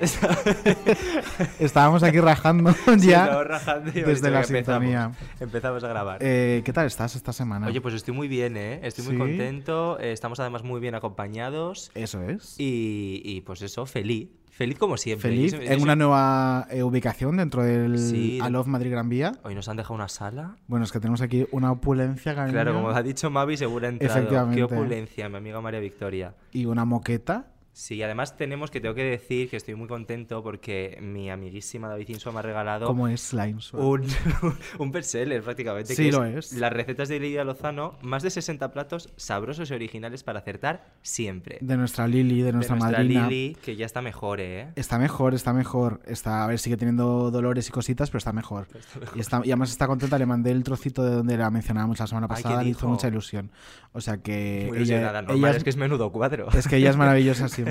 [1.58, 4.46] Estábamos aquí rajando ya rajando desde la empezamos.
[4.46, 5.12] sintonía.
[5.40, 6.18] Empezamos a grabar.
[6.20, 7.66] Eh, ¿Qué tal estás esta semana?
[7.66, 8.80] Oye, pues estoy muy bien, ¿eh?
[8.82, 9.98] Estoy muy contento.
[10.00, 11.90] eh, estamos además muy bien acompañados.
[11.94, 12.54] Eso es.
[12.58, 14.28] Y, y, pues eso, feliz.
[14.50, 15.30] Feliz como siempre.
[15.30, 18.38] Feliz en una nueva eh, ubicación dentro del Sí.
[18.42, 19.32] Alof Madrid Gran Vía.
[19.42, 20.56] Hoy nos han dejado una sala.
[20.66, 23.88] Bueno, es que tenemos aquí una opulencia, cariño, Claro, como ha dicho Mavi, seguro ha
[23.88, 24.12] entrado.
[24.14, 24.62] Qué Efectivamente.
[24.64, 26.34] opulencia, mi amiga María Victoria.
[26.52, 27.46] y una moqueta.
[27.80, 32.10] Sí, además tenemos que tengo que decir que estoy muy contento porque mi amiguísima David
[32.10, 34.04] Insua me ha regalado como es Slime Sword.
[34.42, 35.94] un, un bestseller prácticamente.
[35.94, 36.52] Sí, que lo es.
[36.52, 41.56] Las recetas de Lidia Lozano, más de 60 platos sabrosos y originales para acertar siempre.
[41.62, 43.26] De nuestra Lili, de nuestra, de nuestra madrina.
[43.26, 44.72] Lili, que ya está mejor, ¿eh?
[44.76, 46.02] Está mejor, está mejor.
[46.04, 48.66] Está, a ver, sigue teniendo dolores y cositas, pero está mejor.
[49.14, 52.06] Y, está, y además está contenta, le mandé el trocito de donde la mencionábamos la
[52.06, 53.50] semana Ay, ¿qué pasada, le hizo mucha ilusión.
[53.92, 56.50] O sea que Muy ella, es, que es menudo cuadro.
[56.52, 57.69] es que ella es maravillosa siempre.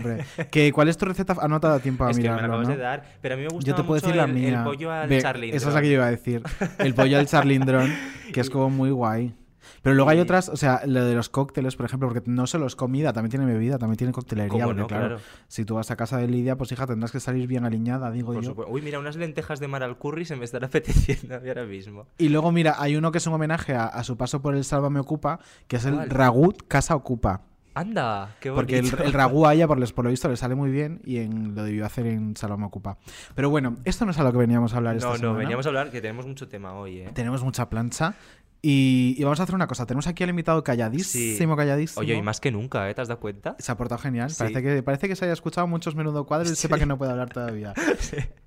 [0.52, 1.36] ¿Que, ¿Cuál es tu receta?
[1.48, 2.76] No te dado tiempo a Es que me la mirarlo, acabas ¿no?
[2.76, 4.60] de dar, pero a mí me gusta Yo te puedo mucho decir la el, mía.
[4.60, 5.58] el pollo al Ve, charlindrón.
[5.58, 6.44] Esa es la que yo iba a decir.
[6.80, 7.94] El pollo al charlindrón,
[8.34, 9.36] que es como muy guay.
[9.84, 12.66] Pero luego hay otras, o sea, lo de los cócteles, por ejemplo, porque no solo
[12.66, 14.50] es comida, también tiene bebida, también tiene coctelería.
[14.50, 14.88] ¿Cómo porque, no?
[14.88, 15.22] claro, Claro.
[15.48, 18.34] si tú vas a casa de Lidia, pues hija, tendrás que salir bien aliñada, digo
[18.34, 18.50] Por yo.
[18.50, 18.74] supuesto.
[18.74, 21.66] Uy, mira, unas lentejas de mar al curry se me están apeteciendo a mí ahora
[21.66, 22.08] mismo.
[22.18, 24.64] Y luego, mira, hay uno que es un homenaje a, a su paso por el
[24.66, 26.10] Sálvame Ocupa, que es el ¿Cuál?
[26.10, 27.44] Ragut Casa Ocupa.
[27.80, 28.62] Anda, qué bonito.
[28.62, 31.18] Porque el, el ragú a ella, por, por lo visto, le sale muy bien y
[31.18, 32.98] en, lo debió hacer en Sálvame Ocupa.
[33.36, 35.38] Pero bueno, esto no es a lo que veníamos a hablar esta No, no, semana.
[35.40, 37.10] veníamos a hablar que tenemos mucho tema hoy, ¿eh?
[37.14, 38.16] Tenemos mucha plancha.
[38.62, 39.86] Y, y vamos a hacer una cosa.
[39.86, 42.02] Tenemos aquí al invitado calladísimo, calladísimo.
[42.02, 42.94] Oye, y más que nunca, ¿eh?
[42.94, 43.56] ¿Te has dado cuenta?
[43.58, 44.30] Se ha portado genial.
[44.32, 44.36] Sí.
[44.40, 46.64] Parece, que, parece que se haya escuchado muchos menudo cuadros y Sí.
[46.64, 47.74] sepa que no puede hablar todavía.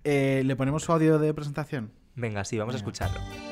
[0.04, 1.92] Eh, ¿Le ponemos su audio de presentación?
[2.16, 2.90] Venga, sí, vamos a Venga.
[2.90, 3.51] escucharlo.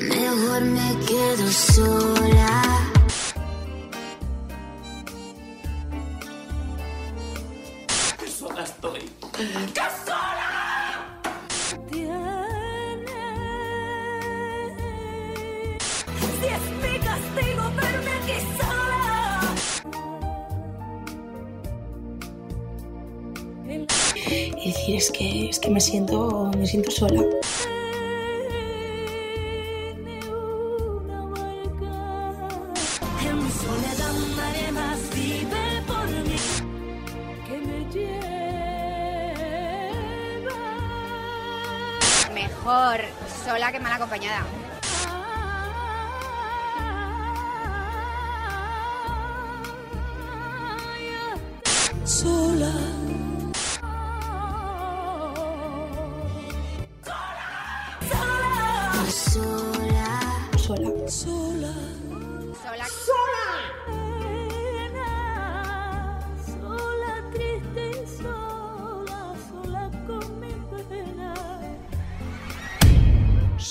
[0.00, 2.62] Mejor me quedo sola.
[16.40, 19.54] Si es mi castigo verme aquí sola.
[24.26, 27.22] y decir es que es que me siento me siento sola
[43.74, 44.63] que mal acompañada.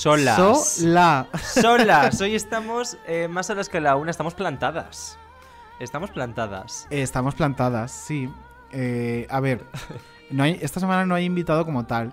[0.04, 0.36] Solas.
[0.36, 1.26] Sola.
[1.42, 2.20] Solas.
[2.20, 5.18] Hoy estamos eh, más solas que la una, estamos plantadas.
[5.80, 6.86] Estamos plantadas.
[6.90, 8.30] Eh, estamos plantadas, sí.
[8.70, 9.64] Eh, a ver,
[10.30, 12.12] no hay, esta semana no hay invitado como tal.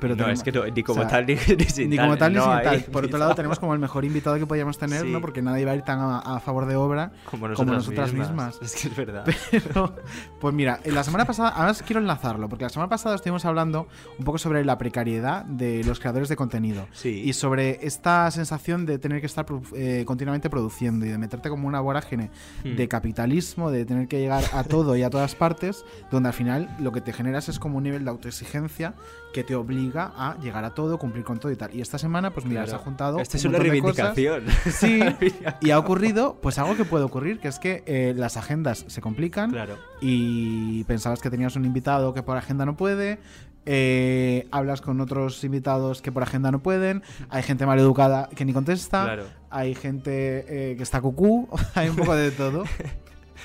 [0.00, 1.96] Pero no, tenemos- es que no, ni como o sea, tal ni, ni sin Ni
[1.98, 2.80] como tal ni no sin hay tal.
[2.84, 5.10] Por otro lado, tenemos como el mejor invitado que podíamos tener, Sí.
[5.10, 5.20] ¿no?
[5.20, 8.12] Porque nadie va a ir tan a, a favor de obra como nosotras, como nosotras
[8.12, 8.58] mismas.
[8.62, 9.24] Es que es verdad.
[9.50, 9.94] Pero,
[10.40, 13.88] pues mira, en la semana pasada, además quiero enlazarlo, porque la semana pasada estuvimos hablando
[14.18, 16.86] un poco sobre la precariedad de los creadores de contenido.
[16.92, 17.22] Sí.
[17.24, 21.66] Y sobre esta sensación de tener que estar eh, continuamente produciendo y de meterte como
[21.68, 22.30] una vorágine
[22.64, 22.76] Hmm.
[22.76, 26.68] de capitalismo, de tener que llegar a todo y a todas partes, donde al final
[26.78, 28.94] lo que te generas es como un nivel de autoexigencia
[29.32, 31.74] que te obliga a llegar a todo, cumplir con todo y tal.
[31.74, 32.70] Y esta semana, pues mira, Claro.
[32.70, 33.18] se ha juntado.
[33.20, 34.44] Esta es un una reivindicación.
[34.70, 35.00] Sí,
[35.60, 39.00] y ha ocurrido, pues algo que puede ocurrir, que es que eh, las agendas se
[39.00, 39.76] complican claro.
[40.00, 43.18] y pensabas que tenías un invitado que por agenda no puede,
[43.64, 48.44] eh, hablas con otros invitados que por agenda no pueden, hay gente mal educada que
[48.44, 49.24] ni contesta, Claro.
[49.50, 52.64] hay gente eh, que está cucú, hay un poco de todo.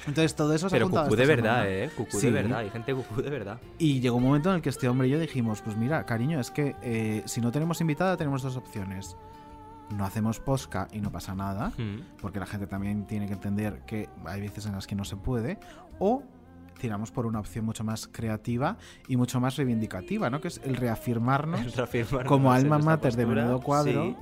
[0.08, 1.70] Entonces todo eso se ha Pero juntado cucú de verdad, semana.
[1.70, 1.90] ¿eh?
[1.96, 2.28] Cucú Sí.
[2.28, 2.60] de verdad.
[2.60, 3.60] Hay gente cucú de verdad.
[3.78, 6.40] Y llegó un momento en el que este hombre y yo dijimos, pues mira, cariño,
[6.40, 9.18] es que eh, si no tenemos invitada tenemos dos opciones.
[9.96, 12.02] No hacemos posca y no pasa nada, Mm.
[12.22, 15.16] porque la gente también tiene que entender que hay veces en las que no se
[15.16, 15.58] puede,
[16.00, 16.24] o
[16.80, 18.78] tiramos por una opción mucho más creativa
[19.08, 20.42] y mucho más reivindicativa, ¿no?
[20.42, 24.16] Que es el reafirmarnos Reafirmarnos como alma mater de menudo cuadro sí.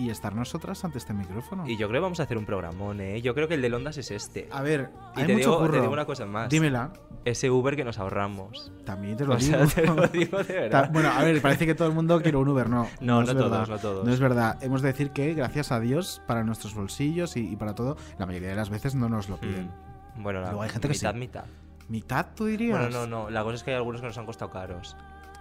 [0.00, 1.66] Y estar nosotras ante este micrófono.
[1.66, 3.20] Y yo creo que vamos a hacer un programón, ¿eh?
[3.22, 4.48] Yo creo que el de Londas es este.
[4.50, 5.72] A ver, y hay te mucho digo, curro.
[5.72, 6.48] te digo una cosa más.
[6.48, 6.92] Dímela,
[7.24, 8.72] Ese Uber que nos ahorramos.
[8.84, 9.66] también te lo O digo.
[9.66, 10.90] sea, te lo digo de Ta- verdad.
[10.92, 12.86] Bueno, a ver, parece que todo el mundo quiere un Uber, no.
[13.00, 13.48] No, es no verdad.
[13.50, 14.06] todos, no todos.
[14.06, 14.58] No es verdad.
[14.62, 18.26] Hemos de decir que, gracias a Dios, para nuestros bolsillos y, y para todo, la
[18.26, 19.70] mayoría de las veces no nos lo piden.
[20.16, 20.22] Mm.
[20.22, 21.18] Bueno, la hay gente que mitad, sí.
[21.18, 21.44] mitad.
[21.88, 22.78] ¿Mitad, tú dirías?
[22.78, 23.30] Bueno, no, no.
[23.30, 24.96] La cosa es que hay algunos que nos han costado caros.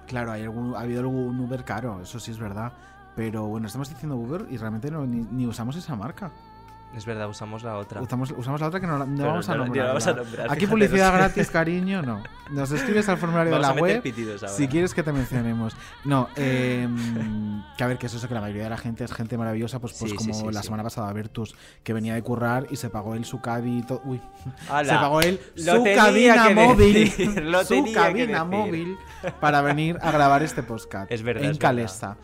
[0.08, 2.74] Claro, hay algún- ha habido algún Uber caro, eso sí es verdad.
[3.16, 6.32] Pero bueno, estamos diciendo Uber y realmente no, ni, ni usamos esa marca.
[6.96, 8.02] Es verdad, usamos la otra.
[8.02, 9.88] Usamos, usamos la otra que no, la- no vamos a no- la nombrar.
[9.90, 12.24] vamos a nombrar, Aquí publicidad no gratis, cariño, no.
[12.50, 14.02] Nos escribes al formulario Vamos de a la web.
[14.34, 14.48] ahora.
[14.48, 15.76] Si quieres que te mencionemos.
[16.04, 16.88] No, eh,
[17.78, 19.78] que a ver, que es eso, que la mayoría de la gente es gente maravillosa,
[19.78, 22.76] pues, pues Sí, como sí, sí, la semana pasada Bertus, que venía de currar y
[22.78, 24.02] se pagó él su cabi y todo.
[24.06, 24.20] Uy,
[24.84, 26.94] se pagó él su cabina móvil.
[27.18, 27.36] decir,
[27.68, 28.98] su cabina móvil
[29.40, 31.12] para venir a grabar este podcast.
[31.12, 32.18] Es verdad, En es verdad.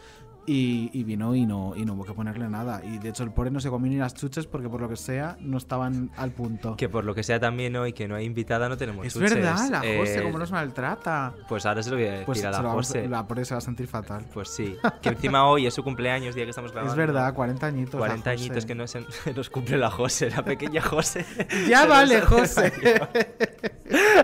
[0.48, 2.82] Y, y vino y no, y no hubo que ponerle nada.
[2.84, 4.96] Y de hecho el pobre no se comió ni las chuches porque por lo que
[4.96, 6.76] sea no estaban al punto.
[6.78, 9.34] Que por lo que sea también hoy que no hay invitada no tenemos es chuches.
[9.34, 11.34] verdad, la José, Eh, cómo nos maltrata.
[11.50, 13.08] Pues ahora se lo voy a decir Pues a la José.
[13.08, 14.24] la pobre se va a sentir fatal.
[14.34, 14.76] Pues sí.
[15.02, 16.94] Que encima hoy es su cumpleaños, día que estamos grabando.
[16.94, 17.94] Es verdad, 40 añitos.
[17.96, 18.44] la 40 José.
[18.44, 19.04] añitos que no se
[19.36, 21.26] nos cumple la José, la pequeña José.
[21.68, 22.72] Ya vale, José.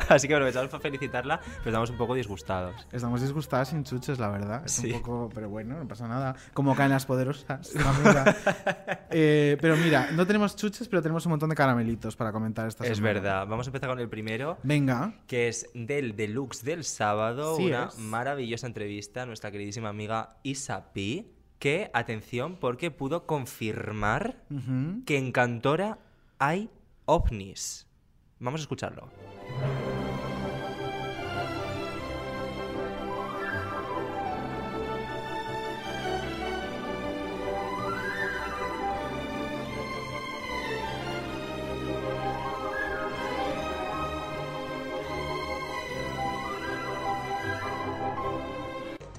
[0.10, 2.76] Así que aprovechamos para felicitarla, pero estamos un poco disgustados.
[2.92, 4.64] Estamos disgustadas sin chuches, la verdad.
[4.66, 4.92] Es Sí.
[4.92, 6.11] un poco, pero bueno, no pasa nada.
[6.54, 7.72] Como caen las poderosas.
[9.14, 12.86] Eh, pero mira, no tenemos chuches, pero tenemos un montón de caramelitos para comentar esta
[12.86, 13.14] Es semana.
[13.16, 13.48] verdad.
[13.48, 15.14] Vamos a empezar con el primero, Venga.
[15.28, 17.98] que es del Deluxe del sábado, Sí una es.
[17.98, 24.38] maravillosa entrevista a nuestra queridísima amiga Isa Pi, que, atención, porque pudo confirmar
[25.06, 25.98] que en Cantora
[26.40, 26.70] hay
[27.06, 27.88] ovnis.
[28.40, 29.10] Vamos a escucharlo.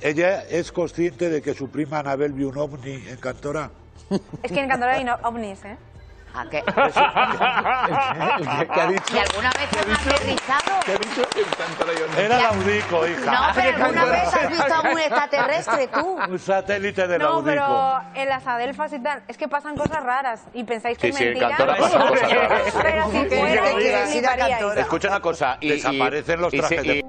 [0.03, 3.71] Ella es consciente de que su prima Anabel vio un ovni en Cantora.
[4.43, 5.77] Es que en Cantora hay no- ovnis, ¿eh?
[6.35, 6.63] ¿A qué?
[6.65, 6.73] ¿Qué
[8.81, 9.15] ha dicho?
[9.15, 10.81] ¿Y alguna vez han aterrizado?
[12.19, 13.31] Era Laudico, hija.
[13.33, 16.19] No, pero alguna vez has visto a un extraterrestre tú.
[16.31, 17.45] Un satélite de No, Laudico.
[17.45, 21.11] pero en las adelfas y tal, es que pasan cosas raras y pensáis que Sí,
[21.11, 21.49] es sí, en mentira.
[21.51, 22.63] Cantora pasan cosas raras.
[22.83, 23.71] Pero si fuera.
[24.81, 25.59] Escucha una cosa.
[25.61, 27.05] Desaparecen los trajes y- de-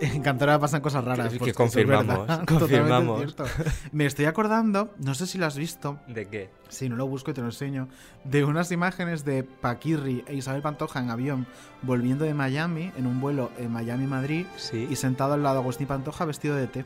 [0.14, 1.32] En Cantora pasan cosas raras.
[1.32, 3.18] Que- pues, que es confirmamos, confirmamos.
[3.18, 3.44] cierto.
[3.92, 6.50] Me estoy acordando, no sé si lo has visto, ¿De qué?
[6.68, 7.88] si no lo busco y te lo enseño,
[8.24, 11.46] de unas imágenes de Paquirri e Isabel Pantoja en avión
[11.82, 14.86] volviendo de Miami, en un vuelo en Miami-Madrid, Sí.
[14.90, 16.84] y sentado al lado de Agustín Pantoja vestido de té.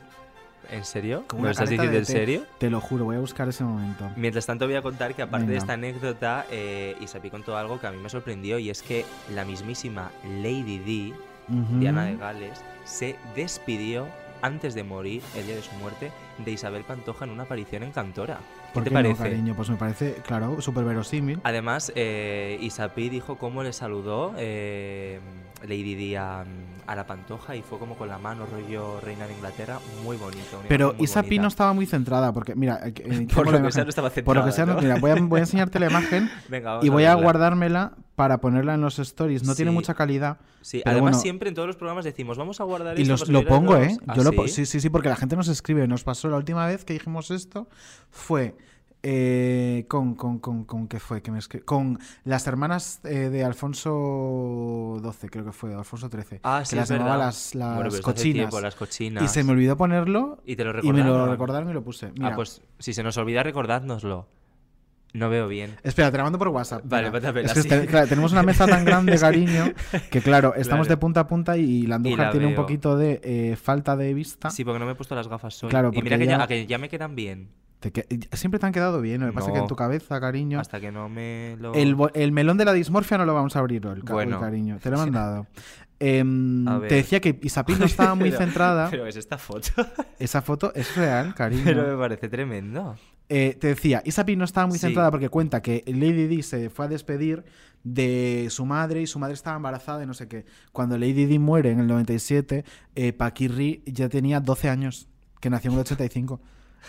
[0.71, 1.25] ¿En serio?
[1.27, 2.41] Con ¿Me estás diciendo en serio?
[2.57, 4.09] Te lo juro, voy a buscar ese momento.
[4.15, 7.85] Mientras tanto voy a contar que aparte de esta anécdota, eh, Isapi contó algo que
[7.85, 10.09] a mí me sorprendió y es que la mismísima
[10.41, 11.13] Lady D.
[11.79, 14.07] Diana de Gales, se despidió
[14.41, 17.91] antes de morir, el día de su muerte, de Isabel Pantoja en una aparición en
[17.91, 18.37] Cantora.
[18.37, 19.23] ¿Qué ¿Por te qué no, parece?
[19.23, 19.55] cariño?
[19.55, 21.39] Pues me parece, claro, súper verosímil.
[21.43, 25.19] Además, eh, Isapi dijo cómo le saludó eh,
[25.67, 26.43] Lady Di a,
[26.87, 30.61] a la Pantoja y fue como con la mano, rollo reina de Inglaterra, muy bonito.
[30.67, 31.41] Pero muy bonita.
[31.41, 34.35] no estaba muy centrada, porque, mira, eh, eh, Por lo que sea, no estaba Por
[34.35, 36.89] lo que sea, centrada, no- mira, voy a, voy a enseñarte la imagen Venga, y
[36.89, 39.43] voy a guardármela para ponerla en los stories.
[39.43, 40.37] No tiene mucha calidad.
[40.61, 41.19] Sí, además bueno.
[41.19, 43.87] siempre en todos los programas decimos, vamos a guardar Y esto los, lo pongo, los-
[43.87, 43.97] ¿eh?
[44.07, 44.47] ¿Ah, Yo sí?
[44.47, 45.87] sí, sí, sí, porque la gente nos escribe.
[45.87, 47.67] Nos pasó la última vez que dijimos esto
[48.09, 48.55] fue
[49.07, 51.21] eh, con, con, con, con ¿qué fue?
[51.21, 56.39] Que me con las hermanas eh, de Alfonso XII, creo que fue, Alfonso XIII.
[56.43, 58.21] Ah, que sí, las es llamaba las, las Bueno, cochinas.
[58.33, 59.23] tiempo, las cochinas.
[59.23, 61.29] Y se me olvidó ponerlo Y te lo y me lo recordaron.
[61.31, 62.11] recordaron y lo puse.
[62.13, 64.27] Mira, Ah, pues si se nos olvida recordádnoslo.
[65.13, 65.77] No veo bien.
[65.83, 66.81] Espera, te la mando por WhatsApp.
[66.83, 67.11] Vale, mira.
[67.13, 69.71] mándamela, Es que te- claro, tenemos una mesa tan grande, cariño,
[70.11, 70.95] que claro, estamos Claro.
[70.95, 72.61] de punta a punta y la Y Andújar la tiene un veo.
[72.63, 74.49] poquito de eh, falta de vista.
[74.49, 75.69] Sí, porque no me he puesto las gafas hoy.
[75.69, 77.47] Claro, y mira que ya, ya- que ya me quedan bien.
[77.79, 79.67] Te que- Siempre te han quedado bien, lo que pasa es que en No.
[79.67, 80.59] tu cabeza, cariño.
[80.59, 81.73] Hasta que no me lo...
[81.73, 84.39] El, el melón de la dismorfia no lo vamos a abrir hoy, Bueno.
[84.39, 84.79] cariño.
[84.81, 85.47] Te lo he mandado.
[85.99, 86.87] Ver.
[86.89, 88.89] te decía que Isapin no estaba muy Pero- centrada.
[88.89, 89.69] Pero es esta foto.
[90.19, 91.63] Esa foto es real, cariño.
[91.63, 92.95] Pero me parece tremendo.
[93.27, 94.85] Eh, te decía, Isapin no estaba muy Sí.
[94.85, 97.43] centrada porque cuenta que Lady Di se fue a despedir
[97.83, 100.45] de su madre y su madre estaba embarazada y no sé qué.
[100.71, 102.65] Cuando Lady Di muere en el 97,
[102.95, 105.07] eh, Paquirri ya tenía 12 años,
[105.39, 106.39] que nació en el 85.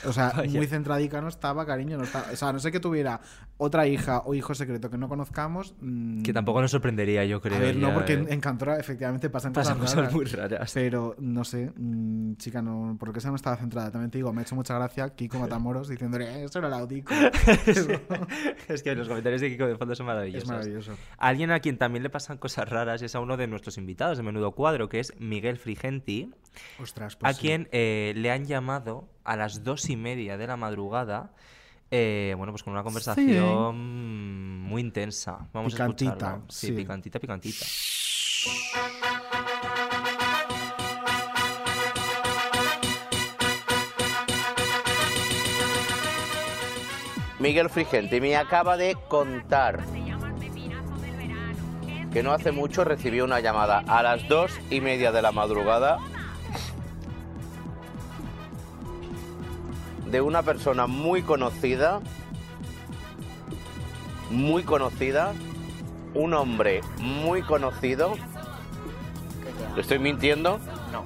[0.05, 0.59] O sea, Vaya.
[0.59, 1.97] muy centradica no estaba, cariño.
[1.97, 2.27] No estaba.
[2.33, 3.21] O sea, no sé que tuviera
[3.57, 5.75] otra hija o hijo secreto que no conozcamos.
[5.81, 7.57] mm, Que tampoco nos sorprendería, yo creo.
[7.57, 8.27] A ver, no, porque eh.
[8.29, 10.13] en, Cantora efectivamente pasan, pasan cosas, raras.
[10.13, 10.71] muy raras.
[10.75, 13.91] Pero no sé, mm, chica, no, por lo que sea no estaba centrada.
[13.91, 16.75] También te digo, me ha hecho mucha gracia Kiko Matamoros diciéndole, "Eh, eso era el
[16.75, 17.15] audico.
[18.69, 20.45] es que los comentarios de Kiko de fondo son maravillosos.
[20.45, 20.93] es maravilloso.
[21.19, 24.25] Alguien a quien también le pasan cosas raras es a uno de nuestros invitados de
[24.25, 26.31] Menudo Cuadro, que es Miguel Frigenti,
[26.81, 27.41] Ostras, pues a sí.
[27.41, 31.31] quien eh, le han llamado a las dos y media de la madrugada.
[31.91, 33.77] eh, bueno, pues con una conversación
[34.65, 35.47] muy intensa.
[35.53, 36.45] Vamos Picantita, a escucharlo.
[36.49, 36.73] Sí, sí.
[36.73, 37.65] picantita, picantita.
[47.39, 49.81] Miguel Frigenti me acaba de contar
[52.13, 55.99] que no hace mucho recibió una llamada a las dos y media de la madrugada
[60.11, 62.01] de una persona muy conocida,
[64.31, 65.33] muy conocida,
[66.15, 68.15] un hombre muy conocido.
[69.75, 70.59] ¿Le estoy mintiendo?
[70.93, 71.03] No.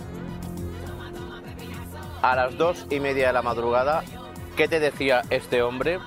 [2.23, 4.04] A las dos y media de la madrugada,
[4.57, 5.99] ¿qué te decía este hombre?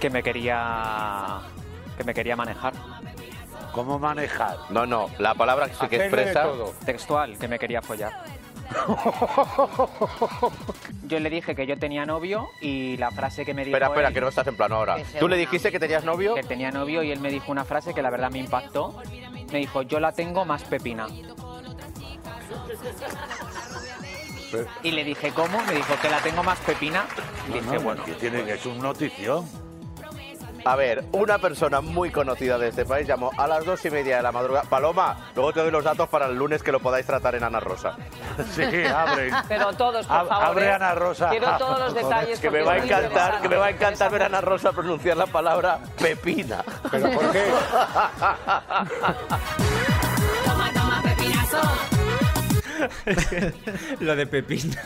[0.00, 1.40] Que me quería.
[1.98, 2.72] que me quería manejar.
[3.72, 4.56] ¿Cómo manejar?
[4.70, 6.42] No, no, la palabra que sí que Hacerle de expresa.
[6.44, 6.72] todo.
[6.86, 8.12] Textual, que me quería follar.
[11.06, 13.76] Yo le dije que yo tenía novio y la frase que me dijo.
[13.76, 14.96] Espera, espera, él, que no estás en plano ahora.
[15.18, 16.34] ¿Tú le dijiste que tenías novio?
[16.34, 19.00] que tenía novio y él me dijo una frase que la verdad me impactó.
[19.52, 21.06] Me dijo, yo la tengo más pepina.
[24.82, 25.62] Y le dije, ¿cómo?
[25.64, 27.06] Me dijo que la tengo más pepina.
[27.46, 29.44] Y No, dije, no, bueno, que tiene que es un notición.
[30.66, 34.16] A ver, una persona muy conocida de este país llamó a las dos y media
[34.16, 34.68] de la madrugada.
[34.68, 37.60] Paloma, luego te doy los datos para el lunes que lo podáis tratar en Ana
[37.60, 37.96] Rosa.
[38.54, 39.30] Sí, abre.
[39.48, 40.44] Pero todos, por Ab- favor.
[40.46, 40.72] abre ¿eh?
[40.72, 41.28] Ana Rosa.
[41.30, 42.40] Quiero todos los detalles.
[42.40, 45.16] Que me va a encantar, que me va a encantar ver a Ana Rosa pronunciar
[45.16, 46.64] la palabra pepina.
[46.90, 47.44] ¿Pero por qué?
[54.00, 54.82] Lo de Pepina.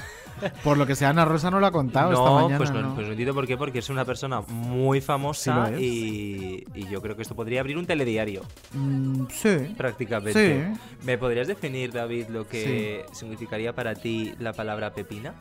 [0.64, 2.58] Por lo que sea, Ana Rosa no lo ha contado esta mañana.
[2.58, 2.94] pues no, ¿no?
[2.94, 5.80] pues no entiendo por qué, porque es una persona muy famosa Sí es.
[5.80, 8.42] y, y yo creo que esto podría abrir un telediario,
[8.72, 9.74] Mm, sí.
[9.76, 10.74] prácticamente.
[10.74, 10.80] Sí.
[11.04, 15.34] ¿Me podrías definir, David, lo que significaría para ti la palabra pepina?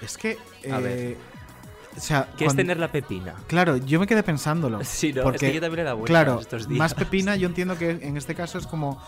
[0.00, 0.36] Es que.
[0.70, 1.16] A eh, ver.
[1.96, 3.34] O sea, ¿Qué es tener la pepina?
[3.46, 4.78] Claro, yo me quedé pensándolo.
[4.84, 6.78] Sí, no, es porque, que yo también dado vueltas Claro, estos días.
[6.78, 9.00] más pepina, yo entiendo que en este caso es como.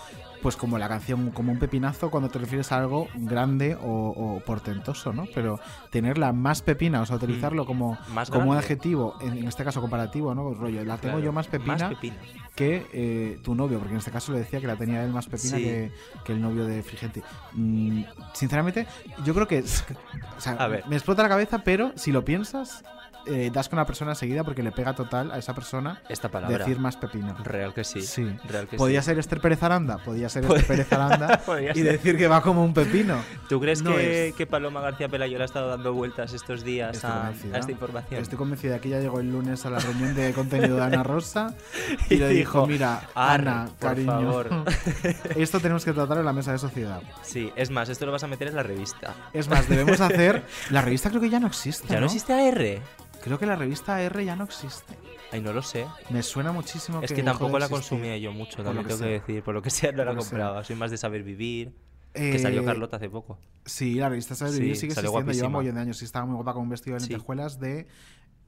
[0.44, 4.40] Pues como la canción, como un pepinazo cuando te refieres a algo grande o, o
[4.44, 5.24] portentoso, ¿no?
[5.34, 5.58] Pero
[5.90, 8.12] tenerla más pepina, o sea, utilizarlo como, Mm.
[8.14, 8.64] Más como un grande.
[8.66, 10.52] adjetivo, en, en este caso comparativo, ¿no?
[10.52, 12.16] Rollo, la tengo Claro, yo más pepina, Más pepina.
[12.54, 15.26] que eh, tu novio, porque en este caso le decía que la tenía él más
[15.26, 15.62] pepina Sí.
[15.64, 15.92] que,
[16.24, 17.22] que el novio de Frigenti.
[17.54, 18.02] Mm,
[18.34, 18.86] sinceramente,
[19.24, 19.60] yo creo que.
[19.60, 20.84] o sea, A ver.
[20.88, 22.84] me explota la cabeza, pero si lo piensas,
[23.26, 26.58] eh, das con una persona seguida porque le pega total a esa persona Esta palabra.
[26.58, 27.34] decir más pepina.
[27.42, 28.00] Real que sí.
[28.02, 28.36] Sí.
[28.48, 29.06] Real que Podía sí.
[29.06, 31.40] ser Esther Pérez Aranda, podía ser Pod- Esther Pérez Aranda
[31.74, 31.84] y ser.
[31.84, 33.16] decir que va como un pepino.
[33.48, 37.32] ¿Tú crees No que, Paloma García Pelayo le ha estado dando vueltas estos días a,
[37.54, 38.20] esta información?
[38.20, 41.54] Estoy convencida que ya llegó el lunes a la reunión de contenido de Ana Rosa
[42.10, 44.50] y, Y le dijo, dijo, mira, "Ar, Ana, por cariño, favor".
[45.36, 47.00] esto tenemos que tratar en la mesa de sociedad.
[47.22, 49.14] Sí, es más, esto lo vas a meter en la revista.
[49.32, 50.42] Es más, debemos hacer...
[50.70, 52.80] La revista creo que ya no existe, ¿Ya no existe AR?
[53.24, 54.94] Creo que la revista R ya no existe.
[55.32, 55.86] Ay, no lo sé.
[56.10, 59.10] Me suena muchísimo Es que que tampoco la consumía yo mucho, también que tengo que
[59.20, 59.42] decir.
[59.42, 60.30] Por lo que sea, no la Por sea.
[60.30, 60.62] compraba.
[60.64, 61.74] Soy más de saber vivir.
[62.12, 63.38] Que salió Eh, Carlota hace poco.
[63.64, 65.96] Sí, la revista Saber Sí, Vivir sigue salió existiendo, lleva un montón de años.
[65.96, 67.08] Sí, estaba muy guapa con un vestido de Sí.
[67.08, 67.88] lentejuelas de...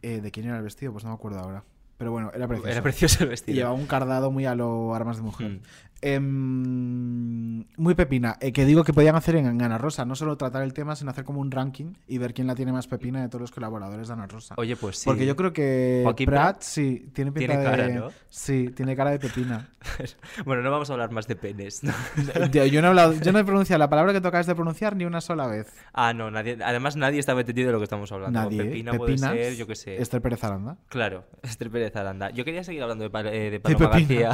[0.02, 0.92] eh, ¿De quién era el vestido?
[0.92, 1.64] Pues no me acuerdo ahora.
[1.98, 2.70] Pero bueno, era precioso.
[2.70, 3.56] Era precioso el Y vestido.
[3.56, 5.48] llevaba un cardado muy a lo armas de mujer.
[5.50, 5.60] Mm.
[6.02, 8.36] Em, muy pepina.
[8.40, 10.04] Eh, que digo que podían hacer en Ana Rosa.
[10.04, 12.72] No solo tratar el tema, sino hacer como un ranking y ver quién la tiene
[12.72, 14.54] más pepina de todos los colaboradores de Ana Rosa.
[14.58, 15.04] Oye, pues sí.
[15.06, 17.70] Porque yo creo que Joaquín Prat, Prat sí, tiene pinta tiene de...
[17.70, 18.08] cara, ¿no?
[18.28, 19.70] Sí, tiene cara de pepina.
[20.44, 21.82] bueno, no vamos a hablar más de penes.
[21.84, 21.92] ¿no?
[22.52, 24.96] Yo yo no, he hablado- yo no he pronunciado la palabra que tocabas de pronunciar
[24.96, 25.72] ni una sola vez.
[25.92, 28.38] ah, no, nadie, además nadie estaba entendido de lo que estamos hablando.
[28.40, 28.64] Nadie.
[28.64, 30.00] Pepina Pepinas, puede ser, yo qué sé.
[30.00, 30.76] Esther Pérez Aranda.
[30.88, 32.30] Claro, Esther Pérez Aranda.
[32.30, 33.88] Yo quería seguir hablando de, eh, de Paloma.
[33.88, 34.30] García.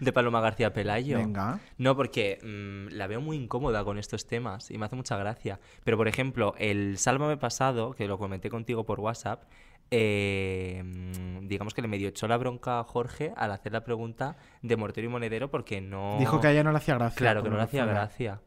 [0.00, 1.58] De Paloma García Venga.
[1.78, 5.60] No, porque mm, la veo muy incómoda con estos temas y me hace mucha gracia.
[5.84, 9.44] Pero, por ejemplo, el Sálvame pasado, que lo comenté contigo por WhatsApp,
[9.90, 14.36] eh, mm, digamos que le medio echó la bronca a Jorge al hacer la pregunta
[14.62, 16.16] de mortero y monedero porque no...
[16.18, 17.18] Dijo que a ella no le hacía gracia.
[17.18, 18.40] Claro, que no le hacía gracia.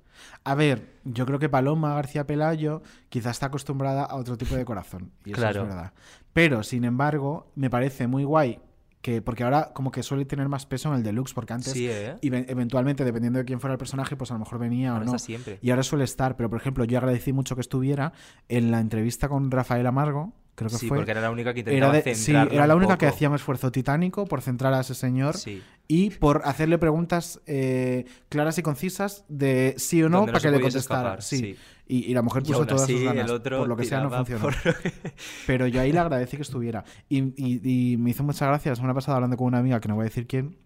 [0.44, 4.66] A ver, yo creo que Paloma García Pelayo quizás está acostumbrada a otro tipo de
[4.66, 5.12] corazón.
[5.26, 5.62] Y eso Claro.
[5.62, 5.94] es verdad.
[6.34, 8.60] Pero, sin embargo, me parece muy guay
[9.02, 11.88] que, porque ahora como que suele tener más peso en el deluxe, porque antes, Sí,
[11.90, 12.16] ¿eh?
[12.22, 15.04] y ve- eventualmente, dependiendo de quién fuera el personaje, pues a lo mejor venía Ahora
[15.04, 15.16] o no.
[15.16, 15.60] está siempre.
[15.62, 18.12] Y ahora suele estar, pero por ejemplo, yo agradecí mucho que estuviera
[18.50, 20.98] en la entrevista con Rafael Amargo, creo que Sí, fue.
[20.98, 23.36] porque era la única que Era, intentaba de- sí, era la única que hacía un
[23.36, 25.62] esfuerzo titánico por centrar a ese señor Sí.
[25.88, 30.52] y por hacerle preguntas eh, claras y concisas de sí o no Donde para que
[30.52, 31.22] le contestara.
[31.22, 31.38] sí.
[31.38, 31.58] sí.
[31.90, 33.32] Y, y la mujer puso todas sus ganas.
[33.32, 34.50] por lo que sea no funcionó.
[35.48, 36.84] Pero yo ahí le agradecí que estuviera.
[37.08, 39.88] Y, y- y me hizo mucha gracia la semana pasada hablando con una amiga, que
[39.88, 40.58] no voy a decir quién.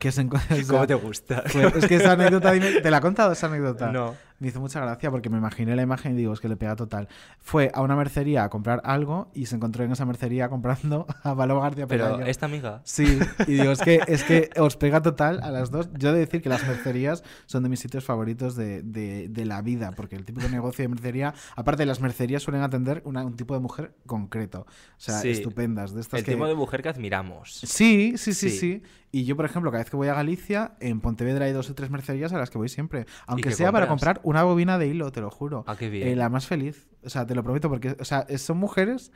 [0.00, 1.44] Que se o sea, ¿Cómo te gusta?
[1.76, 3.90] es que esa anécdota, dime- ¿te la he contado esa anécdota?
[3.92, 4.14] No.
[4.40, 6.74] Me hizo mucha gracia porque me imaginé la imagen y digo, es que le pega
[6.76, 7.08] total.
[7.38, 11.36] Fue a una mercería a comprar algo y se encontró en esa mercería comprando a
[11.36, 12.26] Paloma García Pero Pelayo.
[12.26, 12.80] esta amiga...
[12.84, 15.88] Sí, y digo, es que, es que os pega total a las dos.
[15.94, 19.44] Yo he de decir que las mercerías son de mis sitios favoritos de, de- de
[19.44, 23.36] la vida, porque el típico negocio de mercería, aparte las mercerías suelen atender una- un
[23.36, 25.30] tipo de mujer concreto, o sea, Sí.
[25.30, 26.32] estupendas, de estas El que...
[26.32, 27.54] tipo de mujer que admiramos.
[27.60, 28.50] Sí, sí, sí, Sí.
[28.50, 31.70] sí, Y yo, por ejemplo, cada vez que voy a Galicia, en Pontevedra hay dos
[31.70, 33.06] o tres mercerías a las que voy siempre.
[33.28, 34.14] Aunque sea para compras?
[34.16, 35.64] comprar una bobina de hilo, te lo juro.
[35.66, 36.08] Ah, qué bien.
[36.08, 36.88] Eh, la más feliz.
[37.04, 39.12] O sea, te lo prometo, porque o sea, son mujeres.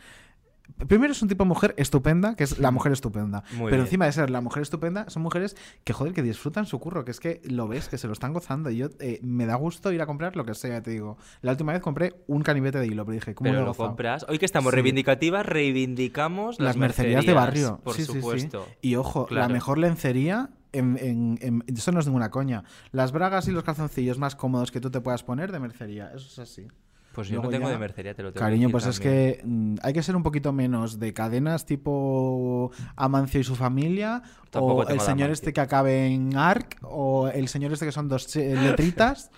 [0.86, 3.42] Primero es un tipo de mujer estupenda, que es la mujer estupenda.
[3.52, 3.80] Muy Pero bien.
[3.80, 7.10] encima de ser la mujer estupenda, son mujeres que, joder, que disfrutan su curro, que
[7.10, 8.68] es que lo ves, que se lo están gozando.
[8.68, 11.16] Y yo eh, me da gusto ir a comprar lo que sea, te digo.
[11.40, 14.26] La última vez compré un canivete de hilo, pero dije, ¿cómo Pero lo lo compras.
[14.28, 14.74] Hoy que estamos Sí.
[14.74, 17.80] reivindicativas, reivindicamos las mercerías de barrio.
[17.82, 18.20] Por Sí, sí, sí.
[18.20, 18.66] supuesto.
[18.82, 19.54] Y ojo, la Claro.
[19.54, 22.64] mejor lencería, en, en- en- eso no es ninguna coña.
[22.92, 26.10] Las bragas y los calzoncillos más cómodos que tú te puedas poner de mercería.
[26.14, 26.66] Eso es así.
[27.12, 29.40] Pues yo no tengo ya- de mercería, te lo tengo Cariño, que pues es que
[29.44, 34.82] mm, hay que ser un poquito menos de cadenas tipo Amancio y su familia, Tampoco
[34.82, 38.34] o el señor este que acabe en ARC, o el señor este que son dos
[38.36, 39.30] letritas.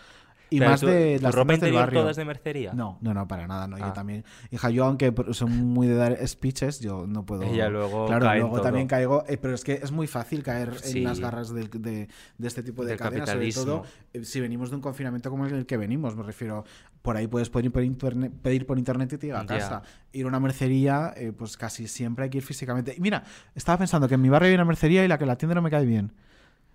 [0.50, 2.00] Y Pero más tú- de ¿tu las ropa del interior barrio.
[2.00, 2.73] todas de mercería?
[2.75, 3.78] No, no, no, para nada, no.
[3.78, 3.92] Yo Ah.
[3.92, 4.25] también.
[4.50, 7.42] Hija, yo aunque soy muy de dar speeches, yo no puedo.
[7.44, 8.64] Ella luego Claro, cae en luego todo.
[8.64, 9.25] también caigo.
[9.29, 10.98] eh, pero es que es muy fácil caer Sí.
[10.98, 14.40] en las garras del- de, de este tipo de Del cadenas, sobre todo eh, si
[14.40, 16.16] venimos de un confinamiento como el que venimos.
[16.16, 16.64] Me refiero,
[17.03, 19.83] por ahí puedes pedir por internet, pedir por internet y te llega a casa.
[20.12, 22.94] Ir a una mercería, eh, pues casi siempre hay que ir físicamente.
[22.96, 23.22] Y mira,
[23.55, 25.62] estaba pensando que en mi barrio hay una mercería y la que la atiende no
[25.62, 26.12] me cae bien.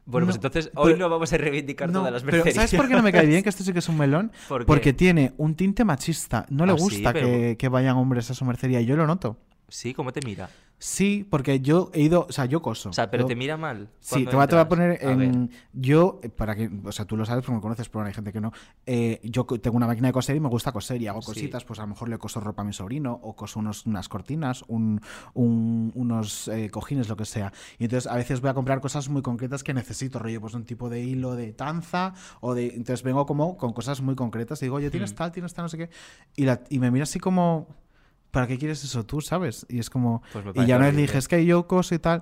[0.06, 2.56] Bueno, pues entonces hoy pero- no vamos a reivindicar No, todas las pero mercerías.
[2.70, 3.42] ¿sabes por qué no me cae bien?
[3.44, 4.32] Que esto sí que es un melón.
[4.68, 6.46] Porque tiene un tinte machista.
[6.50, 8.82] No le Ah, sí, gusta pero- que, que vayan hombres a su mercería.
[8.82, 9.38] Y yo lo noto.
[9.68, 10.48] Sí, ¿cómo te mira?
[10.78, 12.90] Sí, porque yo he ido, o sea, yo coso.
[12.90, 13.90] O sea, pero Yo- te mira mal.
[14.02, 15.50] Sí, te voy, a, poner en.
[15.74, 16.70] Yo, eh, para que.
[16.84, 18.52] O sea, tú lo sabes porque me conoces, pero hay gente que no.
[18.86, 21.28] Eh, yo tengo una máquina de coser y me gusta coser y hago Sí.
[21.28, 21.64] cositas.
[21.64, 24.64] Pues a lo mejor le coso ropa a mi sobrino o coso unos, unas cortinas,
[24.68, 25.02] un,
[25.34, 27.54] un- unos eh, cojines, lo que sea.
[27.80, 30.66] Y entonces a veces voy a comprar cosas muy concretas que necesito, rollo, pues un
[30.66, 32.68] tipo de hilo de tanza o de.
[32.68, 35.16] Entonces vengo como con cosas muy concretas y digo, oye, tienes Mm.
[35.16, 35.90] tal, tienes tal, no sé qué.
[36.36, 37.68] Y, la, y me mira así como.
[38.36, 39.66] ¿Para qué quieres eso tú, sabes?
[39.70, 40.22] Y es como.
[40.34, 42.22] Pues y ya vez le dije, es que yo coso y tal.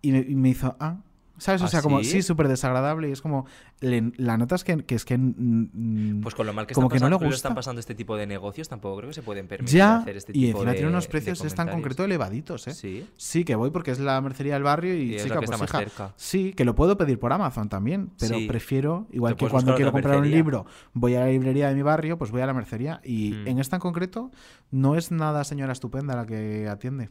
[0.00, 0.96] Y me, y me hizo, ah.
[1.38, 1.62] ¿Sabes?
[1.62, 2.10] O ¿Ah, sea, como, sí?
[2.10, 3.08] sí, súper desagradable.
[3.08, 3.46] Y es como,
[3.80, 5.16] le- la nota es que, que es que.
[5.18, 7.36] mm, Pues con lo mal que, como están, que no le pasando, gusta.
[7.36, 10.32] están pasando este tipo de negocios, tampoco creo que se pueden permitir Ya, hacer este
[10.32, 12.74] y tipo encima de tiene unos precios es tan concreto elevaditos, ¿eh?
[12.74, 13.06] Sí.
[13.16, 16.12] Sí, que voy porque es la mercería del barrio y, Y chica, pues hija, cerca.
[16.16, 18.46] Sí, que lo puedo pedir por Amazon también, pero Sí.
[18.46, 20.36] prefiero, igual que cuando quiero comprar un mercería.
[20.44, 23.00] libro, voy a la librería de mi barrio, pues voy a la mercería.
[23.04, 23.48] Y Mm.
[23.48, 24.30] en esta en concreto,
[24.70, 27.08] no es nada señora estupenda la que atiende.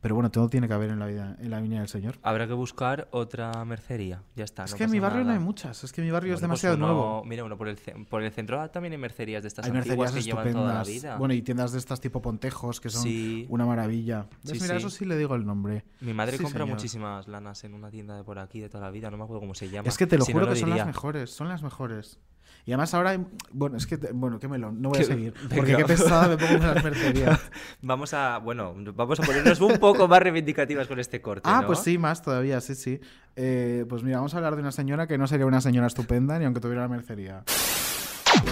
[0.00, 2.16] Pero bueno, todo tiene que haber en la vida, en la viña del señor.
[2.22, 4.22] Habrá que buscar otra mercería.
[4.36, 4.64] Ya está.
[4.64, 6.42] es no que en mi barrio no hay muchas, es que mi barrio es pues
[6.42, 7.24] demasiado uno- nuevo.
[7.24, 7.76] Mira, uno por el,
[8.08, 10.80] por el centro ah, también hay mercerías de estas Hay mercerías que llevan toda la
[10.82, 10.88] estupendas.
[11.02, 11.16] vida.
[11.16, 13.46] Bueno, y tiendas de estas tipo Pontejos, que son Sí.
[13.48, 14.26] una maravilla.
[14.44, 14.72] Sí, Mira, sí.
[14.76, 15.84] eso sí le digo el nombre.
[16.00, 16.76] Mi madre compra señor.
[16.76, 19.40] muchísimas lanas en una tienda de por aquí de toda la vida, no me acuerdo
[19.40, 19.88] cómo se llama.
[19.88, 22.18] Es que te lo Si no, juro que son las mejores, son las mejores.
[22.64, 25.34] Y además ahora, hay- bueno, es que, te- bueno, qué melón, no voy a seguir.
[25.56, 27.40] Porque qué pesada me pongo con las mercerías.
[27.82, 31.42] Vamos a, bueno, vamos a ponernos un poco más reivindicativas con este corte.
[31.44, 31.66] Ah, ¿no?
[31.66, 33.00] pues sí, más todavía, sí, sí.
[33.34, 36.38] Eh, pues mira, vamos a hablar de una señora que no sería una señora estupenda
[36.38, 37.42] ni aunque tuviera la mercería.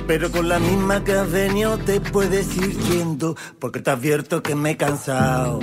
[0.07, 4.55] Pero con la misma que has venido te puedes ir yendo, porque te advierto que
[4.57, 5.61] me he cansado.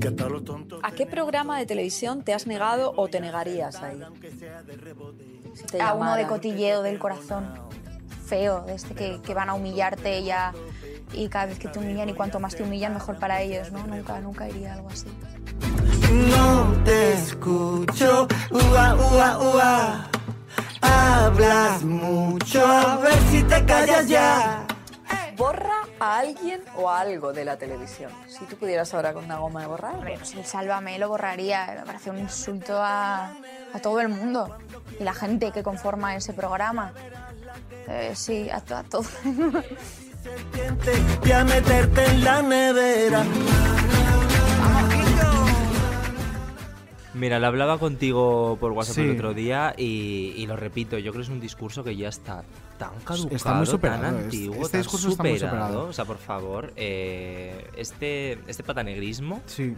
[0.00, 3.76] Que hasta los tontos ¿A qué programa de televisión te has negado o te negarías
[3.82, 4.04] a ir?
[5.54, 7.62] Si te A uno de cotilleo del corazón.
[8.26, 10.52] Feo, de este que, que van a humillarte ya
[11.12, 13.86] y cada vez que te humillan y cuanto más te humillan mejor para ellos, ¿no?
[13.86, 15.06] Nunca, nunca iría algo así.
[16.10, 20.10] No te escucho, ua, ua, ua.
[20.80, 24.66] Hablas mucho, a ver si te callas ya.
[25.36, 28.12] borra a alguien o a algo de la televisión.
[28.28, 29.94] Si tú pudieras ahora con una goma de borrar.
[29.94, 31.74] Hombre, pues el Sálvame lo borraría.
[31.78, 33.32] Me parece un insulto a,
[33.74, 34.56] a todo el mundo
[34.98, 36.92] y la gente que conforma ese programa.
[37.88, 39.04] Eh, sí, a, to- a todo.
[41.20, 43.24] Voy a meterte en la nevera.
[47.14, 51.20] Mira, lo hablaba contigo por WhatsApp el otro día y, y lo repito, yo creo
[51.22, 52.42] que es un discurso que ya está
[52.76, 55.84] tan caducado, Está muy superado, tan es- antiguo, este tan discurso está muy superado.
[55.88, 59.76] O sea, por favor, eh, este, este patanegrismo Sí.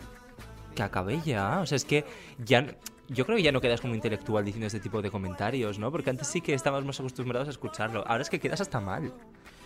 [0.75, 1.61] que acabe ya.
[1.61, 2.07] O sea, es que
[2.43, 2.67] ya...
[3.09, 5.91] Yo creo que ya no quedas como intelectual diciendo este tipo de comentarios, ¿no?
[5.93, 8.05] Porque antes sí que estábamos más acostumbrados a escucharlo.
[8.07, 9.13] Ahora es que quedas hasta mal.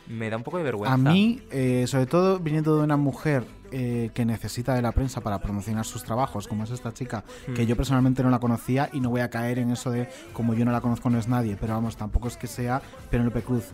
[0.08, 0.94] Me da un poco de vergüenza.
[0.94, 5.20] A mí, eh, sobre todo viniendo de una mujer eh, que necesita de la prensa
[5.20, 7.22] para promocionar sus trabajos, como es esta chica,
[7.54, 7.66] que Hmm.
[7.66, 10.64] yo personalmente no la conocía y no voy a caer en eso de como yo
[10.64, 13.66] no la conozco no es nadie, pero vamos, tampoco es que sea Penélope Cruz.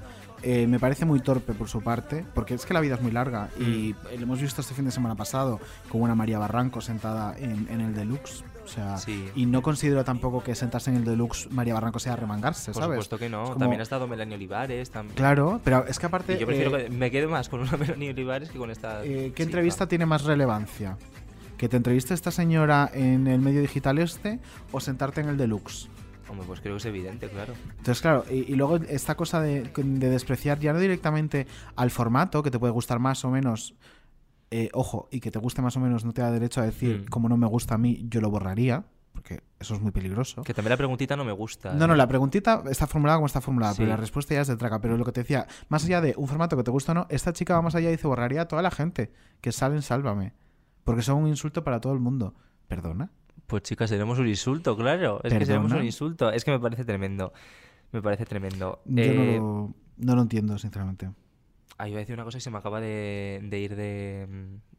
[0.43, 3.11] Eh, me parece muy torpe por su parte, porque es que la vida es muy
[3.11, 4.17] larga y Hmm.
[4.19, 7.81] lo hemos visto este fin de semana pasado con una María Barranco sentada en, en
[7.81, 8.45] el Deluxe.
[8.65, 9.29] O sea, Sí.
[9.37, 12.97] y no considero tampoco que sentarse en el Deluxe María Barranco sea remangarse, Por ¿sabes?
[12.97, 13.45] supuesto que no.
[13.45, 14.93] Es como- También ha estado Melanie Olivares.
[14.93, 16.35] tam- Claro, pero es que aparte...
[16.35, 19.05] Y yo prefiero eh, que me quede más con una Melanie Olivares que con esta.
[19.05, 19.43] eh, ¿Qué chica.
[19.45, 20.97] entrevista tiene más relevancia?
[21.57, 24.41] ¿Que te entreviste esta señora en el medio digital este
[24.73, 25.89] o sentarte en el deluxe?
[26.29, 27.55] Hombre, pues creo que es evidente, claro.
[27.71, 32.43] Entonces, claro, y, y luego esta cosa de, de despreciar ya no directamente al formato,
[32.43, 33.75] que te puede gustar más o menos,
[34.51, 37.03] eh, ojo, y que te guste más o menos no te da derecho a decir,
[37.03, 37.07] Mm.
[37.11, 40.43] como no me gusta a mí, yo lo borraría, porque eso es muy peligroso.
[40.43, 41.73] Que también la preguntita no me gusta.
[41.73, 41.97] No, no, ¿eh?
[41.97, 43.79] la preguntita está formulada como está formulada, Sí.
[43.79, 44.81] pero la respuesta ya es de traca.
[44.81, 47.07] Pero lo que te decía, más allá de un formato que te gusta o no,
[47.09, 49.11] esta chica va más allá y dice borraría a toda la gente
[49.41, 50.35] que salen Sálvame.
[50.85, 52.35] Porque son un insulto para todo el mundo.
[52.69, 53.11] ¿Perdona?
[53.47, 55.21] Pues chicas, seremos un insulto, claro.
[55.23, 55.81] Es que seremos ¿Perdona?
[55.81, 56.31] un insulto.
[56.31, 57.33] Es que me parece tremendo.
[57.93, 58.81] Me parece tremendo.
[58.85, 61.11] Yo Eh, no, lo, no lo entiendo, sinceramente.
[61.79, 64.27] ah, iba a decir una cosa y se me acaba de, de ir de,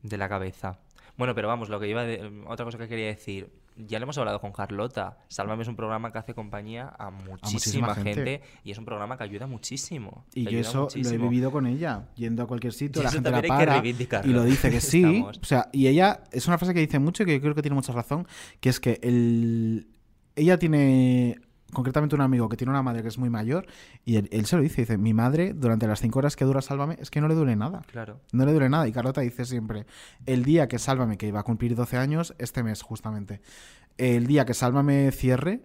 [0.03, 0.79] de la cabeza.
[1.17, 3.49] Bueno, pero vamos, lo que iba de, otra cosa que quería decir.
[3.77, 5.19] Ya lo hemos hablado con Carlota.
[5.27, 8.13] Sálvame es un programa que hace compañía a muchísima, muchísima gente.
[8.13, 8.41] gente.
[8.63, 10.25] y es un programa que ayuda muchísimo.
[10.33, 13.29] Y yo eso lo he vivido con ella, yendo a cualquier sitio, Y la gente
[13.29, 15.03] la para y lo dice que sí.
[15.03, 15.39] Estamos.
[15.41, 17.61] O sea, y ella es una frase que dice mucho y que yo creo que
[17.61, 18.27] tiene mucha razón,
[18.59, 19.87] que es que el,
[20.35, 21.39] ella tiene
[21.73, 23.65] concretamente un amigo que tiene una madre que es muy mayor
[24.05, 26.61] y él, él se lo dice, dice, mi madre durante las cinco horas que dura
[26.61, 27.81] Sálvame es que no le duele nada.
[27.91, 28.21] Claro.
[28.31, 28.87] No le duele nada.
[28.87, 29.85] Y Carlota dice siempre,
[30.25, 33.41] el día que Sálvame, que va a cumplir 12 años, este mes justamente,
[33.97, 35.61] el día que Sálvame cierre,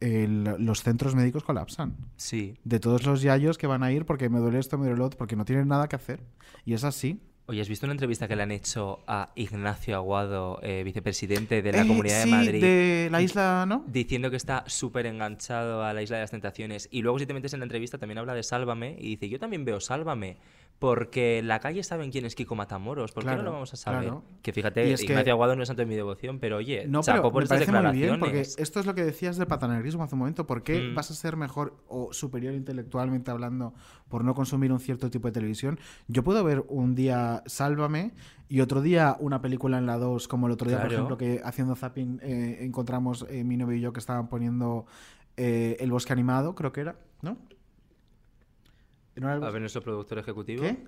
[0.00, 1.96] el- los centros médicos colapsan.
[2.16, 2.58] Sí.
[2.64, 5.04] De todos los yayos que van a ir porque me duele esto, me duele lo
[5.06, 6.22] otro, porque no tienen nada que hacer.
[6.64, 7.20] Y es así.
[7.46, 11.72] Oye, ¿has visto una entrevista que le han hecho a Ignacio Aguado, eh, vicepresidente de
[11.72, 12.60] la Eh, Comunidad sí, de Madrid?
[12.62, 13.84] de la isla, ¿no?
[13.88, 16.88] Diciendo que está súper enganchado a la Isla de las Tentaciones.
[16.92, 18.96] Y luego, si te metes en la entrevista, también habla de Sálvame.
[18.98, 20.36] Y dice: Yo también veo Sálvame.
[20.82, 23.12] Porque en la calle saben quién es Kiko Matamoros.
[23.12, 24.00] ¿Por qué no lo vamos a saber?
[24.02, 24.24] claro.
[24.42, 26.86] Que fíjate, Y es que- Ignacio Aguado no es santo de mi devoción, pero oye,
[26.88, 28.48] No, chapo pero por me estas parece muy bien, declaraciones.
[28.54, 30.44] porque esto es lo que decías del patanerismo hace un momento.
[30.44, 30.94] ¿Por qué Mm.
[30.96, 33.74] vas a ser mejor o superior intelectualmente hablando
[34.08, 35.78] por no consumir un cierto tipo de televisión?
[36.08, 38.10] Yo puedo ver un día Sálvame
[38.48, 41.40] y otro día una película en la 2, como el otro día, por ejemplo, que
[41.44, 44.84] haciendo zapping eh, encontramos eh, mi novio y yo que estaban poniendo
[45.36, 47.38] eh, El Bosque Animado, creo que era, ¿no?
[49.16, 50.62] ¿No era el A ver, nuestro productor ejecutivo.
[50.62, 50.84] ¿Qué?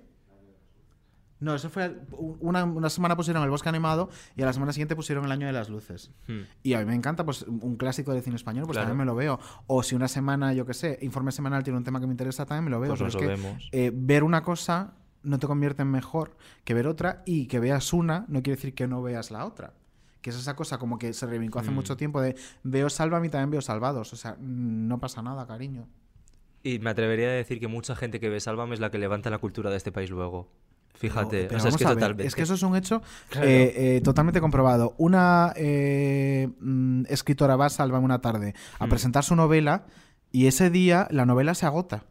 [1.41, 1.93] No, eso fue.
[2.39, 5.45] Una, una semana pusieron El Bosque Animado y a la semana siguiente pusieron El Año
[5.45, 6.11] de las Luces.
[6.27, 6.39] Hmm.
[6.63, 8.87] Y a mí me encanta, pues un clásico de cine español, pues Claro.
[8.87, 9.39] también me lo veo.
[9.67, 12.45] O si una semana, yo qué sé, informe semanal tiene un tema que me interesa,
[12.45, 12.95] también me lo veo.
[12.95, 16.87] Pues Pero es que, eh, ver una cosa no te convierte en mejor que ver
[16.87, 19.73] otra y que veas una no quiere decir que no veas la otra.
[20.21, 21.75] Que es esa cosa como que se reivindicó hace Mm.
[21.75, 24.13] mucho tiempo de veo Sálvame y también veo Salvados.
[24.13, 25.87] O sea, no pasa nada, cariño.
[26.65, 29.29] Y me atrevería a decir que mucha gente que ve Sálvame es la que levanta
[29.29, 30.49] la cultura de este país luego.
[30.95, 32.25] Fíjate, Pero- pero o sea, es que a ver, totalmente.
[32.25, 33.47] es que eso es un hecho Claro.
[33.47, 34.95] eh, eh, totalmente comprobado.
[34.97, 38.89] Una eh, mm, escritora va a Sálvame una tarde a Mm.
[38.89, 39.85] presentar su novela
[40.31, 42.05] y ese día la novela se agota.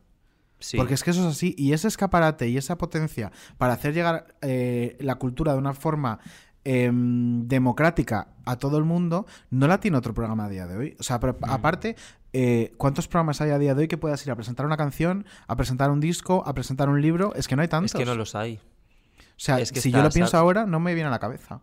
[0.60, 0.76] Sí.
[0.76, 1.54] Porque es que eso es así.
[1.58, 6.20] Y ese escaparate y esa potencia para hacer llegar eh, la cultura de una forma
[6.66, 10.96] em, democrática a todo el mundo, no la tiene otro programa a día de hoy.
[10.98, 11.44] O sea, Mm.
[11.50, 11.96] aparte,
[12.34, 15.24] eh, ¿cuántos programas hay a día de hoy que puedas ir a presentar una canción,
[15.46, 17.32] a presentar un disco, a presentar un libro?
[17.34, 17.94] Es que no hay tantos.
[17.94, 18.56] Es que no los hay.
[18.56, 21.18] O sea, Es que si está- yo lo pienso ahora, no me viene a la
[21.20, 21.60] cabeza.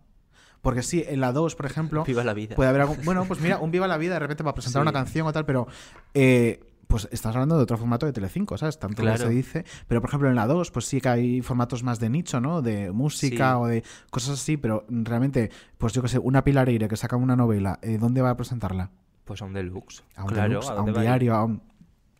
[0.61, 2.55] Porque sí, en la 2, por ejemplo, Viva la vida.
[2.55, 2.97] puede haber algún...
[3.03, 4.83] Bueno, pues mira, un Viva la Vida de repente para presentar Sí.
[4.83, 5.67] una canción o tal, pero...
[6.13, 8.77] eh, pues estás hablando de otro formato de Telecinco, ¿sabes?
[8.77, 9.17] Tanto Claro.
[9.17, 9.63] se dice.
[9.87, 12.61] Pero, por ejemplo, en la 2, pues sí que hay formatos más de nicho, ¿no?
[12.61, 13.57] De música Sí.
[13.61, 17.15] o de cosas así, pero realmente, pues yo qué sé, una Pilar Eire que saca
[17.15, 18.89] una novela, eh, ¿dónde va a presentarla?
[19.31, 20.03] Pues a un deluxe.
[20.15, 21.61] A un, claro, deluxe, ¿a dónde un a diario, a un...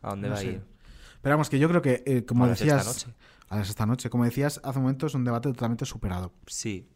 [0.02, 0.62] ¿A dónde no va a ir?
[1.21, 3.06] Pero vamos, que yo creo que, eh, como A las de esta decías.
[3.06, 3.17] noche.
[3.50, 4.10] A las esta noche.
[4.10, 6.32] Como decías hace un momento, es un debate totalmente superado.
[6.47, 6.88] Sí.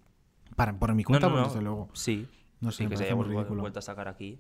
[0.56, 1.48] Para, por mi cuenta, no, pues, no.
[1.50, 1.90] desde luego.
[1.94, 2.28] Sí.
[2.62, 3.62] No sé, Y que se parece haya muy vuel- ridículo.
[3.62, 4.38] vuelto a sacar aquí.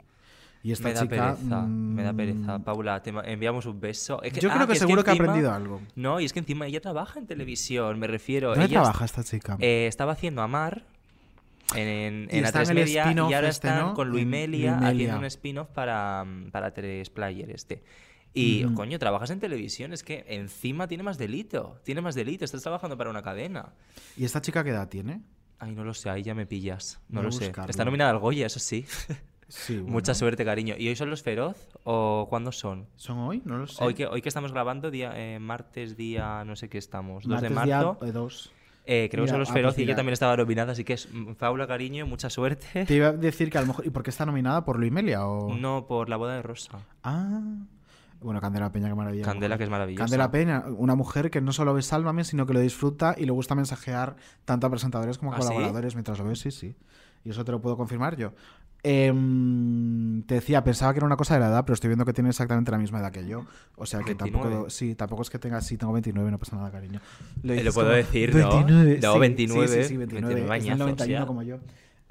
[0.63, 2.59] Y esta me da chica, pereza, me da mm, pereza.
[2.59, 4.23] Paula, te enviamos un beso.
[4.23, 5.81] Es Yo creo ah, que seguro que ha aprendido algo.
[5.95, 8.49] No, y es que encima ella trabaja en televisión, me refiero.
[8.49, 9.57] ¿Dónde ella trabaja est- esta chica?
[9.59, 10.85] eh, estaba haciendo Amar
[11.73, 13.93] en, en, Y en está en A3 el Media y ahora este, están ¿no?
[13.93, 14.89] con En Luimelia Luimelia.
[14.89, 17.83] haciendo un spin-off para, mm, para 3 Player este.
[18.33, 18.73] Y, Ujú.
[18.75, 21.79] coño, trabajas en televisión, es que encima tiene más delito.
[21.83, 23.73] Tiene más delito, estás trabajando para una cadena.
[24.17, 25.21] ¿Y esta chica qué edad tiene?
[25.57, 26.99] Ay, no lo sé, ahí ya me pillas.
[27.07, 27.53] No Voy lo sé.
[27.69, 28.85] Está nominada al Goya, eso sí.
[29.47, 30.15] Sí, Mucha bueno.
[30.15, 30.75] suerte, cariño.
[30.77, 32.87] ¿Y hoy son los feroz o cuándo son?
[32.97, 33.41] ¿Son hoy?
[33.45, 33.81] No lo sé.
[33.81, 37.41] Hoy que, hoy que estamos grabando, día, eh, martes, día no sé qué estamos, 2
[37.41, 38.05] de Martes día, marzo.
[38.05, 38.51] eh, dos.
[38.87, 39.95] Eh, creo que son los ah, feroz pues y ella mira.
[39.97, 41.07] también estaba nominada, así que es
[41.39, 42.85] Paula, cariño, mucha suerte.
[42.85, 43.85] Te iba a decir que a lo mejor.
[43.85, 44.63] ¿Y por qué está nominada?
[44.63, 45.25] ¿Por Luimelia?
[45.25, 45.55] O...
[45.55, 46.79] No, por la boda de Rosa.
[47.03, 47.41] Ah.
[48.21, 49.23] Bueno, Candela Peña, qué maravilla.
[49.23, 50.05] Candela, que es maravillosa.
[50.05, 53.31] Candela Peña, una mujer que no solo ve Sálvame, sino que lo disfruta y le
[53.31, 55.47] gusta mensajear tanto a presentadores como a ¿Ah, sí?
[55.47, 56.75] colaboradores mientras lo ve, sí, sí.
[57.25, 58.31] Y eso te lo puedo confirmar yo.
[58.87, 62.13] Em, te decía, pensaba que era una cosa de la edad, pero estoy viendo que
[62.13, 63.45] tiene exactamente la misma edad que yo.
[63.77, 64.43] O sea que 29.
[64.43, 64.69] tampoco.
[64.69, 65.59] Sí, tampoco es que tenga.
[65.61, 66.99] Sí, tengo 29, no pasa nada, cariño.
[66.99, 68.49] Eh, dices lo puedo como, decir, ¿no?
[68.49, 70.35] 29, No, sí, 29, Sí, sí, sí, 29.
[70.35, 71.25] 29 es del añazos 91 ya.
[71.25, 71.57] como yo.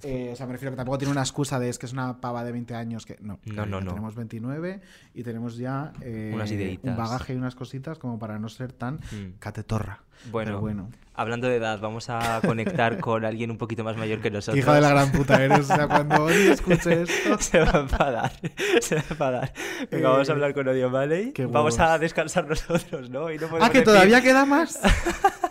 [0.04, 2.20] Eh, o sea, me refiero que tampoco tiene una excusa de es que es una
[2.20, 3.38] pava de 20 años que no.
[3.46, 3.88] No, no, no.
[3.90, 4.80] Tenemos 29
[5.14, 6.90] y tenemos ya eh, Unas ideitas.
[6.90, 9.38] un bagaje y unas cositas como para no ser tan Mm.
[9.38, 10.00] catetorra.
[10.30, 10.90] Bueno, Pero bueno.
[11.14, 14.58] hablando de edad, vamos a conectar con alguien un poquito más mayor que nosotros.
[14.62, 15.60] Hija de la gran puta eres.
[15.60, 17.38] O sea, cuando Odi escuche esto.
[17.38, 18.32] Se va a enfadar.
[18.80, 19.52] Se va a enfadar.
[19.90, 20.90] Venga, vamos a Eh, hablar con Odio
[21.34, 23.26] qué Vamos a descansar nosotros, ¿no?
[23.26, 24.78] Ah, que decir- todavía queda más.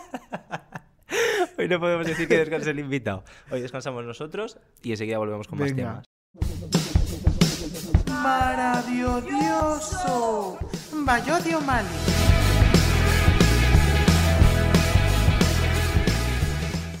[1.64, 3.24] Hoy no podemos decir que descanse el invitado.
[3.50, 6.04] Hoy descansamos nosotros y enseguida volvemos con más temas.
[8.06, 10.58] Maravilloso.
[10.92, 11.88] Bayodio Mali.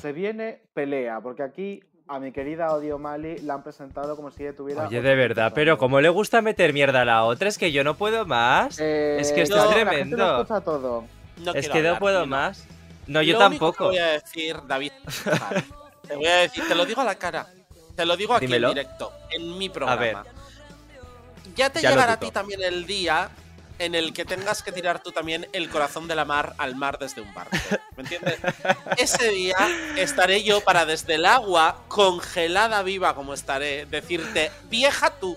[0.00, 4.44] Se viene pelea, porque aquí a mi querida Odio Mali la han presentado como si
[4.44, 4.88] ella tuviera.
[4.88, 7.84] Oye, de verdad, pero como le gusta meter mierda a la otra, es que yo
[7.84, 8.78] no puedo más.
[8.80, 10.40] es que esto yo- es Eh, la gente lo tremendo.
[10.42, 11.04] escucha todo.
[11.44, 12.66] No es que no puedo más.
[13.06, 13.84] No, yo Lo único que tampoco.
[13.88, 14.92] voy a decir, David,
[16.08, 17.46] te voy a decir, te lo digo a la cara.
[17.94, 18.68] Te lo digo aquí Dímelo.
[18.68, 20.22] en directo, en mi programa.
[20.22, 20.32] ver.
[21.54, 23.30] Ya te Ya llegará a ti también el día
[23.78, 26.98] en el que tengas que tirar tú también el corazón de la mar al mar
[26.98, 27.56] desde un barco.
[27.96, 28.38] ¿Me entiendes?
[28.96, 29.56] Ese día
[29.96, 35.36] estaré yo para desde el agua, congelada viva como estaré, decirte, vieja tú.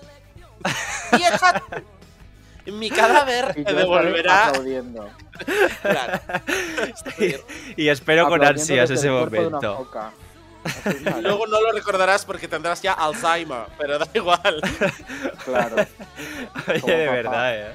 [1.16, 2.72] Vieja tú.
[2.72, 4.52] Mi cadáver te devolverá.
[5.82, 6.20] Claro.
[7.76, 9.88] Y espero con ansias ese momento.
[11.22, 14.60] Luego no lo recordarás porque tendrás ya Alzheimer, pero da igual.
[15.44, 15.76] Claro.
[16.68, 17.12] Oye, Como de papá.
[17.14, 17.72] verdad, eh.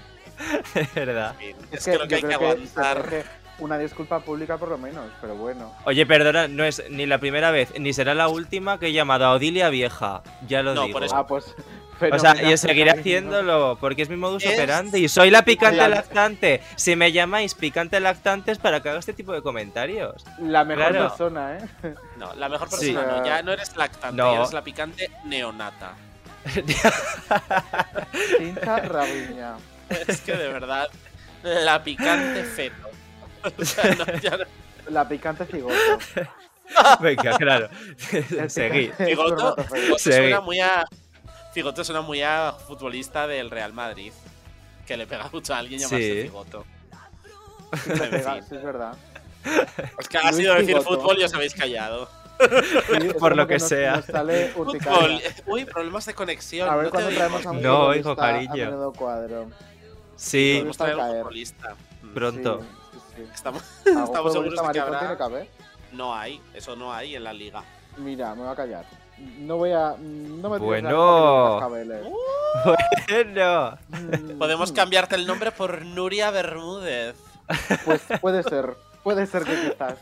[0.75, 1.35] De verdad.
[1.71, 3.05] Es que lo que hay que aguantar.
[3.09, 3.25] merece
[3.59, 5.73] una disculpa pública por lo menos, pero bueno.
[5.85, 9.25] Oye, perdona, no es ni la primera vez, ni será la última que he llamado
[9.25, 10.21] a Odilia vieja.
[10.47, 10.93] Ya lo No, digo.
[10.93, 11.45] por eso- Ah, pues.
[11.95, 15.05] O sea, fenomenal, y seguiré haciéndolo, porque es mi modus Es- operandi.
[15.05, 16.61] Y soy la picante La- lactante.
[16.75, 20.25] Si me llamáis picante lactante es para que haga este tipo de comentarios.
[20.39, 21.07] La mejor Claro.
[21.09, 21.93] persona, ¿eh?
[22.17, 22.91] No, la mejor Sí.
[22.93, 24.35] persona no, ya no eres lactante, No.
[24.35, 25.93] eres la picante neonata.
[28.37, 29.55] Cinta Rabiña.
[30.07, 30.87] Es que de verdad,
[31.43, 32.89] la picante feto.
[33.59, 34.45] O sea, no, ya no-
[34.89, 35.75] La picante cigoto.
[37.01, 37.69] Venga, claro.
[38.09, 38.95] Cromatofeo.
[39.05, 39.55] Figoto
[39.97, 40.11] Sí.
[40.11, 40.85] suena muy a.
[41.53, 44.11] Figoto suena muy a futbolista del Real Madrid.
[44.87, 46.21] Que le pega mucho a alguien llamarse Sí.
[46.23, 46.65] Figoto.
[47.83, 48.95] Sí, pega, sí, es verdad.
[49.99, 50.89] Es que ha Luis sido decir Figoto.
[51.01, 52.09] fútbol y os habéis callado.
[52.39, 53.95] Sí, Por lo que nos- sea.
[53.97, 54.75] nos sale Fútbol.
[54.75, 55.19] urticaria.
[55.45, 56.69] Uy, problemas de conexión.
[56.69, 58.91] A ver no traemos a un No, hijo, cariño.
[58.93, 59.49] cuadro.
[60.15, 61.75] Sí, Podemos traer a un futbolista.
[62.13, 62.59] Pronto.
[62.61, 63.29] Sí, sí, sí.
[63.33, 65.17] Estamos, ¿Algún estamos seguros de que habrá.
[65.17, 65.47] que haber?
[65.93, 67.63] No hay, eso no hay en la liga.
[67.97, 68.85] Mira, me voy a callar.
[69.39, 69.95] No voy a.
[69.99, 71.57] No me Bueno.
[71.59, 72.01] cascabeles.
[73.09, 73.77] Bueno.
[73.89, 77.15] Mm, Podemos cambiarte el nombre por Nuria Bermúdez.
[77.83, 78.75] Pues puede ser.
[79.03, 79.95] Puede ser que quizás.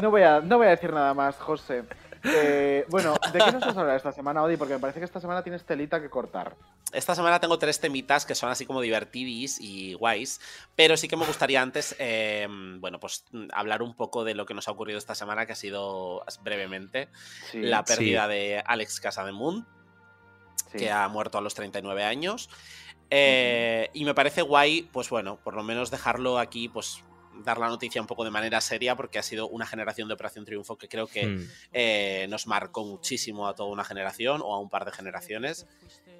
[0.00, 1.84] No voy a, no voy a decir nada más, José.
[2.24, 4.56] Eh, bueno, ¿de qué nos vas a hablar esta semana, Odi?
[4.56, 6.54] Porque me parece que esta semana tienes telita que cortar.
[6.92, 10.40] Esta semana tengo tres temitas que son así como divertidis y guays,
[10.76, 12.46] pero sí que me gustaría antes, eh,
[12.78, 15.52] bueno, pues mm, hablar un poco de lo que nos ha ocurrido esta semana, que
[15.52, 17.08] ha sido brevemente
[17.50, 18.32] Sí, la pérdida Sí.
[18.32, 19.66] de Alex Casademunt,
[20.72, 20.78] sí.
[20.78, 22.50] que ha muerto a los 39 años.
[23.10, 27.02] Eh, Y me parece guay, pues bueno, por lo menos dejarlo aquí, pues
[27.44, 30.44] dar la noticia un poco de manera seria porque ha sido una generación de Operación
[30.44, 31.48] Triunfo que creo que Mm.
[31.72, 35.66] eh, nos marcó muchísimo a toda una generación o a un par de generaciones.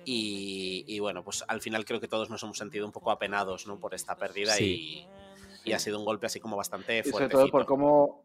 [0.04, 3.66] Y, y bueno, pues al final creo que todos nos hemos sentido un poco apenados
[3.66, 3.78] ¿no?
[3.78, 4.64] por esta pérdida Sí.
[4.64, 5.06] y,
[5.64, 7.34] y ha sido un golpe así como bastante Y sobre fuerte.
[7.36, 8.22] todo por cómo,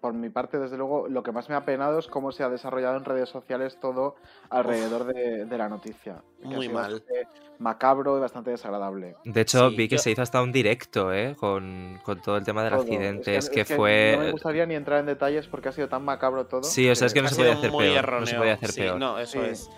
[0.00, 2.48] por mi parte, desde luego, lo que más me ha penado es cómo se ha
[2.48, 4.16] desarrollado en redes sociales todo
[4.50, 6.22] alrededor de, de la noticia.
[6.42, 6.92] Muy mal.
[6.92, 9.14] bastante macabro y bastante desagradable.
[9.24, 11.36] De hecho, Sí, vi que yo- se hizo hasta un directo, ¿eh?
[11.38, 12.82] Con, con todo el tema del Todo.
[12.82, 13.36] accidente.
[13.36, 14.14] Es Es que, es fue.
[14.18, 16.64] No me gustaría ni entrar en detalles porque ha sido tan macabro todo.
[16.64, 18.20] Sí, o sea, es que no se podía hacer peor.
[18.20, 18.98] No se podía hacer Sí, peor.
[18.98, 19.46] No, eso Sí.
[19.48, 19.70] es.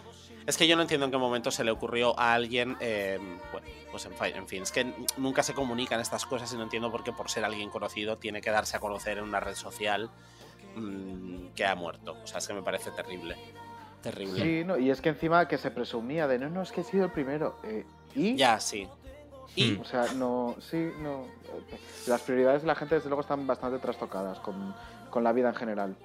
[0.47, 2.77] Es que yo no entiendo en qué momento se le ocurrió a alguien.
[2.81, 3.19] eh,
[3.53, 6.65] bueno, pues en fin, en fin, es que nunca se comunican estas cosas y no
[6.65, 9.55] entiendo por qué, por ser alguien conocido, tiene que darse a conocer en una red
[9.55, 10.11] social
[10.77, 12.17] mm, que ha muerto.
[12.23, 13.37] O sea, es que me parece terrible.
[14.03, 14.43] Terrible.
[14.43, 16.85] Sí, no, y es que encima que se presumía de no, no, es que he
[16.85, 17.57] sido el primero.
[17.65, 18.37] eh, ¿Y?
[18.37, 18.87] Ya, sí.
[19.57, 19.77] Y.
[19.79, 21.27] O sea, no, sí, no.
[22.07, 24.75] Las prioridades de la gente, desde luego, están bastante trastocadas con,
[25.11, 25.97] con la vida en general.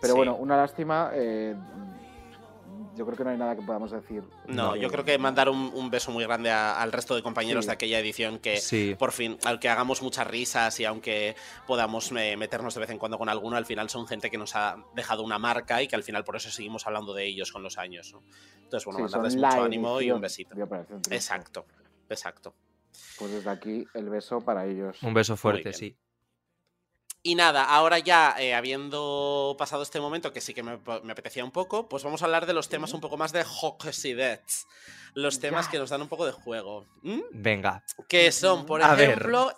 [0.00, 0.16] Pero Sí.
[0.16, 1.10] bueno, una lástima.
[1.14, 1.54] eh,
[2.96, 4.22] yo creo que no hay nada que podamos decir.
[4.46, 7.64] No, yo creo que mandar un, un beso muy grande a- al resto de compañeros
[7.64, 7.68] Sí.
[7.68, 8.94] de aquella edición que Sí.
[8.98, 11.34] por fin, aunque hagamos muchas risas y aunque
[11.66, 14.54] podamos eh, meternos de vez en cuando con alguno, al final son gente que nos
[14.56, 17.62] ha dejado una marca y que al final por eso seguimos hablando de ellos con
[17.62, 18.12] los años.
[18.12, 18.22] ¿no?
[18.62, 20.54] Entonces, bueno, Sí, mandarles mucho ánimo y un besito.
[21.10, 21.66] Exacto,
[22.08, 22.54] exacto.
[23.18, 25.02] Pues desde aquí, el beso para ellos.
[25.02, 25.96] Un beso fuerte, sí.
[27.26, 31.42] Y nada, ahora ya eh, habiendo pasado este momento que sí que me, me apetecía
[31.42, 34.66] un poco, pues vamos a hablar de los temas un poco más de Hocksidets.
[35.14, 35.70] Los temas Ya.
[35.70, 36.84] que nos dan un poco de juego.
[37.32, 37.82] Venga.
[38.08, 39.10] Que son, por A ver.
[39.12, 39.56] ejemplo,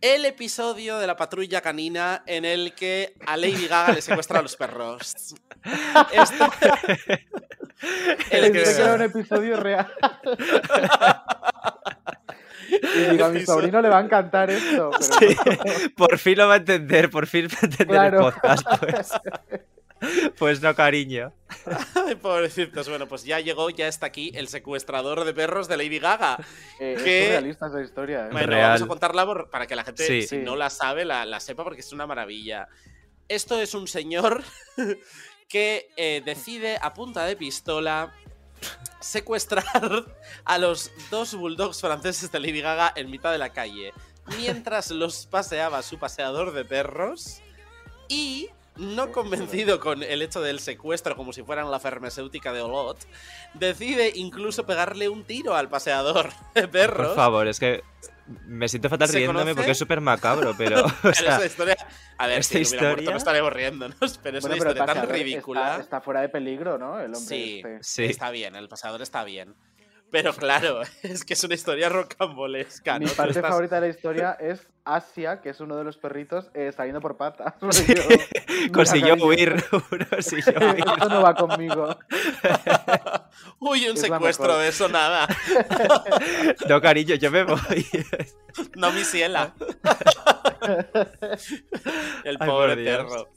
[0.00, 4.42] el episodio de la patrulla canina en el que a Lady Gaga le secuestra a
[4.42, 5.14] los perros.
[6.12, 7.26] Este-
[8.36, 9.94] el episodio- era un episodio real.
[12.68, 14.90] y digo, a mi sobrino le va a encantar esto.
[15.18, 15.90] Pero Sí, no.
[15.96, 18.28] por fin lo va a entender, por fin va a entender Claro.
[18.28, 18.66] el podcast.
[18.80, 19.12] Pues.
[20.36, 21.32] Pues no, cariño.
[21.94, 22.88] Ay, pobrecitos.
[22.88, 26.38] Bueno, pues ya llegó, ya está aquí el secuestrador de perros de Lady Gaga.
[26.80, 28.26] Eh, es que- surrealista esa historia.
[28.26, 28.28] ¿eh?
[28.32, 28.62] Bueno, Real.
[28.70, 30.22] vamos a contarla por- para que la gente, Sí.
[30.22, 30.38] si Sí.
[30.38, 32.66] no la sabe, la, la sepa porque es una maravilla.
[33.28, 34.42] Esto es un señor
[35.48, 38.12] que eh, decide a punta de pistola
[39.00, 39.64] secuestrar
[40.44, 43.92] a los dos bulldogs franceses de Lady Gaga en mitad de la calle
[44.38, 47.40] mientras los paseaba su paseador de perros
[48.08, 52.98] y no convencido con el hecho del secuestro como si fueran la farmacéutica de Olot,
[53.54, 57.08] decide incluso pegarle un tiro al paseador de perros.
[57.08, 57.82] Por favor, es que
[58.46, 59.54] me siento fatal ¿Se riéndome conoce?
[59.56, 60.84] porque es súper macabro, pero.
[60.84, 61.76] o Pero sea, esa historia.
[62.18, 64.64] A ver, esta si no hubiera muerto, historia- no estaremos riéndonos, pero es Bueno, una
[64.64, 65.70] pero historia tan ridícula.
[65.70, 66.98] Está, está fuera de peligro, ¿no?
[67.00, 67.78] El hombre sí, este.
[67.82, 68.04] Sí.
[68.04, 69.54] está bien, el pasador está bien.
[70.12, 72.98] Pero claro, es que es una historia rocambolesca.
[73.00, 73.10] Mi ¿no?
[73.10, 76.50] Tú parte estás- favorita de la historia es Asia, que es uno de los perritos,
[76.54, 77.54] eh, saliendo por patas.
[78.72, 79.64] Consiguió huir.
[80.10, 80.84] consiguió huir.
[80.86, 81.96] Esto no va conmigo.
[83.58, 85.26] Uy, un Es secuestro de eso, nada.
[86.68, 87.86] No, cariño, yo me voy.
[88.76, 89.54] No, mi ciela.
[92.24, 92.96] El Ay, pobre Dios.
[92.96, 93.28] perro.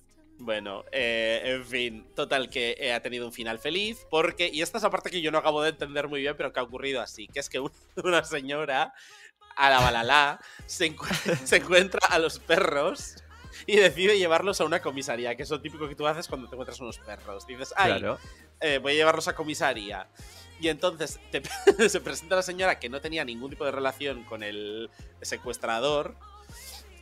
[0.45, 4.77] Bueno, eh, en fin, total que eh, ha tenido un final feliz porque, y esta
[4.77, 7.01] es la parte que yo no acabo de entender muy bien, pero que ha ocurrido
[7.01, 7.71] así, que es que un-
[8.03, 8.93] una señora,
[9.55, 11.08] a la balala, se, encu-
[11.45, 13.15] se encuentra a los perros
[13.65, 16.53] y decide llevarlos a una comisaría, que es lo típico que tú haces cuando te
[16.55, 17.47] encuentras unos perros.
[17.47, 18.19] Dices, ay, Claro.
[18.60, 20.08] eh, voy a llevarlos a comisaría.
[20.60, 21.41] Y entonces te-
[21.89, 26.15] se presenta la señora que no tenía ningún tipo de relación con el secuestrador.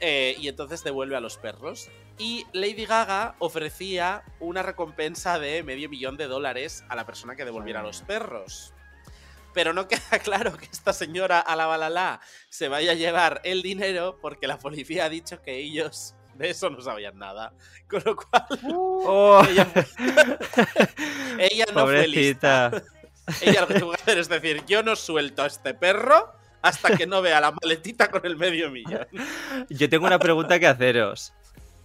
[0.06, 1.90] Eh, y entonces devuelve a los perros.
[2.18, 7.46] Y Lady Gaga ofrecía una recompensa de medio millón de dólares a la persona que
[7.46, 8.74] devolviera a los perros.
[9.54, 13.62] Pero no queda claro que esta señora a la balala se vaya a llevar el
[13.62, 17.54] dinero porque la policía ha dicho que ellos de eso no sabían nada.
[17.90, 19.68] Con lo cual, Oh, ella,
[21.40, 22.72] ella no fue lista.
[22.72, 22.84] pobrecita.
[23.42, 26.98] Ella lo que tuvo que hacer es decir, yo no suelto a este perro hasta
[26.98, 29.06] que no vea la maletita con el medio millón.
[29.70, 31.34] Yo tengo una pregunta que haceros.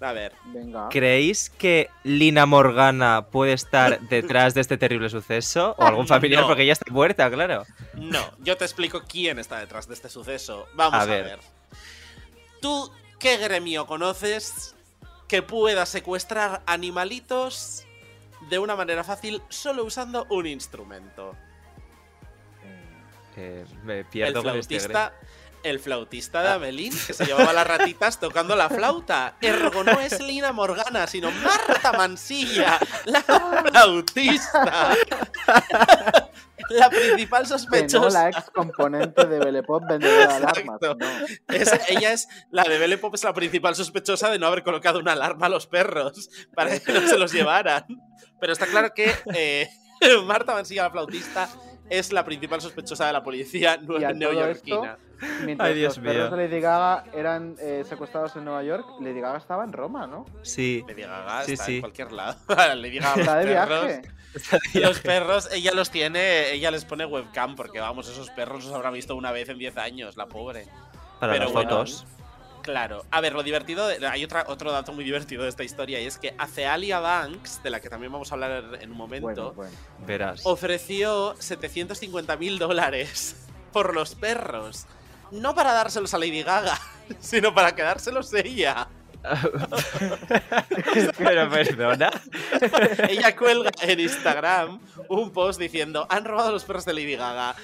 [0.01, 0.89] A ver, Venga.
[0.91, 5.75] ¿Creéis que Lina Morgana puede estar detrás de este terrible suceso?
[5.77, 6.43] ¿O algún familiar?
[6.43, 6.47] No.
[6.47, 7.65] Porque ella está muerta, claro.
[7.95, 10.67] no, yo te explico quién está detrás de este suceso.
[10.75, 11.25] Vamos A a, ver.
[11.25, 11.39] ver.
[12.63, 14.77] ¿Tú qué gremio conoces
[15.27, 17.85] que pueda secuestrar animalitos
[18.51, 21.35] de una manera fácil solo usando un instrumento?
[23.85, 25.13] Me El pierdo con este flautista,
[25.63, 29.35] el flautista de Amelín, que se llevaba las ratitas tocando la flauta.
[29.41, 34.95] Ergo no es Lina Morgana, sino Marta Mansilla, la flautista.
[36.71, 38.23] la principal Que no sospechosa.
[38.25, 40.79] la ex componente de Belepop vendedora de alarmas.
[40.83, 40.95] Exacto.
[40.97, 41.55] no.
[41.55, 44.99] Es- ella es la de Belle Pop, es la principal sospechosa de no haber colocado
[44.99, 47.85] una alarma a los perros para que no se los llevaran.
[48.41, 49.69] Pero está claro que eh,
[50.25, 51.49] Marta Mansilla, la flautista,
[51.91, 53.77] es la principal sospechosa de la policía
[54.15, 54.99] neoyorquina.
[55.45, 56.37] Mientras Ay, Dios los perros mío.
[56.37, 60.27] de Lady Gaga eran eh, secuestrados en Nueva York, Lady Gaga estaba en Roma, ¿no?
[60.43, 60.85] Sí.
[60.87, 61.75] Lady Gaga Sí, está sí.
[61.77, 62.39] en cualquier lado.
[62.77, 64.81] Lady Gaga, los Está de perros, viaje.
[64.81, 68.91] los perros, ella los tiene, ella les pone webcam porque vamos, esos perros los habrá
[68.91, 70.67] visto una vez en 10 años, la pobre.
[71.19, 72.07] Para Pero las bueno, fotos.
[72.69, 73.07] Claro.
[73.11, 76.05] A ver, lo divertido, de- hay otra, otro dato muy divertido de esta historia y
[76.07, 79.53] es que Acealia Banks, de la que también vamos a hablar en un momento, Bueno,
[79.55, 79.73] bueno.
[80.07, 80.43] Verás.
[80.45, 83.37] ofreció 750 mil dólares
[83.73, 84.85] por los perros.
[85.31, 86.79] No para dárselos a Lady Gaga,
[87.21, 88.89] sino para quedárselos ella.
[91.19, 92.11] Pero perdona.
[93.09, 97.55] Ella cuelga en Instagram un post diciendo: Han robado los perros de Lady Gaga.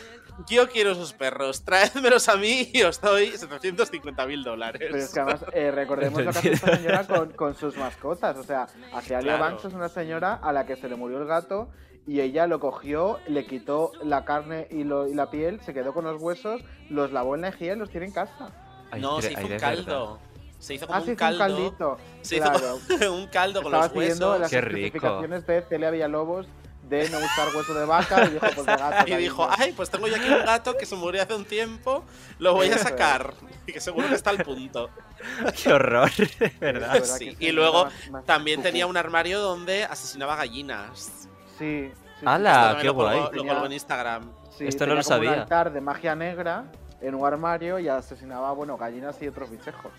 [0.48, 4.80] Yo quiero esos perros, traédmelos a mí y os doy 750 mil dólares.
[4.84, 8.36] Pero es que además, eh, recordemos lo que hace esta señora con, con sus mascotas.
[8.36, 9.44] O sea, Acealia Claro.
[9.52, 11.68] Banks es una señora a la que se le murió el gato
[12.06, 15.94] y ella lo cogió, le quitó la carne y, lo- y la piel, se quedó
[15.94, 18.50] con los huesos, los lavó en la lejía y los tiene en casa.
[18.98, 20.18] No, se hizo un caldo.
[20.58, 21.38] Se hizo como Ah, se un hizo un caldo.
[21.56, 21.96] caldito.
[22.22, 22.78] Se Claro.
[22.90, 24.40] hizo un caldo con Estaba los huesos.
[24.40, 24.76] las Qué rico.
[24.86, 26.46] especificaciones de Celia Villalobos
[26.88, 29.10] de no usar hueso de vaca y dijo, pues de gato.
[29.10, 32.04] Y dijo, ay, pues tengo yo aquí un gato que se murió hace un tiempo,
[32.38, 33.34] lo voy a sacar.
[33.66, 34.90] Y que seguro que está al punto.
[35.62, 36.92] Qué horror, de verdad.
[36.92, 38.68] verdad Sí, Y sí, luego más- más también cucú.
[38.68, 41.10] tenía un armario donde asesinaba gallinas.
[41.58, 41.90] Sí.
[41.90, 42.26] sí, sí.
[42.26, 42.52] ¡Hala!
[42.52, 43.20] También qué lo guay.
[43.32, 44.30] Lo colgó en Instagram.
[44.58, 45.42] Sí, Esto no lo como Un sabía.
[45.42, 46.64] altar de magia negra
[47.00, 49.92] en un armario y asesinaba, bueno, gallinas y otros bichejos.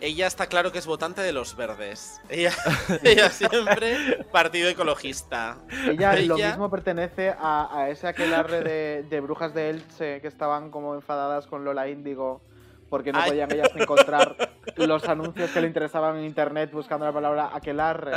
[0.00, 2.20] Ella está claro que es votante de los verdes.
[2.28, 2.52] Ella,
[3.02, 5.58] ella siempre partido ecologista.
[5.86, 10.70] Ella, lo mismo pertenece a, a ese aquelarre de, de brujas de Elche que estaban
[10.70, 12.40] como enfadadas con Lola Índigo
[12.88, 13.30] porque no Ay.
[13.30, 14.36] podían ellas encontrar
[14.76, 18.12] los anuncios que le interesaban en internet buscando la palabra aquelarre.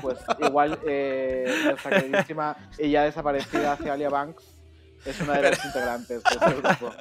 [0.00, 4.55] Pues igual eh, nuestra queridísima y ya desaparecida Celia Banks
[5.06, 6.92] es una de las integrantes de este grupo.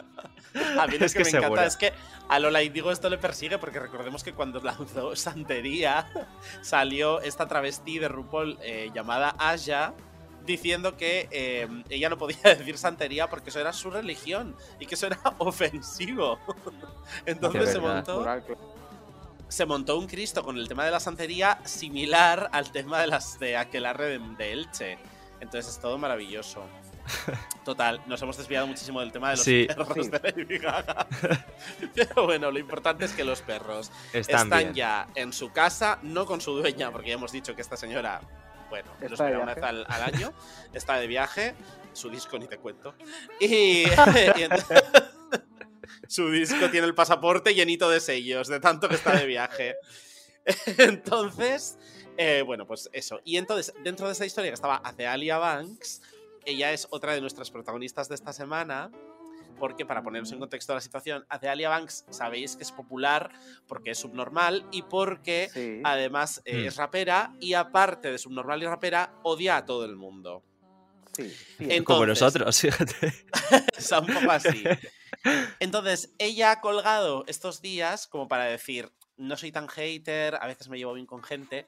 [0.80, 1.91] A mí lo Es que, que me encanta es que
[2.30, 6.08] a Lola Indigo esto le persigue porque recordemos que cuando lanzó Santería
[6.62, 9.93] salió esta travesti de RuPaul eh, llamada Aya
[10.45, 14.95] diciendo que eh, ella no podía decir santería porque eso era su religión y que
[14.95, 16.39] eso era ofensivo.
[17.26, 18.26] Entonces se montó,
[19.47, 23.39] se montó un Cristo con el tema de la santería similar al tema de las
[23.39, 24.97] de aquelarre de, de Elche.
[25.41, 26.64] Entonces es todo maravilloso.
[27.64, 29.66] Total, nos hemos desviado muchísimo del tema de los Sí.
[29.68, 30.10] perros Sí.
[30.10, 31.08] de Lady Gaga.
[31.95, 36.41] Pero bueno, lo importante es que los perros Están, ya en su casa, no con
[36.41, 38.22] su dueña, porque ya hemos dicho que esta señora,
[38.70, 40.34] bueno, Está los mira una vez al, al año,
[40.74, 41.56] está de viaje,
[41.93, 42.95] su disco ni te cuento.
[43.39, 43.86] Y,
[46.08, 49.76] su disco tiene el pasaporte llenito de sellos, de tanto que está de viaje.
[50.78, 51.78] Entonces,
[52.18, 53.20] eh, bueno, pues eso.
[53.24, 56.01] Y entonces, dentro de esa historia que estaba Acealia Banks,
[56.46, 58.91] ella es otra de nuestras protagonistas de esta semana.
[59.58, 63.32] Porque para poneros en contexto la situación, Acealia Banks sabéis que es popular
[63.68, 65.80] porque es subnormal y porque Sí.
[65.86, 66.68] además eh, Hmm.
[66.68, 70.43] es rapera y aparte de subnormal y rapera odia a todo el mundo.
[71.14, 71.68] Sí, sí.
[71.70, 73.14] En- Como Entonces- nosotros, fíjate.
[73.78, 74.62] Es un poco así.
[75.60, 80.68] Entonces, ella ha colgado estos días como para decir, no soy tan hater, a veces
[80.68, 81.66] me llevo bien con gente,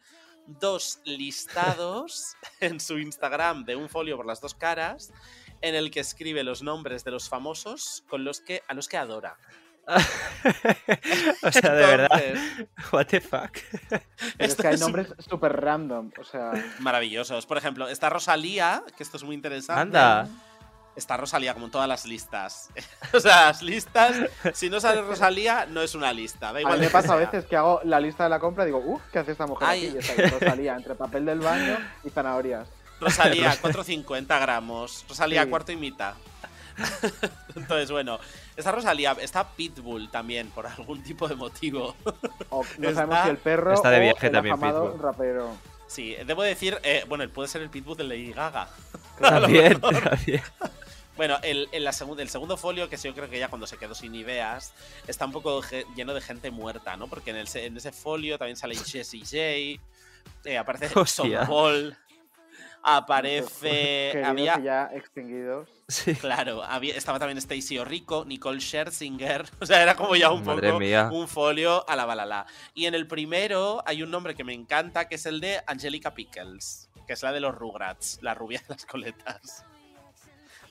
[0.48, 5.12] dos listados en su Instagram de un folio por las dos caras
[5.62, 8.98] en el que escribe los nombres de los famosos con los que a los que
[8.98, 9.38] adora.
[11.44, 12.22] o sea, de verdad.
[12.92, 13.58] What the fuck.
[13.90, 14.04] Pero
[14.38, 16.12] es que hay nombres súper random.
[16.20, 17.46] O sea, maravillosos.
[17.46, 19.98] Por ejemplo, está Rosalía, que esto es muy interesante.
[19.98, 20.28] Anda.
[20.98, 22.70] Está Rosalía, como en todas las listas.
[23.14, 24.16] o sea, las listas,
[24.54, 26.48] si no sale Rosalía, no es una lista.
[26.48, 28.64] Da a mí igual me pasa a veces que hago la lista de la compra
[28.64, 29.86] y digo, uff, ¿qué hace esta mujer Ay.
[29.88, 29.96] aquí?
[29.96, 32.68] Y está ahí Rosalía, entre papel del baño y zanahorias.
[33.00, 35.06] Rosalía, 4,50 gramos.
[35.08, 35.50] Rosalía, Sí.
[35.50, 36.16] cuarto y mitad.
[37.56, 38.20] Entonces, bueno,
[38.56, 41.96] está Rosalía, está Pitbull también, por algún tipo de motivo.
[42.50, 45.02] O no Está- sabemos si el perro Está de o viaje el también, afamado Pitbull.
[45.04, 45.52] rapero.
[45.88, 48.68] Sí, debo decir, eh, bueno, él puede ser el Pitbull de Lady Gaga.
[49.22, 50.42] También, también.
[51.18, 54.14] Bueno, el, la segundo folio, que sí, yo creo que ya cuando se quedó sin
[54.16, 54.74] ideas,
[55.08, 55.62] está un poco
[55.96, 57.08] lleno de gente muerta, ¿no?
[57.08, 59.82] Porque en, el se- en ese folio también sale Jessie J,
[60.50, 60.94] eh, aparece
[61.48, 61.98] Paul,
[62.84, 64.10] aparece...
[64.14, 65.70] Queridos había, ya extinguidos.
[65.88, 66.16] Sí.
[66.16, 69.46] Claro, había, estaba también Stacy Orrico, Nicole Scherzinger.
[69.60, 71.10] O sea, era como ya un Madre poco mía.
[71.12, 72.46] un folio a la balala.
[72.74, 76.14] Y en el primero hay un nombre que me encanta, que es el de Angelica
[76.14, 79.64] Pickles, que es la de los Rugrats, la rubia de las coletas.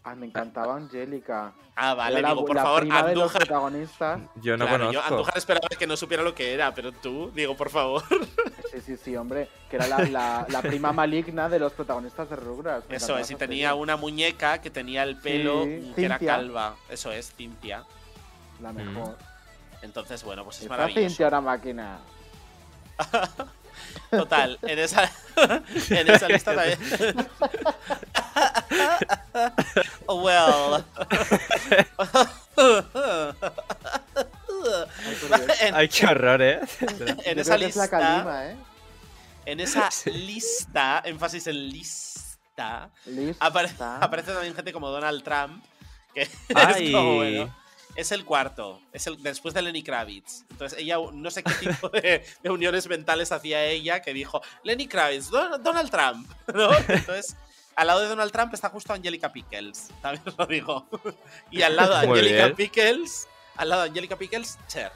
[0.09, 1.53] Ah, me encantaba Angélica.
[1.79, 3.47] Ah, vale, Era la- digo, por la favor, prima de los Andújar.
[3.49, 4.21] protagonistas.
[4.37, 4.93] Yo no Claro, conozco.
[4.95, 8.03] Yo Andújar esperaba que no supiera lo que era, pero tú, digo, por favor.
[8.73, 9.49] Sí, sí, sí, hombre.
[9.71, 12.87] Que era la, la- la prima maligna de los protagonistas de Rugrats.
[12.89, 16.77] Eso es, y tenía una muñeca que tenía el pelo Sí, que era calva.
[16.89, 17.85] Eso es, Cintia.
[18.63, 19.17] La mejor.
[19.83, 21.09] Entonces, bueno, pues es Esta maravilloso.
[21.09, 21.99] Cintia era máquina.
[24.11, 25.11] Total, en esa,
[25.91, 26.79] en esa lista también.
[30.09, 30.85] well.
[35.61, 36.61] En- Ay, qué horror, ¿eh?
[37.25, 37.89] en esa es lista.
[37.89, 38.57] Kalima, ¿eh?
[39.45, 43.47] En esa lista, énfasis en lista, Lista.
[43.47, 43.71] apare-
[44.01, 45.65] aparece también gente como Donald Trump,
[46.15, 46.87] que Ay.
[46.89, 47.55] es como bueno.
[47.97, 50.45] Es el cuarto, es el después de Lenny Kravitz.
[50.51, 54.87] Entonces ella no sé qué tipo de, de uniones mentales hacía ella que dijo Lenny
[54.87, 56.71] Kravitz, Don- Donald Trump, ¿no?
[56.89, 57.37] Entonces
[57.75, 60.87] al lado de Donald Trump está justo Angelica Pickles, también os lo digo.
[61.51, 62.55] Y al lado de Angelica.
[62.55, 64.93] Pickles, al lado de Angelica Pickles, Cher.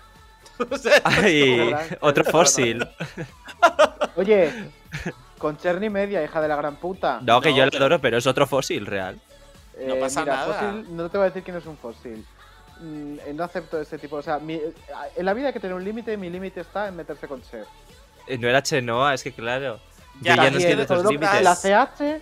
[0.71, 2.87] O sea, es Ay, otro fósil.
[4.17, 4.53] Oye,
[5.39, 7.21] con Cherny Media, hija de la gran puta.
[7.23, 9.19] No, que No, yo lo pero- adoro, pero es otro fósil real.
[9.87, 10.55] No pasa mira, nada.
[10.73, 12.27] fósil, no te voy a decir quién es un fósil.
[12.81, 14.16] Mm, eh, no acepto ese tipo.
[14.16, 14.72] O sea, mi- eh,
[15.16, 16.16] en la vida hay que tener un límite.
[16.16, 17.64] Mi límite está en meterse con Cher.
[18.26, 19.81] Eh, No era Chenoa, es que claro.
[20.22, 21.43] Ya, yo ya no todo tus lo- límites.
[21.43, 22.20] La CH,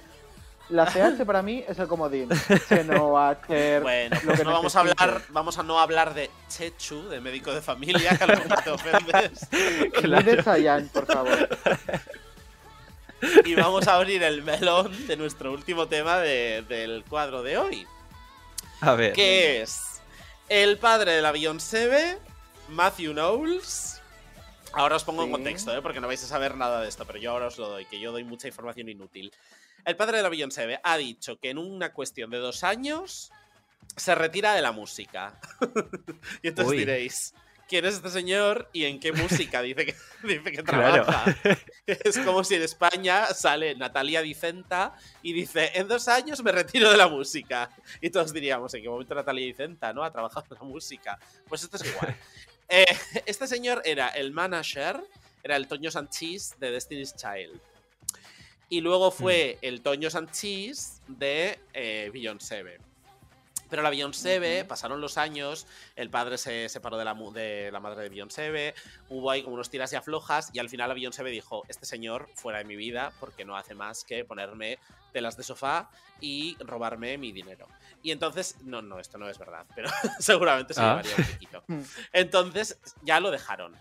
[0.70, 2.28] la CH para mí es el comodín.
[2.68, 3.82] Chenoa, Cher.
[3.82, 7.20] Bueno, lo pues que no vamos a hablar, vamos a no hablar de Chechu, de
[7.20, 9.48] médico de familia, que a lo mejor te ofendes.
[10.24, 11.48] De Chayanne, por favor.
[13.44, 17.86] Y vamos a abrir el melón de nuestro último tema de- del cuadro de hoy.
[18.80, 19.12] A ver.
[19.12, 19.80] Que es
[20.48, 22.18] el padre de la Beyoncé,
[22.68, 24.00] Matthew Knowles.
[24.72, 25.82] Ahora os pongo en contexto, ¿eh?
[25.82, 28.00] porque no vais a saber nada de esto, pero yo ahora os lo doy, que
[28.00, 29.32] yo doy mucha información inútil.
[29.84, 33.30] El padre de la Beyoncé ha dicho que en una cuestión de dos años
[33.96, 35.40] se retira de la música.
[36.42, 36.78] y entonces Uy.
[36.78, 37.34] diréis,
[37.68, 39.94] ¿quién es este señor y en qué música dice que,
[40.24, 41.04] dice que Claro.
[41.04, 41.36] trabaja?
[41.86, 46.90] Es como si en España sale Natalia Dicenta y dice, en dos años me retiro
[46.90, 47.70] de la música.
[48.00, 51.18] Y todos diríamos, ¿en qué momento Natalia Dicenta no ha trabajado en la música?
[51.48, 52.16] Pues esto es igual.
[52.70, 52.84] Eh,
[53.24, 55.00] este señor era el manager,
[55.42, 57.58] era el Toño Sanchís de Destiny's Child.
[58.68, 62.78] Y luego fue el Toño Sanchís de eh, Beyoncé.
[63.70, 65.66] Pero la Beyoncé, pasaron los años,
[65.96, 68.74] el padre se separó de la, de la madre de Beyoncé,
[69.08, 72.28] hubo ahí como unos tiras y aflojas, y al final la Beyoncé dijo, este señor
[72.34, 74.78] fuera de mi vida porque no hace más que ponerme
[75.12, 75.90] telas de sofá
[76.20, 77.68] y robarme mi dinero.
[78.02, 81.02] Y entonces, no, no, esto no es verdad, pero seguramente se Ah.
[81.02, 81.64] llevaría un poquito.
[82.12, 83.74] Entonces, ya lo dejaron.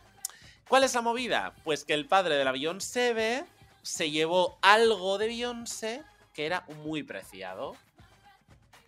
[0.67, 1.53] ¿Cuál es la movida?
[1.63, 3.45] Pues que el padre de la Beyoncé
[3.83, 7.75] se llevó algo de Beyoncé que era muy preciado.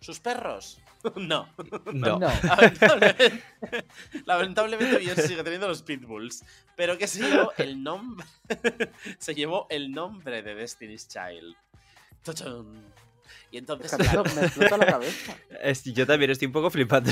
[0.00, 0.78] ¿Sus perros?
[1.16, 1.48] No.
[1.92, 2.18] No.
[2.18, 2.28] No.
[2.42, 3.42] Lamentablemente,
[4.26, 6.44] lamentablemente Beyoncé sigue teniendo los pitbulls.
[6.76, 8.26] Pero que se llevó el nombre.
[9.18, 11.54] se llevó el nombre de Destiny's Child.
[13.52, 13.90] Y Es entonces.
[13.90, 15.34] que claro, me explota la cabeza.
[15.62, 17.10] Es- yo también estoy un poco flipando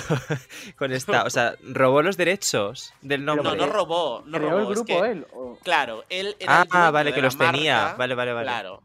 [0.76, 1.24] con esta.
[1.24, 3.56] O sea, robó los derechos del no, nombre.
[3.56, 4.22] no robó.
[4.26, 5.26] No ¿Creó robó, el es grupo que- él?
[5.32, 7.94] o- Claro, él era Ah, el vale, de que la los tenía.
[7.98, 8.44] Vale, vale, vale.
[8.46, 8.82] Claro.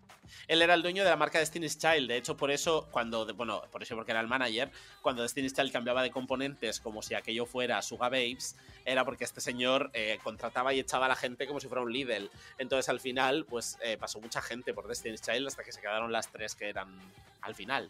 [0.48, 2.10] Él era el dueño de la marca Destiny's Child.
[2.10, 3.26] De hecho, por eso, cuando.
[3.34, 4.72] Bueno, por eso porque era el manager.
[5.02, 9.42] Cuando Destiny's Child cambiaba de componentes como si aquello fuera Suga Babes, era porque este
[9.42, 12.30] señor eh, contrataba y echaba a la gente como si fuera un Lidl.
[12.58, 16.12] Entonces, al final, pues eh, pasó mucha gente por Destiny's Child hasta que se quedaron
[16.12, 16.90] las tres que eran
[17.42, 17.90] al final.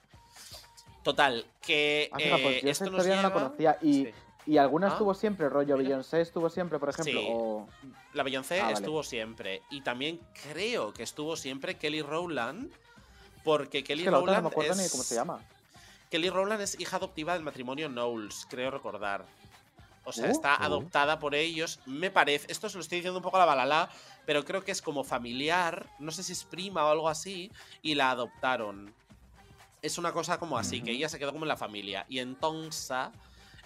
[1.03, 2.09] Total, que.
[2.11, 3.77] Ah, mira, pues eh, yo esto historia no la conocía.
[3.81, 4.13] Y, Sí.
[4.45, 5.89] Y alguna Ah, estuvo siempre, rollo mira.
[5.89, 7.19] Beyoncé estuvo siempre, por ejemplo.
[7.19, 7.27] Sí.
[7.31, 7.67] O...
[8.13, 8.75] La Beyoncé Ah, vale.
[8.75, 9.61] estuvo siempre.
[9.71, 10.19] Y también
[10.51, 12.71] creo que estuvo siempre Kelly Rowland.
[13.43, 14.77] Porque Es Kelly que la otra no Rowland me acuerdo es...
[14.83, 15.41] ni cómo se llama.
[16.09, 19.25] Kelly Rowland es hija adoptiva del matrimonio Knowles, creo recordar.
[20.05, 20.63] O sea, Uh, está uh.
[20.63, 21.79] adoptada por ellos.
[21.85, 23.89] Me parece, esto se lo estoy diciendo un poco a la balala,
[24.25, 27.95] pero creo que es como familiar, no sé si es prima o algo así, y
[27.95, 28.93] la adoptaron.
[29.81, 32.05] Es una cosa como así, que ella se quedó como en la familia.
[32.07, 33.09] Y entonces,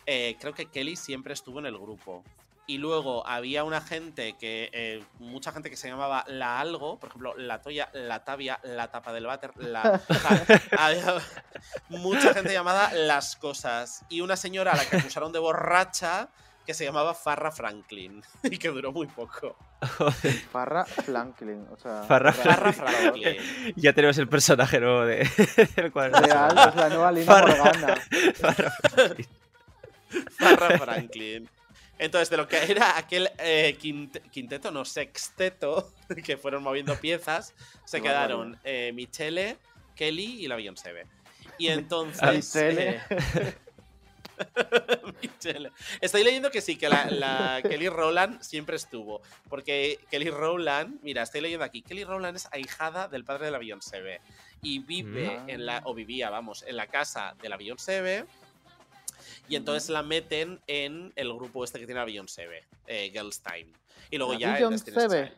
[0.07, 2.23] eh, creo que Kelly siempre estuvo en el grupo.
[2.69, 7.07] Y luego había una gente que, eh, mucha gente que se llamaba La Algo, por
[7.09, 10.01] ejemplo, La Toya, La Tavia, La Tapa del Váter, La.
[10.77, 11.15] había
[11.87, 14.03] mucha gente llamada Las Cosas.
[14.09, 16.27] Y una señora a la que acusaron de borracha
[16.65, 19.55] que se llamaba Farra Franklin y que duró muy poco.
[20.51, 21.65] Farra Franklin.
[21.71, 23.23] O sea, Farrah Farra Franklin.
[23.37, 23.73] Franklin.
[23.77, 25.25] Ya tenemos el personaje nuevo de,
[25.77, 26.19] del cuadro.
[26.19, 27.95] Real, es la nueva Lina Farrah- Morgana.
[28.35, 29.27] Farrah Franklin.
[30.39, 31.49] Farrah Franklin.
[31.99, 35.91] Entonces, de lo que era aquel eh, quint- quinteto, no, sexteto,
[36.25, 37.53] que fueron moviendo piezas,
[37.85, 39.57] se quedaron eh, Michele,
[39.95, 40.93] Kelly y la Beyoncé.
[41.57, 42.33] Y entonces.
[42.55, 43.01] Michelle.
[43.09, 43.53] eh,
[45.21, 45.71] Michelle.
[46.01, 49.21] Estoy leyendo que sí, que la, la Kelly Rowland siempre estuvo.
[49.49, 53.57] Porque Kelly Rowland, mira, estoy leyendo aquí, Kelly Rowland es ahijada del padre de la
[53.57, 54.21] Beyoncé.
[54.61, 55.49] Y vive Mm.
[55.49, 58.25] en la, o vivía, vamos, en la casa de la Beyoncé.
[59.49, 62.47] Y entonces la meten en el grupo este que tiene la Beyoncé
[62.87, 63.67] eh, Girls Time.
[64.11, 65.31] Y luego La ya en Beyoncé.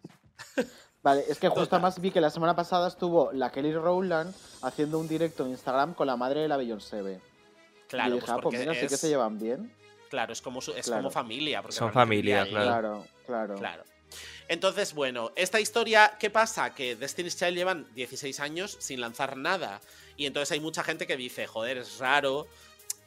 [1.01, 1.77] Vale, es que justo Total.
[1.79, 5.93] además vi que la semana pasada estuvo la Kelly Rowland haciendo un directo en Instagram
[5.93, 7.21] con la madre de la Beyoncé.
[7.87, 9.73] Claro, y dije, pues ah, pues porque mira, sí que se llevan bien.
[10.09, 11.03] Claro, es como, su- es Claro.
[11.03, 11.61] como familia.
[11.61, 12.45] porque Son familia.
[12.47, 13.55] Claro, claro.
[13.55, 13.83] Claro.
[14.47, 16.73] Entonces, bueno, esta historia, ¿qué pasa?
[16.73, 19.79] Que Destiny's Child llevan 16 años sin lanzar nada.
[20.17, 22.47] Y entonces hay mucha gente que dice, joder, es raro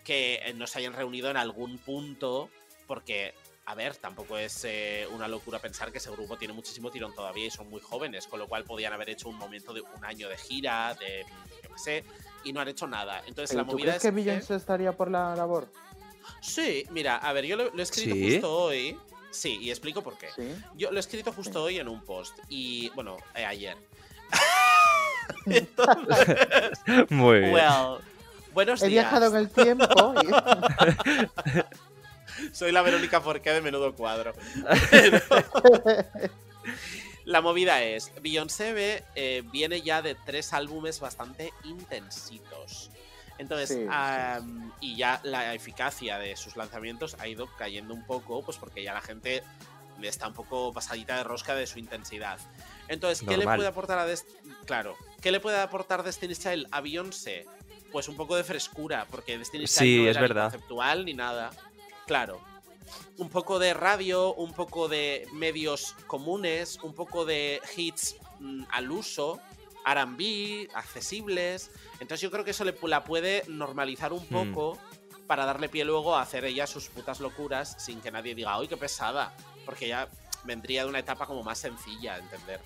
[0.05, 2.51] que eh, no se hayan reunido en algún punto,
[2.87, 3.35] porque,
[3.67, 7.47] a ver, tampoco es eh, una locura pensar que ese grupo tiene muchísimo tirón todavía
[7.47, 10.29] y son muy jóvenes, con lo cual podían haber hecho un momento de un año
[10.29, 11.25] de gira, de
[11.63, 12.05] yo qué sé,
[12.45, 13.23] y no han hecho nada.
[13.27, 15.69] Entonces la ¿Tú movida crees es que que- Beyoncé estaría por la labor?
[16.41, 18.33] Sí, mira, a ver, yo lo, lo he escrito ¿Sí?
[18.33, 18.99] justo hoy.
[19.31, 20.29] Sí, y explico por qué.
[20.37, 20.55] Sí.
[20.75, 21.59] Yo lo he escrito justo Sí.
[21.59, 22.37] hoy en un post.
[22.49, 23.77] Y, bueno, eh, ayer.
[27.11, 27.53] Muy bien.
[27.55, 27.99] Well,
[28.53, 29.05] buenos He días.
[29.11, 30.29] viajado en el tiempo y...
[32.53, 34.33] Soy la Verónica Forqué de menudo cuadro.
[34.91, 35.21] Pero-
[37.25, 42.91] la movida es, Beyoncé ve, eh, viene ya de tres álbumes bastante intensitos.
[43.39, 43.87] Entonces, Sí, sí.
[43.91, 48.83] am, y ya la eficacia de sus lanzamientos ha ido cayendo un poco, pues porque
[48.83, 49.43] ya la gente
[50.03, 52.39] está un poco pasadita de rosca de su intensidad.
[52.89, 54.27] Entonces, ¿qué le puede aportar a Dest-
[54.67, 57.47] Claro, ¿qué le puede aportar Destiny's Child a Beyoncé?
[57.93, 60.43] Pues un poco de frescura, porque Destiny's Child Sí, no es era ni verdad.
[60.51, 61.51] conceptual ni nada.
[62.07, 62.41] Claro.
[63.19, 68.91] Un poco de radio, un poco de medios comunes, un poco de hits mm, al
[68.91, 69.41] uso,
[69.85, 71.71] RB, accesibles.
[72.01, 74.53] Entonces yo creo que eso le, la puede normalizar un Hmm.
[74.53, 74.79] poco
[75.27, 78.69] para darle pie luego a hacer ella sus putas locuras sin que nadie diga, ¡ay,
[78.69, 79.35] qué pesada!
[79.65, 80.09] Porque ya
[80.45, 82.61] vendría de una etapa como más sencilla, de entender.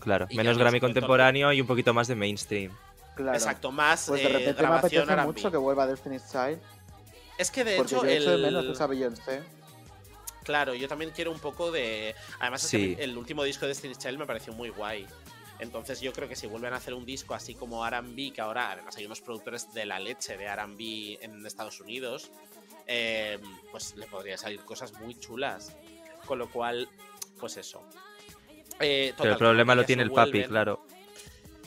[0.00, 2.72] Claro, Y menos no Grammy contemporáneo y un poquito más de mainstream.
[3.14, 3.34] Claro.
[3.34, 5.26] Exacto, más Pues de eh, repente me grabación apetece R&B.
[5.32, 6.60] mucho que vuelva Destiny's Child.
[7.38, 8.42] Es que de porque hecho yo echo de el...
[8.42, 9.42] menos esa Beyoncé.
[10.42, 12.14] Claro, yo también quiero un poco de.
[12.38, 15.06] Además, es que el último disco de Destiny's Child me pareció muy guay.
[15.58, 18.72] Entonces, yo creo que si vuelven a hacer un disco así como RB, que ahora
[18.72, 22.30] además hay unos productores de la leche de RB en Estados Unidos,
[22.86, 23.38] eh,
[23.70, 25.72] pues le podría salir cosas muy chulas.
[26.26, 26.88] Con lo cual,
[27.38, 27.82] pues eso.
[28.80, 30.84] Eh, Pero el problema lo tiene el papi, claro.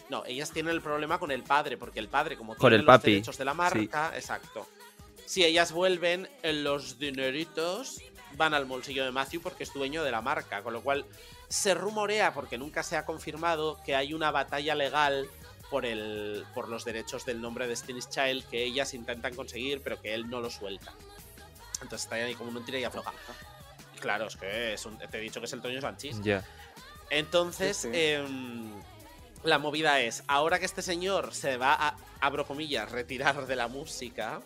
[0.09, 2.85] No, ellas tienen el problema con el padre, porque el padre, como Con tiene el
[2.85, 4.67] los papi, derechos de la marca, exacto.
[5.25, 8.01] Si ellas vuelven, eh, los dineritos
[8.37, 11.05] van al bolsillo de Matthew porque es dueño de la marca, con lo cual
[11.49, 15.29] se rumorea, porque nunca se ha confirmado, que hay una batalla legal
[15.69, 19.99] por, el, por los derechos del nombre de Destiny's Child que ellas intentan conseguir, pero
[20.01, 20.93] que él no lo suelta.
[21.81, 23.11] Entonces está ahí como un tira y afloja.
[23.99, 26.21] Claro, es que es un- te he dicho que es el Toño Sanchis.
[26.21, 26.43] Ya.
[27.09, 27.93] Entonces, Sí, sí.
[27.93, 28.71] em,
[29.43, 33.67] la movida es, ahora que este señor se va a, abro comillas, retirar de la
[33.67, 34.41] música,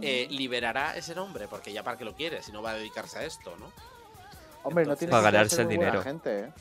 [0.00, 3.18] eh, liberará ese nombre, porque ya para qué lo quiere, si no va a dedicarse
[3.18, 3.72] a esto, ¿no?
[4.64, 6.02] Hombre, no tiene Para ganarse el dinero.
[6.02, 6.52] gente, ¿eh?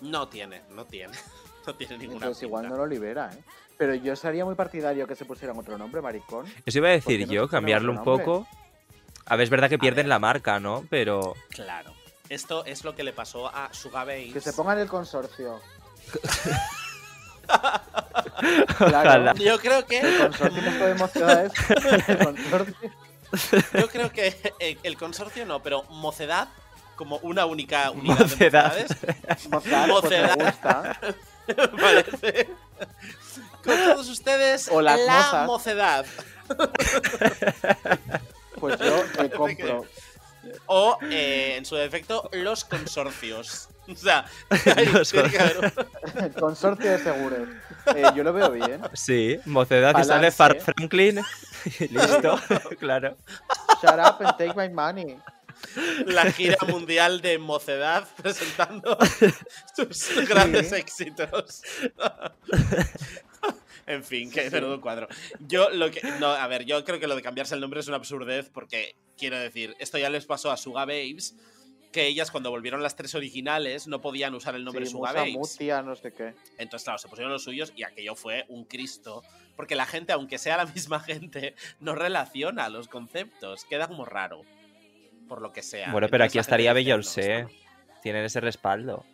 [0.00, 1.14] No tiene, no tiene.
[1.66, 3.42] No tiene ninguna Entonces igual no lo libera, ¿eh?
[3.76, 6.46] Pero yo sería muy partidario que se pusieran otro nombre, maricón.
[6.64, 8.46] Eso iba a ¿Por decir no yo, cambiarlo un poco.
[9.24, 10.10] A ver, es verdad que A pierden ver.
[10.10, 10.84] la marca, ¿no?
[10.88, 11.34] Pero.
[11.48, 11.92] Claro.
[12.28, 14.32] Esto es lo que le pasó a Suga Babes.
[14.32, 15.60] Que se pongan el consorcio.
[17.48, 19.02] Ojalá.
[19.02, 19.34] Claro.
[19.34, 21.10] Yo creo que El consorcio no podemos.
[21.16, 22.90] El consorcio.
[23.78, 26.48] Yo creo que el, consorcio no, pero Mocedad,
[26.96, 28.74] como una única unidad Mocedad.
[28.74, 28.96] de mocedades,
[29.50, 30.36] pues me Mocedad.
[30.38, 31.00] gusta.
[31.80, 32.48] parece.
[33.64, 35.46] Con todos ustedes, O las la mozas.
[35.46, 36.06] mocedad.
[38.60, 39.84] Pues yo eh, compro.
[40.66, 43.68] O, eh, en su defecto, los consorcios.
[43.92, 44.24] O sea,
[46.16, 47.48] El consorcio de seguros.
[47.94, 48.80] Eh, yo lo veo bien.
[48.94, 50.36] Sí, mocedad y sale Balance.
[50.36, 51.20] Far Franklin.
[51.78, 52.40] y Listo,
[52.78, 53.16] claro.
[53.82, 55.16] Shut up and take my money.
[56.06, 58.98] la gira mundial de mocedad presentando
[59.90, 61.62] sus grandes éxitos.
[63.86, 65.06] En fin, que menudo cuadro.
[65.46, 66.02] Yo lo que.
[66.18, 68.96] No, a ver, yo creo que lo de cambiarse el nombre es una absurdez porque,
[69.16, 71.36] quiero decir, esto ya les pasó a Suga Babes,
[71.96, 75.20] que ellas cuando volvieron las tres originales no podían usar el nombre Sí, Suga Musa,
[75.20, 75.34] Babes.
[75.34, 76.34] Mutia, no sé qué.
[76.58, 79.22] Entonces, claro, se pusieron los suyos y aquello fue un Cristo.
[79.56, 83.64] Porque la gente, aunque sea la misma gente, no relaciona los conceptos.
[83.64, 84.42] Queda como raro.
[85.26, 85.90] Por lo que sea.
[85.90, 87.38] Bueno, pero Entonces aquí estaría gente dice, "No, Beyoncé.
[87.40, 87.52] esto
[87.94, 88.00] no".
[88.02, 89.06] Tienen ese respaldo.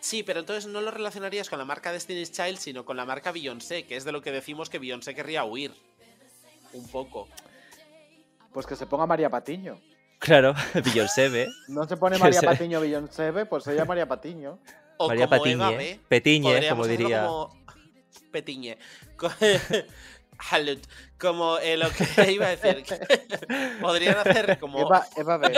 [0.00, 3.32] Sí, pero entonces no lo relacionarías con la marca Destiny's Child, sino con la marca
[3.32, 5.72] Beyoncé, que es de lo que decimos que Beyoncé querría huir.
[6.72, 7.28] Un poco.
[8.54, 9.78] Pues que se ponga María Patiño.
[10.24, 10.54] Claro,
[10.84, 11.48] Beyoncé, ¿ve?
[11.68, 14.58] No se pone María Patiño Beyoncé, pues ella María Patiño.
[14.96, 16.00] O María como Patiñe, Eva B.
[16.08, 17.26] Petiñe, como diría.
[17.26, 17.62] como-
[18.32, 18.78] Petiñe.
[20.50, 20.80] Halut.
[21.18, 22.84] Como eh, lo que iba a decir.
[23.80, 25.52] Podrían hacer como Eva, Eva B.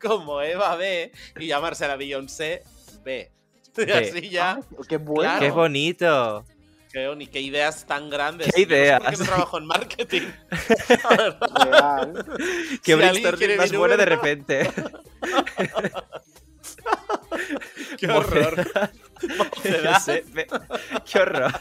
[0.00, 2.62] como Eva B y llamarse la Beyoncé
[3.04, 3.30] B.
[3.94, 4.60] Así ya.
[4.88, 5.22] Qué bueno.
[5.22, 5.40] Claro.
[5.40, 6.46] ¡Qué bonito!
[6.92, 8.52] Qué, ni qué ideas tan grandes.
[8.54, 9.02] ¿Qué Yo no sé por ideas?
[9.10, 10.22] qué no trabajo en marketing.
[11.64, 12.24] Real.
[12.82, 14.70] ¡Qué Si alguien brainstorming más bueno de repente!
[17.98, 18.70] Qué horror.
[21.04, 21.52] ¡Qué horror!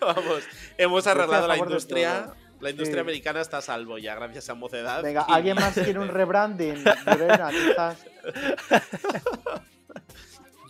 [0.00, 0.42] Vamos,
[0.76, 2.34] hemos arreglado la industria.
[2.60, 3.00] La industria Sí.
[3.00, 5.02] americana está a salvo ya, gracias a Mocedad.
[5.02, 6.82] Venga, ¿alguien más quiere un rebranding?
[7.04, 7.98] Lorena, quizás.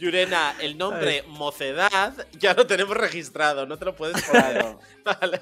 [0.04, 4.76] Yurena, el nombre Mocedad ya lo tenemos registrado, no te lo puedes poner.
[5.04, 5.40] Vale.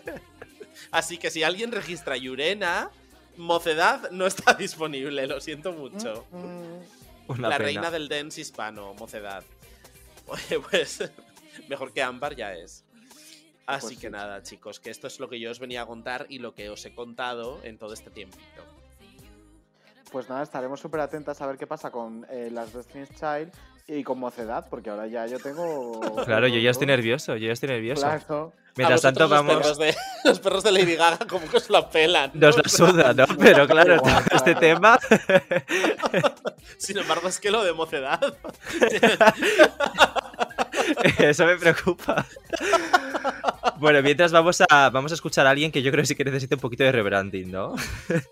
[0.91, 2.91] Así que si alguien registra Yurena,
[3.37, 6.27] Mocedad no está disponible, lo siento mucho.
[7.29, 7.65] Una la pena.
[7.67, 9.43] reina del dance hispano, Mocedad.
[10.27, 11.11] Oye, pues
[11.69, 12.85] mejor que Ámbar ya es.
[13.67, 14.13] Así Pues que sí.
[14.13, 16.69] nada, chicos, que esto es lo que yo os venía a contar y lo que
[16.71, 18.63] os he contado en todo este tiempito.
[20.11, 23.51] Pues nada, estaremos súper atentas a ver qué pasa con eh, las Destiny's Child
[23.89, 26.01] y con Mocedad, porque ahora ya yo tengo.
[26.25, 28.03] Claro, yo ya estoy nervioso, yo ya estoy nervioso.
[28.03, 28.53] Claro.
[28.77, 29.55] Mientras A tanto vamos...
[29.55, 32.31] Los perros, de, los perros de Lady Gaga como que os la pelan.
[32.33, 33.27] Nos la suda, ¿no?
[33.39, 34.01] Pero claro,
[34.35, 34.99] este tema...
[36.79, 38.19] Sin embargo, es que lo de mocedad.
[41.19, 42.25] Eso me preocupa.
[43.79, 46.25] Bueno, mientras vamos a, vamos a escuchar a alguien que yo creo que sí que
[46.25, 47.75] necesita un poquito de rebranding, ¿no?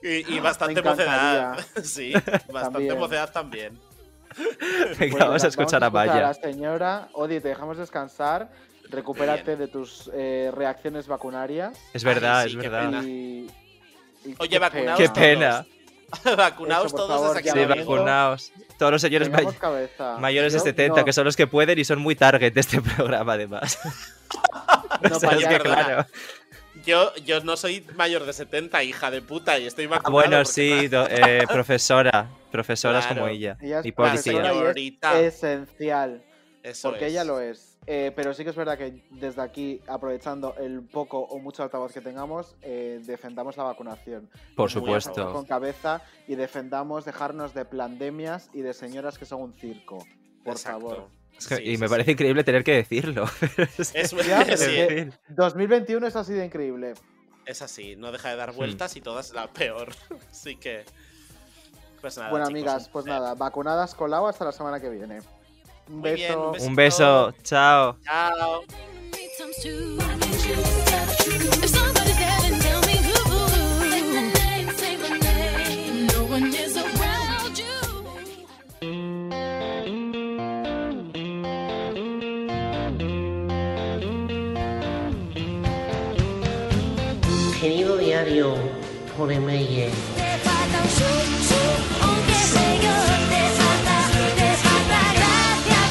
[0.02, 1.58] y, y bastante mocedad.
[1.82, 2.98] Sí, bastante También.
[2.98, 3.89] mocedad también.
[4.98, 6.20] Venga, vamos a escuchar a a Maya.
[6.20, 7.08] la señora.
[7.12, 8.50] Odi, te dejamos descansar.
[8.88, 11.78] Recupérate de tus eh, reacciones vacunarias.
[11.92, 12.84] Es verdad, Ay, sí, es verdad.
[12.90, 13.02] pena.
[13.04, 13.50] Y,
[14.24, 15.64] y Oye, qué vacunaos Qué pena.
[16.36, 18.52] Vacunaos Eso, todos favor, desde ya Sí, vacunaos.
[18.78, 20.16] Todos los señores may- cabeza.
[20.18, 22.60] mayores de Yo 70, no- que son los que pueden y son muy target de
[22.60, 23.78] este programa, además.
[25.08, 26.06] No, O sea, es que claro.
[26.84, 30.12] Yo, yo no soy mayor de 70, hija de puta, y estoy Ah, vacunado.
[30.12, 32.30] bueno, porque- sí, do- eh, profesora.
[32.50, 33.20] Profesoras Claro.
[33.22, 33.56] como ella.
[33.60, 34.32] Ella es Y policía.
[34.32, 35.20] y es Señorita.
[35.20, 36.24] esencial.
[36.62, 37.12] Eso Porque es.
[37.12, 37.78] ella lo es.
[37.86, 41.92] Eh, pero sí que es verdad que desde aquí, aprovechando el poco o mucho altavoz
[41.92, 44.28] que tengamos, eh, defendamos la vacunación.
[44.56, 45.32] Por supuesto.
[45.32, 50.04] Con cabeza y defendamos dejarnos de pandemias y de señoras que son un circo.
[50.44, 50.80] Por Exacto.
[50.80, 51.08] favor.
[51.40, 51.90] Es que- Sí, y sí, me sí.
[51.90, 53.24] parece increíble tener que decirlo.
[53.78, 53.92] Es,
[54.26, 55.14] Ya, es que En fin.
[55.30, 56.94] 2021 es así de increíble.
[57.46, 58.38] es así, no deja de Hmm.
[58.38, 59.88] dar vueltas y todas la peor.
[60.30, 60.84] Así que.
[62.00, 62.30] Pues nada.
[62.30, 63.20] bueno, chicos, amigas, pues placer.
[63.22, 65.18] nada, vacunadas con agua hasta la semana que viene.
[65.88, 66.46] Un Muy bien, beso.
[66.46, 66.66] un beso.
[66.68, 67.34] Un beso.
[67.42, 67.96] Chao.
[68.04, 68.64] Chao.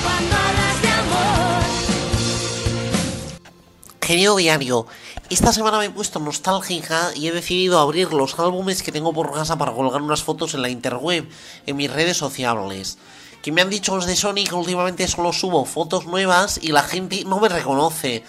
[0.04, 1.64] Cuando hablas de amor.
[4.00, 4.88] Querido diario,
[5.30, 9.32] esta semana me he puesto nostálgica y he decidido abrir los álbumes que tengo por
[9.32, 11.30] casa para colgar unas fotos en la interweb,
[11.68, 12.98] en mis redes sociales.
[13.44, 16.82] Que me han dicho los de Sony que últimamente solo subo fotos nuevas y la
[16.82, 18.24] gente no me reconoce.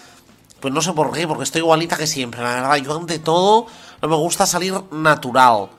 [0.61, 2.75] Pues no sé por qué, porque estoy igualita que siempre, la verdad.
[2.77, 3.65] Yo ante todo
[4.01, 5.69] no me gusta salir natural.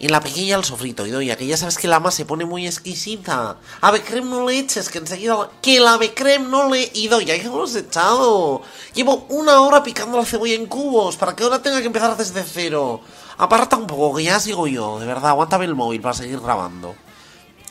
[0.00, 2.44] Y la pequeña al sofrito, y doy, que ya sabes que la masa se pone
[2.44, 3.56] muy exquisita.
[3.80, 5.50] Ave creme no le eches, que enseguida...
[5.62, 6.90] Que la ave creme no le...
[6.94, 8.62] Y doy, que no los he echado.
[8.94, 12.42] Llevo una hora picando la cebolla en cubos, para que ahora tenga que empezar desde
[12.42, 13.00] cero.
[13.38, 16.94] Aparta un poco, que ya sigo yo, de verdad, aguántame el móvil para seguir grabando.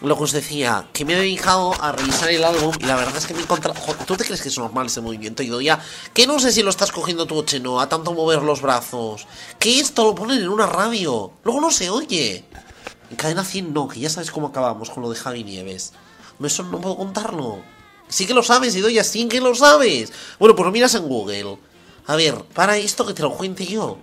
[0.03, 3.15] Lo que os decía, que me he dedicado a revisar el álbum y la verdad
[3.15, 3.79] es que me he encontrado...
[4.05, 5.79] ¿Tú te crees que es normal ese movimiento, Idoia?
[6.13, 9.25] Que no sé si lo estás cogiendo tú Cheno, a tanto mover los brazos.
[9.59, 11.31] Que esto lo ponen en una radio.
[11.45, 12.43] Luego no se oye.
[13.09, 15.93] En cadena 100 no, que ya sabes cómo acabamos con lo de Javi Nieves.
[16.43, 17.61] Eso no puedo contarlo.
[18.09, 20.11] Sí que lo sabes, Idoia, sí que lo sabes.
[20.37, 21.57] Bueno, pues lo miras en Google.
[22.07, 23.99] A ver, para esto que te lo cuente yo.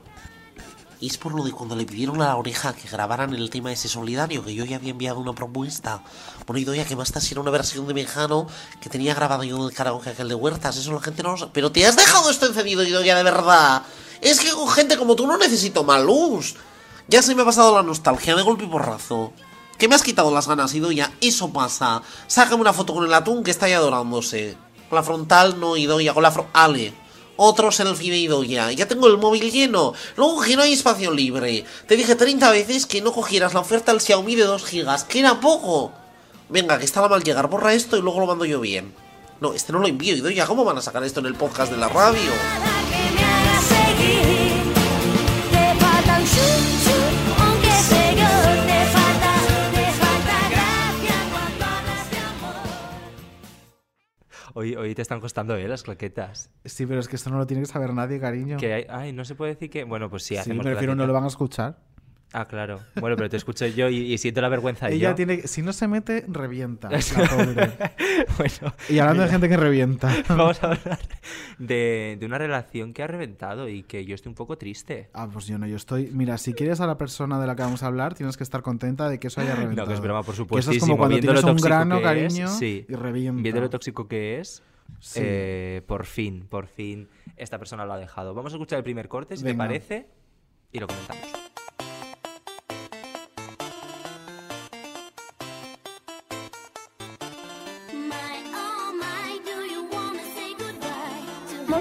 [1.00, 3.72] Y es por lo de cuando le pidieron a la oreja que grabaran el tema
[3.72, 6.02] ese solidario, que yo ya había enviado una propuesta.
[6.46, 8.46] Bueno, y que más si era una versión de Mejano
[8.82, 10.76] que tenía grabado yo del karaoke aquel de Huertas.
[10.76, 11.52] Eso la gente no lo sabe.
[11.54, 13.82] Pero te has dejado esto encendido, Idoia, de verdad.
[14.20, 16.56] Es que con gente como tú no necesito más luz.
[17.08, 19.32] Ya se me ha pasado la nostalgia de golpe y porrazo.
[19.78, 21.10] Que me has quitado las ganas, Idoya.
[21.22, 22.02] Eso pasa.
[22.26, 24.58] Sácame una foto con el atún que está ahí adorándose.
[24.90, 26.12] Con la frontal, no, Idoya.
[26.12, 26.48] Con la fro...
[26.52, 26.92] Ale.
[27.42, 28.70] Otro selfie de Idoya.
[28.70, 29.94] Ya tengo el móvil lleno.
[30.18, 31.64] Luego que no hay espacio libre.
[31.86, 35.04] Te dije 30 veces que no cogieras la oferta al Xiaomi de 2 gigas.
[35.04, 35.90] Que era poco.
[36.50, 37.48] Venga, que estaba mal llegar.
[37.48, 38.92] Borra esto y luego lo mando yo bien.
[39.40, 40.44] No, este no lo envío, Idoya.
[40.44, 42.30] ¿Cómo van a sacar esto en el podcast de la radio?
[54.54, 55.66] Hoy, hoy te están costando, ¿eh?
[55.68, 56.50] Las claquetas.
[56.64, 58.56] Sí, pero es que esto no lo tiene que saber nadie, cariño.
[58.56, 59.84] Que hay- ay, no se puede decir que.
[59.84, 61.78] Bueno, pues sí, Sí, hacemos me refiero, no lo van a escuchar.
[62.32, 62.80] Ah, claro.
[63.00, 65.14] Bueno, pero te escucho yo y, y siento la vergüenza Ella yo.
[65.16, 66.88] tiene, si no se mete, revienta.
[66.90, 67.70] La pobre.
[68.38, 70.14] bueno, y hablando de gente que revienta.
[70.28, 70.98] Vamos a hablar
[71.58, 75.10] de, de una relación que ha reventado y que yo estoy un poco triste.
[75.12, 76.08] Ah, pues yo no, yo estoy.
[76.12, 78.62] Mira, si quieres a la persona de la que vamos a hablar, tienes que estar
[78.62, 79.86] contenta de que eso haya reventado.
[79.86, 80.70] No, que es broma, por Que supuesto.
[80.70, 82.86] eso es como cuando tienes un grano, cariño, sí.
[82.88, 83.42] y revienta.
[83.42, 84.62] Viendo lo tóxico que es,
[85.00, 85.20] Sí.
[85.22, 88.34] eh, por fin, por fin, esta persona lo ha dejado.
[88.34, 90.06] Vamos a escuchar el primer corte, si te parece,
[90.72, 91.29] y lo comentamos.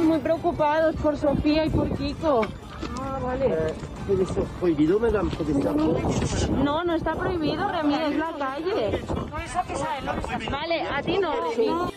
[0.10, 2.42] Muy preocupados por Sofía y por Kiko.
[3.00, 3.76] Ah, vale.
[4.08, 5.30] ¿Puede ser prohibido, madame?
[5.30, 9.04] ¿Puede ser No, no está prohibido, Remy, es la calle.
[10.50, 11.92] Vale, a ti no, ¿tú no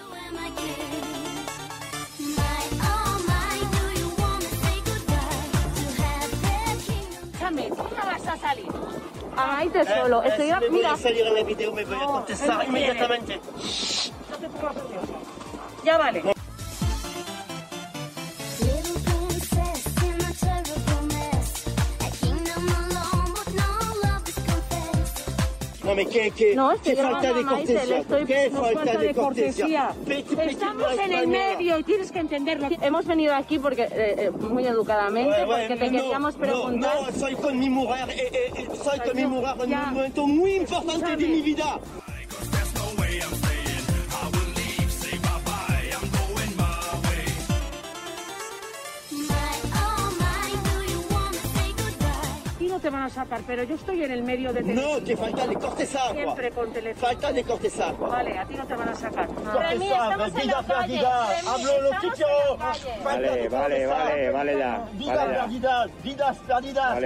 [8.04, 8.68] vas a salir?
[9.36, 10.22] A Maite solo.
[10.22, 10.60] Eh, Estoy si a...
[10.60, 10.92] me voy Mira.
[10.92, 13.40] a salir en la video, me voy a contestar no inmediatamente.
[14.30, 14.74] No te pongas.
[15.84, 16.22] Ya vale.
[25.92, 27.98] No, mais qué, qué, No, qué estoy falta de cortesía.
[27.98, 29.94] estoy Qué no falta de cortesía.
[30.06, 32.68] Vete, Estamos en el medio y tienes que entenderlo.
[32.80, 36.94] Hemos venido aquí porque eh, eh, muy educadamente, ouais, porque te no, queríamos no, preguntar.
[37.02, 40.26] No, soy con mi mujer, eh, eh, eh, soy con mi mujer en un momento
[40.26, 41.78] muy importante de mi vida.
[52.82, 55.54] Te van a sacar, pero yo estoy en el medio de No, que falta de
[55.54, 56.00] cortesía.
[56.12, 57.06] Siempre con teléfono.
[57.06, 57.92] Falta de cortesía.
[57.92, 59.28] Vale, a ti no te van a sacar.
[59.28, 61.28] Cortesía, vida perdida.
[61.46, 62.58] Hablo lo que quiero.
[63.02, 66.98] Falta de Vale, vale, vale, vale ya, Vidas perdidas, vidas perdidas.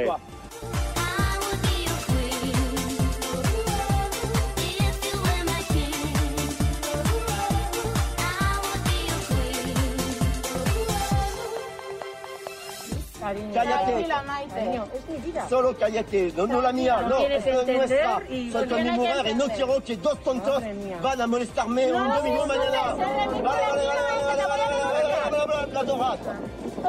[13.26, 13.84] Cariño, Cállate.
[13.90, 14.54] tranquila, Maite.
[14.54, 15.48] Cariño, es mi vida.
[15.48, 18.22] Solo cállate, no, no la mía, No no, es nuestra.
[18.28, 20.62] y- Soy con mi mujer y no quiero que dos tontos
[21.02, 22.82] van a molestarme un domingo sí, mañana.
[22.94, 26.16] Vale, vale, vale, vale, vale, vale, habladora.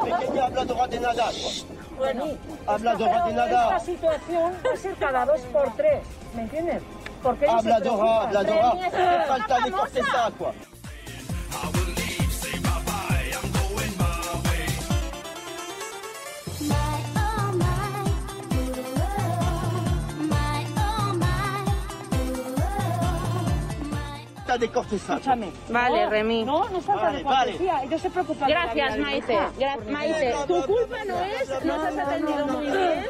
[0.04, 1.26] Pequeña habladora de nada.
[1.98, 3.64] Bueno, esta- de nada.
[3.64, 6.04] Esta situación va a ser cada dos por tres,
[6.36, 6.84] ¿me entiendes?
[7.24, 7.46] Porque.
[7.48, 7.58] Remy
[8.84, 10.52] es Qué una falta de cortesía, quoi.
[24.48, 25.16] Falta de cortesía.
[25.16, 25.52] Escúchame.
[25.70, 26.46] Vale, No, Remy.
[26.46, 27.52] No, no es falta Vale, de vale.
[27.52, 27.84] cortesía.
[27.84, 28.50] Ellos se preocupan.
[28.50, 29.34] Gracias, Maite.
[29.34, 29.52] hija.
[29.60, 33.06] Gra- Maite, tu culpa no es, nos has atendido muy bien.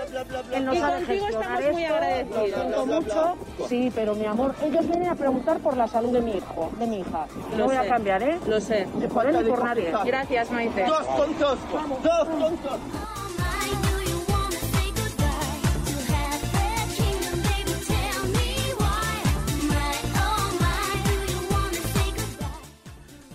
[0.74, 2.88] Y contigo gestionar estamos muy esto, agradecidos.
[2.88, 3.38] Mucho.
[3.70, 6.88] Sí, pero mi amor, ellos vienen a preguntar por la salud de mi hijo, de
[6.88, 7.28] mi hija.
[7.52, 8.40] Lo No voy a cambiar, ¿eh?
[8.48, 8.88] Lo sé.
[9.14, 9.94] Por él ni por nadie.
[10.06, 10.86] Gracias, Maite.
[10.86, 11.60] Dos tontos,
[12.04, 12.80] dos tontos.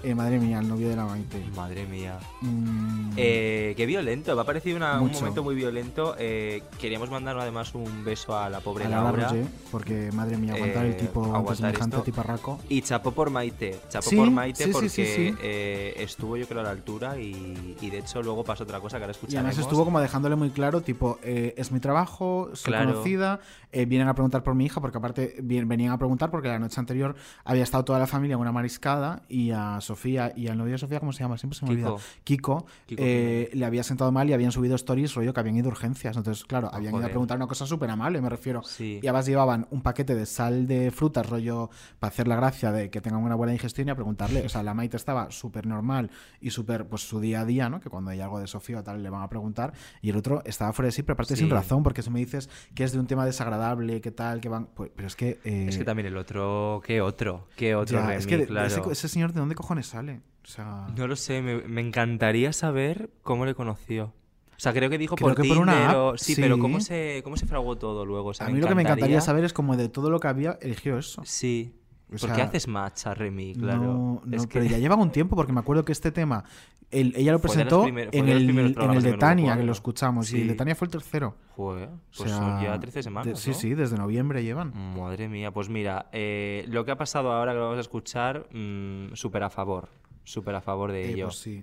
[0.04, 1.44] Eh, madre mía, el novio de la Maite.
[1.54, 2.18] Madre mía.
[2.40, 6.16] Mm, Eh, qué violento, me ha parecido una- un momento muy violento.
[6.18, 9.28] Eh, queríamos mandar además un beso a la pobre a la Laura.
[9.28, 12.04] Roger, porque madre mía, aguantar el Eh, tipo aguantar semejante esto.
[12.04, 12.58] tiparraco.
[12.68, 13.78] Y chapó por Maite.
[13.90, 15.04] Chapó Sí, por Maite sí, porque sí,
[15.42, 18.96] eh, estuvo yo creo a la altura y, y de hecho luego pasó otra cosa
[18.96, 19.50] que ahora Y escucharemos.
[19.50, 22.92] además estuvo como dejándole muy claro, tipo, es mi trabajo, soy Claro.
[22.92, 23.40] conocida,
[23.72, 27.14] vienen a preguntar por mi hija, porque aparte venían a preguntar porque la noche anterior
[27.44, 30.72] había estado toda la familia en una mariscada y a Sofía Sofía y al novio
[30.72, 31.36] de Sofía, ¿cómo se llama?
[31.38, 31.88] Siempre se me Kiko.
[31.94, 32.04] olvida.
[32.24, 35.68] Kiko, Kiko eh, le había sentado mal y habían subido stories, rollo que habían ido
[35.68, 36.16] a urgencias.
[36.16, 38.62] Entonces, claro, habían ido a preguntar una cosa súper amable, me refiero.
[38.62, 39.00] Sí.
[39.02, 42.90] Y además llevaban un paquete de sal de frutas, rollo, para hacer la gracia de
[42.90, 44.44] que tengan una buena digestión y a preguntarle.
[44.44, 47.80] O sea, la Maite estaba súper normal y súper, pues su día a día, ¿no?
[47.80, 49.72] Que cuando hay algo de Sofía o tal le van a preguntar.
[50.00, 51.40] Y el otro estaba fuera de sí, pero aparte Sí.
[51.42, 54.48] sin razón, porque si me dices que es de un tema desagradable, que tal, que
[54.48, 54.66] van.
[54.66, 55.40] Pues, pero es que.
[55.44, 57.48] eh, Es que también el otro, ¿qué otro?
[57.56, 58.66] ¿Qué otro ya, es que claro.
[58.66, 60.20] ese, ese señor, ¿de dónde cojones sale?
[60.44, 60.88] O sea.
[60.96, 64.12] No lo sé, me, me encantaría saber cómo le conoció.
[64.56, 66.58] O sea, creo que dijo Creo por que por una Tinder app, o- Sí, pero.
[66.58, 68.28] ¿cómo se, ¿cómo se fraguó todo luego?
[68.30, 70.20] O sea, a mí lo que me encantaría encantaría saber es como de todo lo
[70.20, 71.22] que había, eligió eso.
[71.24, 71.74] Sí.
[72.14, 73.54] O ¿Por qué sea, haces match a Remy?
[73.54, 73.82] Claro.
[73.82, 76.44] No, no, Es que- pero ya lleva un tiempo porque me acuerdo que este tema
[76.90, 78.58] él- ella lo presentó primer- en, el, en
[78.90, 80.54] el de Tania, que lo escuchamos, y el de.
[80.54, 81.34] Tania fue el tercero.
[81.56, 83.40] Joder, O pues sea, son ya 13 de- semanas.
[83.40, 83.56] sí, ¿no?
[83.56, 84.72] sí, desde noviembre llevan.
[84.94, 88.46] Madre mía, pues mira, eh, lo que ha pasado ahora que lo vamos a escuchar,
[88.52, 89.88] mm, súper a favor.
[90.24, 91.26] Súper a favor de Eh, ello.
[91.26, 91.60] pues sí.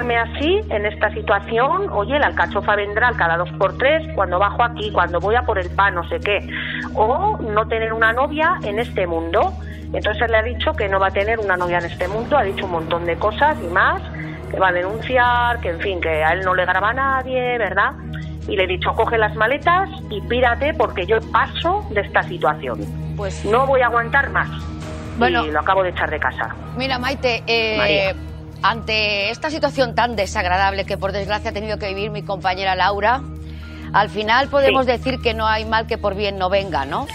[0.00, 4.90] Así en esta situación, oye, la alcachofa vendrá cada dos por tres, cuando bajo aquí,
[4.90, 6.48] cuando voy a por el pan, no sé qué.
[6.94, 9.52] O no tener una novia en este mundo.
[9.92, 12.38] Entonces él le ha dicho que no va a tener una novia en este mundo,
[12.38, 14.00] ha dicho un montón de cosas y más,
[14.50, 17.92] que va a denunciar, que en fin, que a él no le graba nadie, ¿verdad?
[18.48, 22.80] Y le he dicho, coge las maletas y pírate porque yo paso de esta situación.
[23.16, 24.48] Pues no voy a aguantar más.
[25.18, 25.44] Bueno.
[25.44, 26.54] y lo acabo de echar de casa.
[26.78, 28.29] Mira, Maite, eh, María.
[28.62, 33.22] Ante esta situación tan desagradable que por desgracia ha tenido que vivir mi compañera Laura,
[33.92, 37.06] al final podemos decir que no hay mal que por bien no venga, ¿no?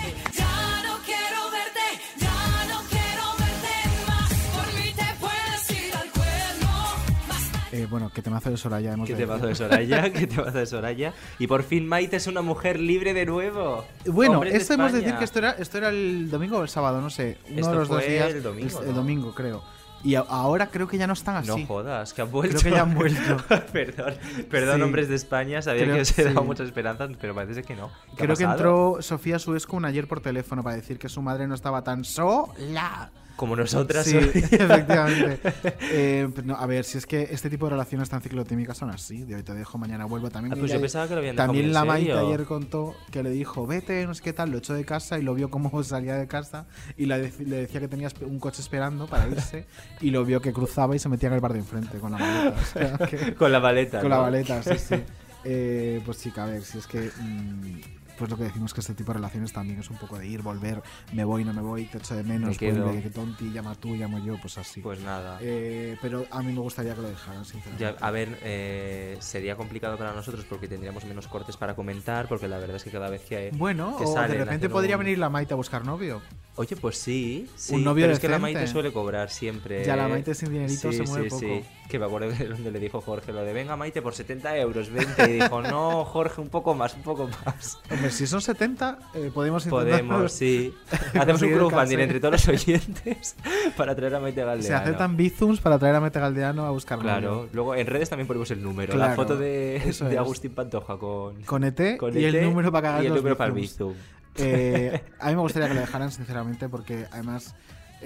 [7.71, 9.55] Eh, bueno, que temazo de Soraya hemos ¿Qué de te pasó de.
[9.55, 10.03] Soraya?
[10.13, 11.13] ¿Qué te pasó de Soraya?
[11.39, 13.83] Y por fin Maite es una mujer libre de nuevo.
[14.05, 16.63] Bueno, Hombres de esto hemos de decir que esto era, esto era el domingo o
[16.63, 17.37] el sábado, no sé.
[17.49, 18.31] Uno Esto de los dos fue días.
[18.31, 18.93] el domingo, el ¿no?
[18.93, 19.61] domingo, creo.
[20.05, 21.47] Y ahora creo que ya no están así.
[21.49, 22.59] No jodas, que han vuelto.
[22.59, 23.37] Creo que ya han vuelto.
[23.73, 24.13] perdón,
[24.51, 24.81] perdón, Sí.
[24.83, 25.61] hombres de España.
[25.63, 26.45] Sabía Creo- que dado sí.
[26.45, 27.89] muchas esperanzas, pero parece que no.
[28.15, 31.47] ¿Qué ha Creo que entró Sofía Suescun ayer por teléfono para decir que su madre
[31.47, 33.09] no estaba tan sola.
[33.35, 34.05] Como nosotras.
[34.05, 34.31] Sí, hoy.
[34.33, 35.39] efectivamente.
[35.97, 39.23] Eh, no, a ver, si es que este tipo de relaciones tan ciclotímicas son así.
[39.23, 40.29] De hoy te dejo, mañana vuelvo.
[40.29, 43.29] También, Ah, pues yo pensaba que lo habían También la Maite ayer contó que le
[43.29, 46.15] dijo, vete, no sé qué tal, lo echó de casa y lo vio cómo salía
[46.15, 46.65] de casa
[46.97, 49.65] y la le decía que tenía un coche esperando para irse
[50.01, 52.17] y lo vio que cruzaba y se metía en el bar de enfrente con la
[52.17, 52.55] maleta.
[52.61, 54.15] o sea, que- Con la maleta, Con ¿no?
[54.17, 54.95] la maleta, sí, sí.
[55.43, 56.99] Eh, pues sí, que a ver, si es que...
[57.19, 57.79] mm,
[58.17, 60.41] pues lo que decimos que este tipo de relaciones también es un poco de ir,
[60.41, 60.81] volver,
[61.13, 63.95] me voy, no me voy, te echo de menos, Me vuelve, que tonti, llama tú,
[63.95, 64.81] llamo yo, pues así.
[64.81, 65.37] Pues nada.
[65.41, 67.83] Eh, pero a mí me gustaría que lo dejaran, sinceramente.
[67.99, 72.47] Ya, a ver, eh, sería complicado para nosotros porque tendríamos menos cortes para comentar, porque
[72.47, 73.51] la verdad es que cada vez que.
[73.53, 76.21] Bueno, que o de repente podría un- venir la Maite a buscar novio.
[76.57, 78.39] Oye, pues sí, sí Un novio pero es que la.
[78.39, 79.83] Maite suele cobrar siempre.
[79.85, 81.39] Ya, la Maite sin dinerito Sí, se mueve sí, poco.
[81.39, 81.63] sí.
[81.89, 84.89] Que me acuerdo de donde le dijo Jorge lo de venga Maite por 70 euros,
[84.89, 85.29] 20.
[85.29, 87.79] Y dijo, no, Jorge, un poco más, un poco más.
[87.91, 90.01] Hombre, si son 70, eh, podemos intentar...
[90.01, 90.73] Podemos, sí.
[91.13, 93.35] Hacemos un crowdfunding entre todos los oyentes
[93.77, 94.63] para traer a Maite Galdeano.
[94.63, 98.27] Se aceptan bizums para traer a Maite Galdeano a buscar Claro, luego en redes también
[98.27, 98.95] ponemos el número.
[98.95, 100.17] La foto de, eso de.
[100.17, 103.49] Agustín Pantoja con, Con ET con y el número para cagar y el número para
[103.49, 103.93] el bizum.
[104.37, 107.55] Eh, a mí me gustaría que lo dejaran, sinceramente, porque además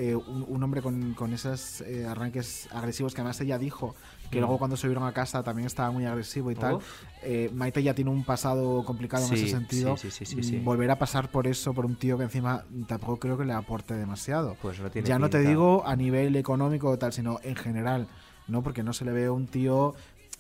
[0.02, 3.96] eh, un, un hombre con, con esos eh, arranques agresivos que además ella dijo
[4.32, 4.42] que Mm.
[4.42, 6.78] luego cuando se vieron a casa también estaba muy agresivo y tal.
[7.22, 9.98] Eh, Maite ya tiene un pasado complicado en ese sentido.
[9.98, 10.58] sí, sí.
[10.58, 13.54] Mm, Volver a pasar por eso, por un tío que encima tampoco creo que le
[13.54, 14.56] aporte demasiado.
[14.62, 18.08] Pues no tiene ya no te digo a nivel económico o tal, sino en general,
[18.48, 18.62] ¿no?
[18.62, 19.96] Porque no se le ve un tío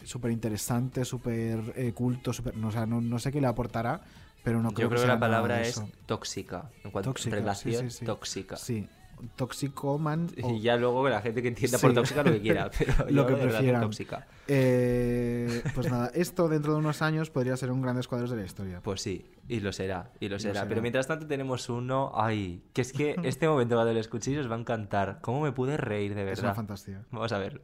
[0.05, 2.55] súper interesante, súper eh, culto, súper...
[2.55, 4.01] No, o sea, no, no sé qué le aportará,
[4.43, 6.69] pero no creo Yo creo que la palabra es tóxica.
[6.83, 8.05] En cuanto Tóxica, relación, sí, sí.
[8.05, 8.55] tóxica.
[8.55, 8.87] Sí,
[9.35, 11.85] toxicoman o- Y ya luego la gente que entienda Sí.
[11.85, 13.81] por tóxica lo que quiera, pero lo que de prefieran.
[13.81, 14.27] tóxica.
[14.47, 18.43] Eh, pues nada, esto dentro de unos años podría ser un grandes cuadros de la
[18.45, 18.81] historia.
[18.81, 20.53] Pues sí, y lo será, y lo será.
[20.55, 20.67] será.
[20.67, 24.49] Pero mientras tanto tenemos uno, ay, que es que este momento cuando lo escuchéis os
[24.51, 25.19] va a encantar.
[25.21, 26.33] ¿Cómo me pude reír de verdad?
[26.33, 27.03] Es una fantasía.
[27.11, 27.61] Vamos a verlo.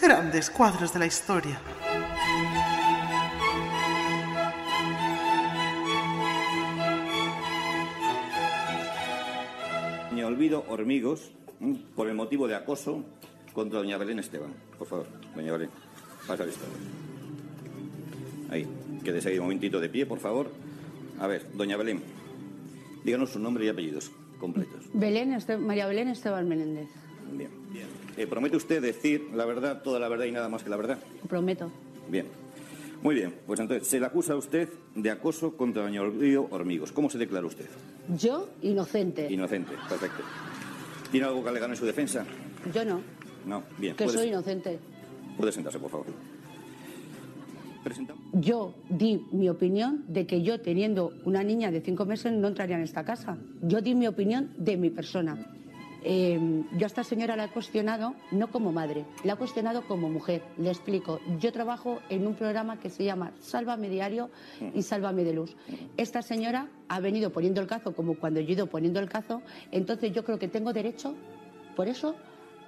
[0.00, 1.60] Grandes cuadros de la historia.
[10.28, 11.78] Olvido Hormigos, ¿m?
[11.96, 13.02] por el motivo de acoso
[13.52, 14.52] contra doña Belén Esteban.
[14.78, 15.70] Por favor, doña Belén,
[16.26, 16.64] pasa esto.
[18.50, 18.66] Ahí,
[19.04, 20.50] quédese ahí un momentito de pie, por favor.
[21.18, 22.00] A ver, doña Belén,
[23.04, 24.84] díganos su nombre y apellidos completos.
[24.92, 26.88] Belén Este- María Belén Esteban Menéndez.
[27.32, 27.50] Bien.
[28.16, 30.98] Eh, ¿Promete usted decir la verdad, toda la verdad y nada más que la verdad?
[31.28, 31.70] Prometo.
[32.10, 32.26] Bien.
[33.02, 36.90] Muy bien, pues entonces se le acusa a usted de acoso contra doña Olvido Hormigos.
[36.90, 37.66] ¿Cómo se declara usted?
[38.16, 39.30] Yo, inocente.
[39.30, 40.22] Inocente, perfecto.
[41.10, 42.24] ¿Tiene algo que alegar en su defensa?
[42.74, 43.00] Yo no,
[43.46, 43.96] No, bien.
[43.96, 44.78] que soy inocente.
[45.36, 46.06] puede sentarse, por favor.
[47.84, 48.22] Presentamos.
[48.32, 52.76] Yo di mi opinión de que yo, teniendo una niña de cinco meses, no entraría
[52.76, 53.38] en esta casa.
[53.62, 55.38] Yo di mi opinión de mi persona.
[56.10, 60.08] Eh, yo a esta señora la he cuestionado no como madre, la he cuestionado como
[60.08, 60.42] mujer.
[60.56, 61.20] Le explico.
[61.38, 64.30] Yo trabajo en un programa que se llama Sálvame Diario
[64.74, 65.54] y Sálvame de Luz.
[65.98, 69.42] Esta señora ha venido poniendo el cazo como cuando yo he ido poniendo el cazo.
[69.70, 71.14] Entonces yo creo que tengo derecho,
[71.76, 72.14] por eso,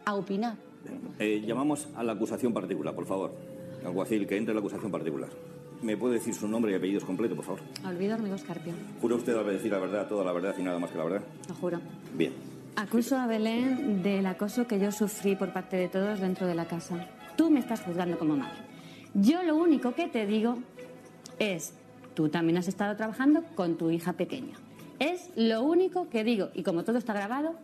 [0.04, 0.56] a opinar.
[1.18, 3.32] Eh, llamamos a la acusación particular, por favor.
[3.86, 5.30] Alguacil, que entre la acusación particular.
[5.80, 7.60] ¿Me puede decir su nombre y apellidos completo, por favor?
[7.86, 8.74] Olvido Hormigos Carpio.
[9.00, 11.22] ¿Jura usted al decir la verdad, toda la verdad y nada más que la verdad?
[11.48, 11.80] Lo juro.
[12.14, 12.49] Bien.
[12.76, 16.66] Acuso a Belén del acoso que yo sufrí por parte de todos dentro de la
[16.66, 17.06] casa.
[17.36, 18.58] Tú me estás juzgando como madre.
[19.14, 20.58] Yo lo único que te digo
[21.38, 21.74] es,
[22.14, 24.54] tú también has estado trabajando con tu hija pequeña.
[24.98, 26.50] Es lo único que digo.
[26.54, 27.54] Y como todo está grabado,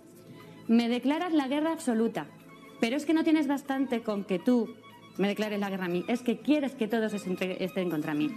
[0.68, 2.26] me declaras la guerra absoluta.
[2.80, 4.74] Pero es que no tienes bastante con que tú
[5.18, 6.04] me declares la guerra a mí.
[6.08, 8.30] Es que quieres que todos estén contra mí.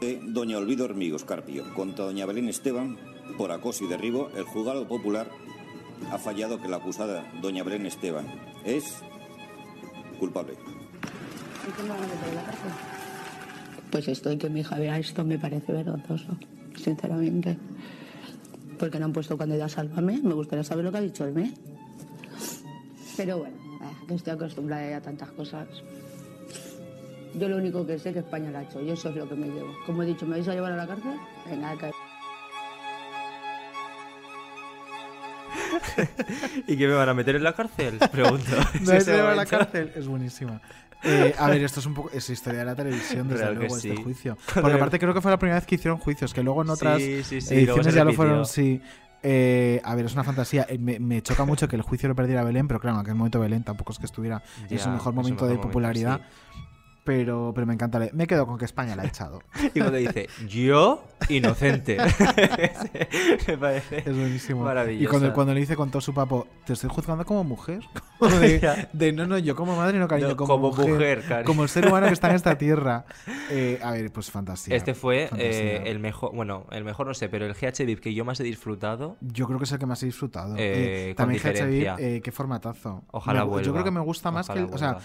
[0.00, 2.96] Eh, doña Olvido Hormigos Carpio contra doña Belén Esteban
[3.36, 5.28] por acoso y derribo, el juzgado popular
[6.10, 8.26] ha fallado que la acusada doña Belén Esteban
[8.64, 9.02] es
[10.18, 10.54] culpable.
[10.54, 12.42] ¿Y quién me va a meter en la?
[13.90, 16.36] Pues esto y que mi hija vea esto me parece vergonzoso,
[16.76, 17.56] sinceramente.
[18.78, 21.32] Porque no han puesto candidato a Sálvame, me gustaría saber lo que ha dicho el
[21.32, 21.52] mes.
[23.16, 25.66] Pero bueno, eh, que estoy acostumbrada ya a tantas cosas.
[27.34, 29.28] Yo lo único que sé es que España lo ha hecho y eso es lo
[29.28, 29.72] que me llevo.
[29.86, 31.18] Como he dicho, ¿me vais a llevar a la cárcel?
[31.48, 31.90] Venga, que...
[36.66, 37.98] ¿Y qué me van a meter en la cárcel?
[38.12, 38.50] Pregunto.
[38.80, 40.60] No ¿Es de la cárcel, es buenísima.
[41.02, 42.10] Eh, a ver, esto es un poco.
[42.12, 44.02] Es historia de la televisión, desde Real luego, este sí.
[44.02, 44.36] juicio.
[44.54, 46.98] Porque aparte creo que fue la primera vez que hicieron juicios, que luego en otras
[46.98, 48.80] Sí, sí, ediciones ya lo fueron, sí.
[49.22, 50.66] Eh, a ver, es una fantasía.
[50.68, 53.14] Eh, Me, me choca mucho que el juicio lo perdiera Belén, pero claro, en aquel
[53.14, 56.20] momento Belén tampoco es que estuviera en su mejor momento mejor de momento, popularidad.
[57.08, 57.98] Pero, pero me encanta.
[58.12, 59.40] Me quedo con que España la ha echado.
[59.74, 61.96] Y cuando dice, yo, inocente.
[63.48, 64.62] me parece Es buenísimo.
[64.62, 65.04] maravilloso.
[65.04, 67.80] Y cuando, cuando le dice con todo su papo, te estoy juzgando como mujer.
[68.18, 71.46] Como de, de, no, no, yo como madre, no cariño, No, como, como mujer, cariño.
[71.46, 73.04] Como el ser humano que está en esta tierra.
[73.48, 74.74] Eh, a ver, pues fantasía.
[74.74, 78.12] Este fue eh, el mejor, bueno, el mejor no sé, pero el GH VIP que
[78.14, 79.16] yo más he disfrutado.
[79.20, 80.56] Yo creo que es el que más he disfrutado.
[80.58, 81.64] Eh, también GH.
[81.68, 83.04] VIP, eh, qué formatazo.
[83.12, 83.66] Ojalá Me- vuelva.
[83.66, 84.98] Yo creo que me gusta más Ojalá que el, o sea.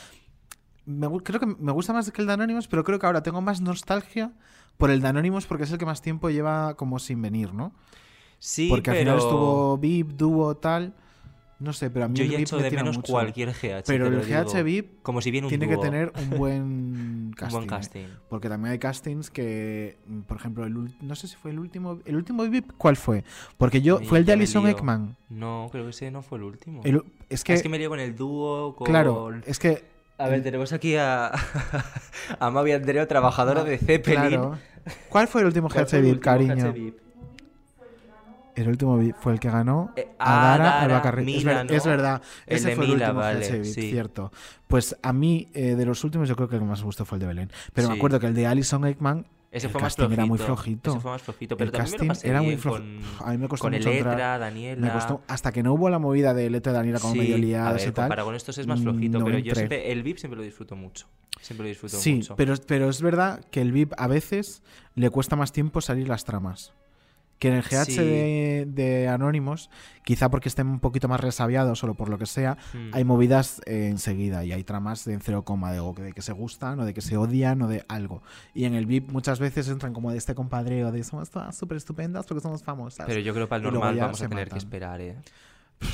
[0.86, 3.42] Me creo que me gusta más que el de Anonymous, pero creo que ahora tengo
[3.42, 4.32] más nostalgia
[4.78, 7.72] por el de Anonymous porque es el que más tiempo lleva como sin venir, ¿no?
[8.40, 10.94] Sí, porque al final estuvo VIP, dúo, tal.
[11.60, 13.14] No sé, pero a mí Yo el ya VIP echo me de tira menos mucho.
[13.14, 14.64] cualquier GH, Pero el GH.
[14.64, 17.54] VIP Como si un tiene que tener un buen casting.
[17.56, 17.68] buen ¿eh?
[17.68, 18.08] casting.
[18.28, 22.00] Porque también hay castings que, por ejemplo, el no sé si fue el último.
[22.04, 23.24] ¿El último VIP cuál fue?
[23.58, 24.00] Porque yo.
[24.02, 24.68] Fue el de Alison.
[24.68, 25.16] Ekman.
[25.30, 26.82] No, creo que ese no fue el último.
[26.84, 28.86] El es que- es que me lío con el dúo, con...
[28.86, 29.93] Claro, es que.
[30.18, 31.32] A ver, tenemos aquí a,
[32.40, 34.20] a Mavi Andreo, trabajadora de Zeppelin.
[34.30, 34.58] Claro.
[35.10, 36.74] ¿Cuál fue el último ¿Cuál GH fue el VIP, último cariño?
[38.56, 41.36] El último VIP fue el que ganó Eh, a Dara Albacarri.
[41.38, 41.74] Es, ver- ¿no?
[41.74, 43.90] es verdad, El ese de fue Mila, el último vale, GH VIP, sí.
[43.90, 44.32] cierto.
[44.68, 47.06] Pues a mí, eh, de los últimos, yo creo que el que más me gustó
[47.06, 47.52] fue el de Belén.
[47.74, 49.26] Pero me acuerdo que el de Alison Ekman.
[49.54, 50.92] Ese el fue más casting era muy flojito, flojito.
[50.92, 52.84] ese fue más flojito, pero el también me lo pasé era muy flojito.
[53.20, 54.40] con- A mí me costó con mucho Eletra, entrar.
[54.40, 54.82] Daniela.
[54.88, 57.38] Me costó, hasta que no hubo la movida de Eletra Daniela como Sí, medio a
[57.38, 58.04] liadas ver, y tal.
[58.06, 60.44] comparado con estos es más mm, flojito, no pero yo siempre, el VIP siempre lo
[60.44, 61.08] disfruto mucho.
[61.40, 62.36] Siempre lo disfruto Sí, mucho.
[62.36, 64.64] pero, pero es verdad que el VIP a veces
[64.96, 66.74] le cuesta más tiempo salir las tramas.
[67.44, 67.98] Que en el GH Sí.
[67.98, 69.70] de, de Anónimos,
[70.06, 72.92] quizá porque estén un poquito más resabiados o lo- por lo que sea, Hmm.
[72.94, 76.80] hay movidas eh, enseguida y hay tramas de en cero coma de, que se gustan
[76.80, 78.22] o de que se odian o de algo.
[78.54, 81.76] Y en el VIP muchas veces entran como de este compadreo de somos todas súper
[81.76, 83.06] estupendas porque somos famosas.
[83.08, 85.18] Pero yo creo que para el normal vamos a tener que esperar, ¿eh?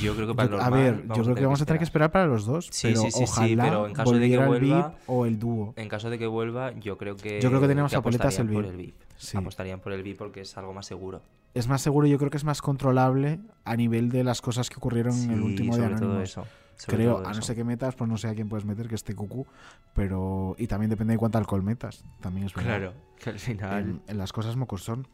[0.00, 0.72] Yo creo que para el Yo- normal.
[0.72, 2.68] a ver, yo creo que vamos a tener que esperar para los dos.
[2.70, 4.88] Sí, pero sí, sí, ojalá pero en caso de que vuelva.
[4.88, 5.74] VIP o el dúo.
[5.76, 7.40] En caso de que vuelva, yo creo que.
[7.40, 8.70] Yo creo que tenemos a Poletas apostarían el VIP.
[8.70, 8.94] el VIP.
[9.16, 9.36] Sí.
[9.36, 11.22] Apostarían por el VIP porque es algo más seguro.
[11.54, 14.70] Es más seguro y yo creo que es más controlable a nivel de las cosas
[14.70, 16.46] que ocurrieron en el último de sobre todo eso,
[16.76, 18.88] sobre Creo, todo a no ser que metas, pues no sé a quién puedes meter
[18.88, 19.46] que esté cucú,
[19.94, 22.78] pero y también depende de cuánto alcohol metas, también es verdad.
[22.78, 25.06] Claro, que al final- en, en las cosas mocos son.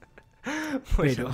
[0.96, 1.30] Pero.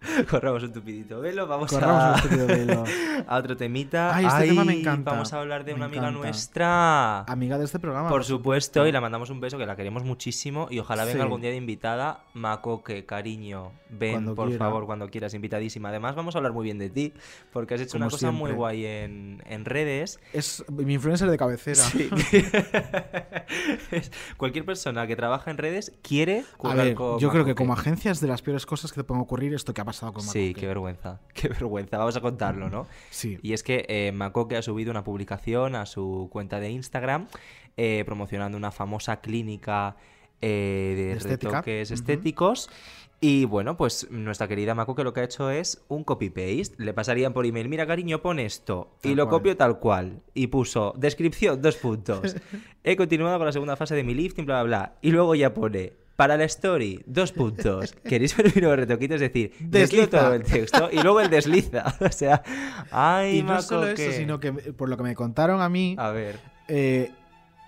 [0.30, 2.28] Corramos un tupidito velo, vamos Corramos a...
[2.28, 2.84] un velo.
[3.26, 4.14] a otro temita.
[4.16, 5.10] Ay, este tema me encanta.
[5.10, 6.18] Vamos a hablar de Me una amiga encanta.
[6.20, 7.20] nuestra.
[7.24, 8.08] Amiga de este programa.
[8.08, 10.68] Por supuesto, y la mandamos un beso, que la queremos muchísimo.
[10.70, 11.22] Y ojalá venga Sí.
[11.22, 12.24] algún día de invitada.
[12.34, 14.64] Macoque, cariño, ven, Cuando por quiera.
[14.64, 15.90] favor, cuando quieras, invitadísima.
[15.90, 17.12] Además, vamos a hablar muy bien de ti,
[17.52, 20.18] porque has hecho Como una cosa muy guay en, en redes.
[20.32, 21.76] Es mi influencer de cabecera.
[21.76, 22.08] Sí.
[24.36, 28.10] Cualquier persona que trabaja en redes quiere A ver, con yo creo que como agencia
[28.10, 30.54] es de las peores cosas que te pueden ocurrir esto que ha pasado con Sí,
[30.54, 31.98] qué vergüenza, qué vergüenza.
[31.98, 32.86] Vamos a contarlo, ¿no?
[33.10, 33.38] Sí.
[33.42, 37.26] Y es que eh, Macoque ha subido una publicación a su cuenta de Instagram
[37.76, 39.96] eh, promocionando una famosa clínica
[40.40, 41.50] eh, de De estética.
[41.50, 42.70] retoques estéticos.
[43.22, 46.76] Y bueno, pues nuestra querida Macoque lo que ha hecho es un copy-paste.
[46.82, 48.96] Le pasarían por email, mira cariño, pon esto.
[49.02, 49.38] y lo cual.
[49.40, 50.22] copio tal cual.
[50.32, 52.34] Y puso, descripción, dos puntos.
[52.84, 54.94] He continuado con la segunda fase de mi lifting, bla, bla, bla.
[55.02, 57.94] Y luego ya pone, para la story, dos puntos.
[58.04, 59.14] ¿Queréis ver mi nuevo retoquito?
[59.14, 60.06] Es decir, Desliza.
[60.20, 61.94] todo el texto y luego el desliza.
[62.00, 62.42] O sea,
[62.90, 66.10] ay, y no solo eso, sino que por lo que me contaron a mí, A
[66.10, 66.38] ver.
[66.68, 67.10] eh,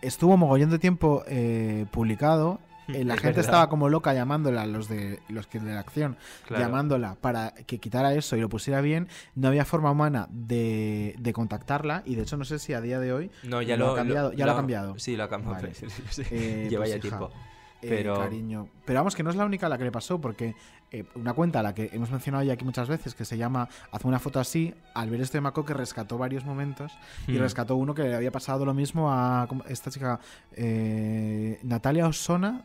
[0.02, 2.60] estuvo mogollón de tiempo eh, publicado.
[2.88, 3.44] eh, la Es gente verdad.
[3.46, 6.64] estaba como loca llamándola, los de los que de la acción, Claro.
[6.64, 9.08] llamándola para que quitara eso y lo pusiera bien.
[9.34, 12.98] No había forma humana de, de contactarla y de hecho no sé si a día
[13.00, 14.32] de hoy No, ya lo ha cambiado.
[14.34, 14.98] ya lo, ha cambiado.
[14.98, 15.54] Sí, lo ha cambiado.
[15.54, 15.72] Vale.
[15.74, 16.22] Sí, sí, sí.
[16.30, 17.30] Eh, Lleva pues, ya hija, tiempo.
[17.82, 18.68] Eh, Pero cariño.
[18.84, 20.54] Pero vamos, que no es la única a la que le pasó, porque
[20.90, 23.68] eh, una cuenta a la que hemos mencionado ya aquí muchas veces, que se llama
[23.90, 26.92] Hazme una foto así, al ver este Maco que rescató varios momentos
[27.26, 27.38] y Hmm.
[27.40, 30.20] rescató uno que le había pasado lo mismo a ¿cómo- esta chica,
[30.52, 32.64] eh, Natalia Osona.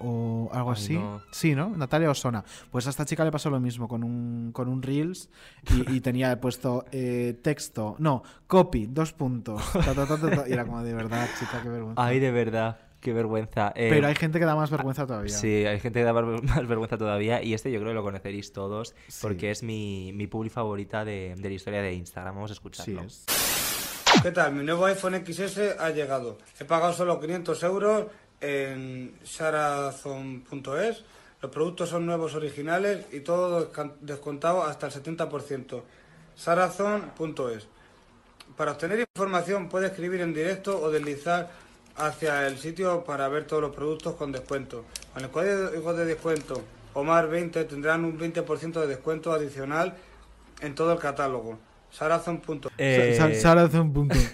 [0.00, 0.94] O algo Ay, así.
[0.94, 1.20] no.
[1.30, 1.70] Sí, ¿no?
[1.70, 2.44] Natalia Osona.
[2.72, 5.30] Pues a esta chica le pasó lo mismo con un, con un Reels
[5.72, 9.62] y, y tenía puesto eh, texto, no, copy, dos puntos.
[9.72, 12.04] ta, ta, ta, ta, ta, y era como de verdad, chica, qué vergüenza.
[12.04, 13.72] Ay, de verdad, qué vergüenza.
[13.76, 15.36] Eh, Pero hay gente que da más vergüenza todavía.
[15.36, 17.42] Sí, hay gente que da más más vergüenza todavía.
[17.42, 21.34] Y este yo creo que lo conoceréis todos porque es mi, mi publi favorita de,
[21.36, 22.34] de la historia de Instagram.
[22.34, 23.02] Vamos a escucharlo.
[24.22, 24.54] ¿Qué tal?
[24.54, 26.38] Mi nuevo iPhone XS ha llegado.
[26.58, 28.06] He pagado solo 500 euros
[28.40, 31.04] en sarazon.es.
[31.42, 33.70] Los productos son nuevos originales y todo
[34.00, 35.82] descontado hasta el 70%.
[36.34, 37.68] sarazon.es.
[38.56, 41.50] Para obtener información puede escribir en directo o deslizar
[41.96, 44.84] hacia el sitio para ver todos los productos con descuento.
[45.12, 46.62] Con el código de descuento
[46.94, 49.96] OMAR20 tendrán un 20% de descuento adicional
[50.60, 51.58] en todo el catálogo.
[51.94, 52.70] sarazon.es.
[52.78, 54.14] Eh, Sa- Sara hace un punto.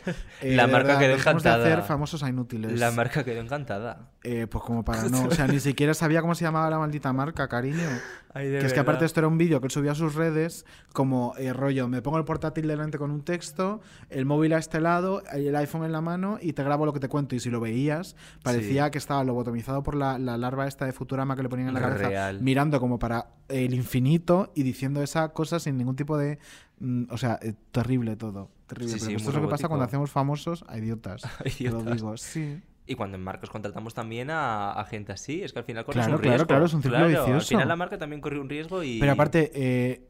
[0.42, 1.74] Eh, la de marca quedó dejemos de encantada.
[1.74, 2.80] hacer famosos a inútiles.
[2.80, 4.08] La marca quedó encantada.
[4.24, 7.12] Eh, pues como para no, o sea, ni siquiera sabía cómo se llamaba la maldita
[7.12, 7.86] marca, cariño.
[8.32, 10.64] Ay, que es que aparte esto era un vídeo que él subía a sus redes
[10.94, 14.80] como eh, rollo, me pongo el portátil delante con un texto, el móvil a este
[14.80, 17.34] lado, el iPhone en la mano y te grabo lo que te cuento.
[17.34, 21.36] Y si lo veías, parecía que estaba lobotomizado por la, la larva esta de Futurama
[21.36, 22.40] que le ponían en la cabeza, Real.
[22.40, 26.38] mirando como para el infinito y diciendo esa cosa sin ningún tipo de...
[26.80, 28.50] mm, o sea, eh, terrible todo.
[28.66, 28.94] Terrible.
[28.94, 31.24] Sí, Pero sí, esto es lo que pasa cuando hacemos famosos a idiotas.
[31.40, 31.96] A Te lo idiotas.
[31.96, 32.62] digo, sí.
[32.86, 35.98] Y cuando en marcas contratamos también a, a gente así, es que al final corres
[36.04, 36.46] Claro, un claro, riesgo.
[36.48, 37.48] claro, es un círculo Claro, Al vicioso.
[37.48, 38.98] final la marca también corre un riesgo y...
[38.98, 40.08] Pero aparte, eh,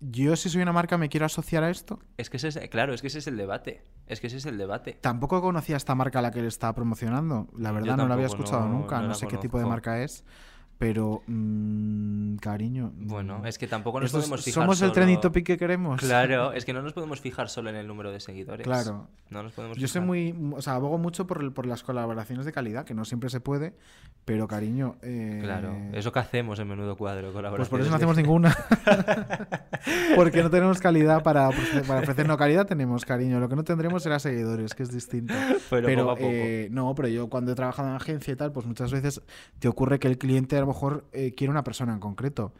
[0.00, 1.98] yo si soy una marca me quiero asociar a esto.
[2.16, 3.82] Es que ese es, claro, es que ese es el debate.
[4.06, 4.96] Es que ese es el debate.
[5.00, 7.48] Tampoco conocía esta marca a la que le estaba promocionando.
[7.56, 9.00] La Yo verdad no la había escuchado no- nunca.
[9.02, 10.24] no sé qué tipo de marca es.
[10.82, 12.90] Pero, mm, cariño.
[12.96, 16.00] Bueno, es que tampoco nos podemos fijar ¿Somos el solo- trending topic que queremos?
[16.00, 18.64] Claro, es que no nos podemos fijar solo en el número de seguidores.
[18.66, 19.06] Claro.
[19.30, 20.06] No nos podemos Yo soy fijar.
[20.08, 20.52] muy.
[20.56, 23.38] O sea, abogo mucho por, el- por las colaboraciones de calidad, que no siempre se
[23.40, 23.74] puede.
[24.24, 24.96] Pero, cariño.
[25.02, 28.56] eh, Claro, eso que hacemos en menudo cuadro, Pues por eso no colaboraciones hacemos ninguna.
[30.16, 31.48] Porque no tenemos calidad para,
[31.86, 32.26] para ofrecer.
[32.26, 33.40] No, calidad tenemos, cariño.
[33.40, 35.32] Lo que no tendremos será seguidores, que es distinto.
[35.70, 36.26] Pero poco a poco.
[36.28, 39.22] eh, no, pero yo cuando he trabajado en agencia y tal, pues muchas veces
[39.58, 42.52] te ocurre que el cliente a lo mejor eh, quiere una persona en concreto.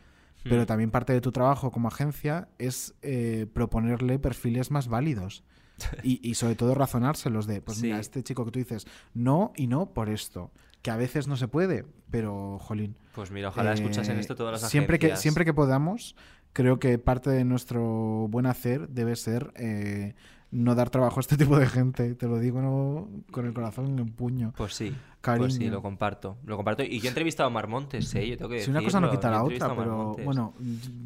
[0.44, 0.66] Pero Hmm.
[0.66, 5.44] también parte de tu trabajo como agencia es eh, proponerle perfiles más válidos.
[6.02, 9.66] Y, y sobre todo razonárselos de, pues mira, este chico que tú dices, no y
[9.66, 10.50] no por esto.
[10.80, 12.96] Que a veces no se puede, pero jolín.
[13.14, 15.22] Pues mira, ojalá escuchasen esto todas las siempre que agencias.
[15.22, 16.14] Siempre que podamos,
[16.52, 20.14] creo que parte de nuestro buen hacer debe ser eh,
[20.52, 22.14] no dar trabajo a este tipo de gente.
[22.14, 24.52] Te lo digo no, con el corazón en puño.
[24.56, 25.46] Pues sí, Cariño.
[25.46, 26.36] pues sí, lo comparto.
[26.44, 26.84] Lo comparto.
[26.84, 28.28] Y yo he entrevistado a Mar Montes, ¿eh?
[28.28, 30.54] Yo tengo que Si una cosa no quita la otra, pero bueno,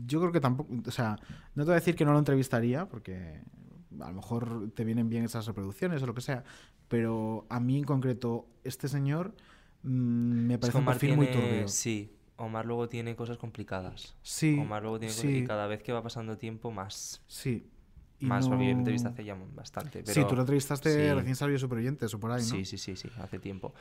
[0.07, 1.19] yo creo que tampoco, o sea,
[1.55, 3.41] no te voy a decir que no lo entrevistaría, porque
[4.01, 6.45] a lo mejor te vienen bien esas reproducciones o lo que sea,
[6.89, 9.35] pero a mí en concreto, este señor
[9.83, 11.69] mm, me parece un Omar perfil muy turbio.
[11.69, 14.17] Sí, Omar luego tiene cosas complicadas.
[14.23, 15.23] Sí, Omar luego tiene sí.
[15.23, 17.23] cosas y cada vez que va pasando tiempo más.
[17.27, 17.71] Sí.
[18.19, 19.99] Y yo no- lo entrevisté hace ya bastante.
[20.01, 21.13] Sí, pero- tú lo entrevistaste sí.
[21.15, 22.49] recién salió Superoyentes o por ahí, ¿no?
[22.49, 23.75] Sí, sí, sí, sí, hace tiempo.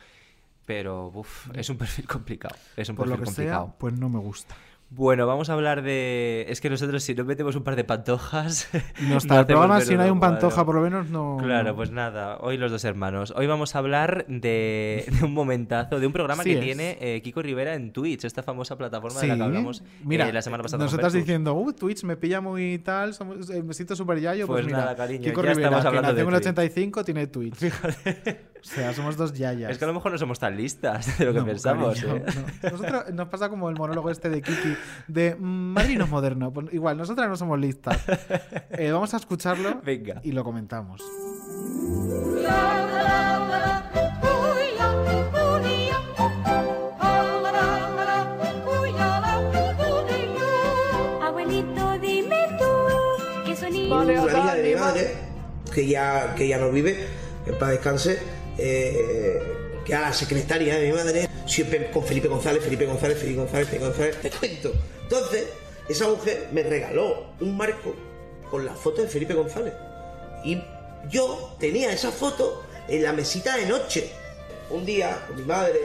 [0.65, 2.55] Pero, uf, es un perfil complicado.
[2.75, 3.75] Es un Por lo perfil que sea, complicado.
[3.79, 4.55] pues no me gusta.
[4.95, 6.45] Bueno, vamos a hablar de.
[6.47, 8.69] Es que nosotros, si no metemos un par de pantojas.
[9.01, 10.65] No está el hacemos programa, si no hay un pantoja, cuadro.
[10.65, 11.37] por lo menos no.
[11.41, 13.33] Claro, pues nada, hoy los dos hermanos.
[13.35, 16.63] Hoy vamos a hablar de, de un momentazo, de un programa Sí que es.
[16.63, 20.29] tiene eh, Kiko Rivera en Twitch, esta famosa plataforma Sí, de la que hablamos mira,
[20.29, 20.83] eh, la semana pasada.
[20.85, 21.27] nosotras Versus.
[21.27, 24.47] diciendo, uh, Twitch me pilla muy tal, somos- eh, me siento súper yayo.
[24.47, 26.41] Pues, Pues mira, nada, cariño, Kiko ya Rivera, estamos que hablando nació de en el
[26.41, 26.47] Twitch.
[26.47, 27.59] 85, tiene Twitch.
[28.65, 29.71] o sea, somos dos yayas.
[29.71, 31.99] Es que a lo mejor no somos tan listas de lo que No, pensamos.
[32.01, 32.25] cariño, ¿eh?
[32.63, 32.71] no.
[32.71, 34.75] Nosotros nos pasa como el monólogo este de Kiki
[35.07, 35.43] de mm,
[35.73, 36.51] Madrid no es moderno.
[36.51, 37.97] Pues igual, nosotras no somos listas.
[38.71, 40.19] Eh, vamos a escucharlo Venga.
[40.23, 41.01] y lo comentamos.
[51.21, 52.65] Abuelito, dime tú,
[53.45, 54.01] ¿qué sonido?
[54.01, 55.11] una amiga de mi madre,
[55.73, 57.07] que ya, que ya no vive,
[57.43, 58.19] que en paz descanse,
[58.57, 59.39] eh,
[59.85, 63.67] que era la secretaria de mi madre, siempre con Felipe González, Felipe González, Felipe González,
[63.67, 64.73] Felipe González, te cuento.
[65.03, 65.45] Entonces,
[65.87, 67.95] esa mujer me regaló un marco
[68.49, 69.73] con la foto de Felipe González.
[70.43, 70.61] Y
[71.09, 74.09] yo tenía esa foto en la mesita de noche.
[74.69, 75.79] Un día, mi madre,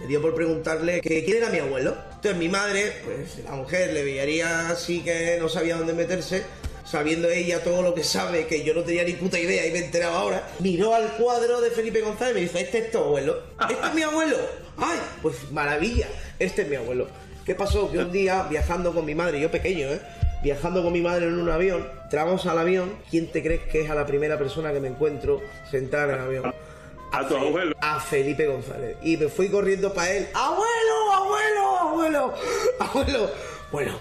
[0.00, 1.96] me dio por preguntarle que quién era mi abuelo.
[2.14, 6.44] Entonces mi madre, pues la mujer le veía así que no sabía dónde meterse,
[6.92, 9.78] sabiendo ella todo lo que sabe, que yo no tenía ni puta idea y me
[9.78, 13.42] enteraba ahora, miró al cuadro de Felipe González y me dijo, este es tu abuelo.
[13.58, 14.36] ¿Este es mi abuelo?
[14.76, 14.98] ¡Ay!
[15.22, 16.06] Pues maravilla,
[16.38, 17.08] este es mi abuelo.
[17.46, 17.90] ¿Qué pasó?
[17.90, 20.02] Que un día, viajando con mi madre, yo pequeño, ¿eh?
[20.42, 23.90] Viajando con mi madre en un avión, entramos al avión, ¿quién te crees que es
[23.90, 25.40] a la primera persona que me encuentro
[25.70, 26.54] sentada en el avión?
[27.12, 27.74] A tu abuelo.
[27.80, 28.96] A Felipe González.
[29.02, 30.28] Y me fui corriendo para él.
[30.32, 32.34] ¡Abuelo, abuelo, abuelo!
[32.80, 33.30] ¡Abuelo!
[33.72, 33.92] Bueno,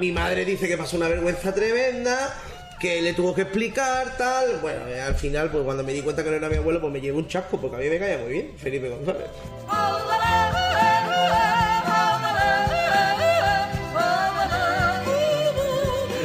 [0.00, 2.34] mi madre dice que pasó una vergüenza tremenda,
[2.78, 4.58] que le tuvo que explicar, tal.
[4.60, 6.92] Bueno, eh, al final, pues cuando me di cuenta que no era mi abuelo, pues
[6.92, 9.30] me llevé un chasco, porque a mí me caía muy bien, Felipe González.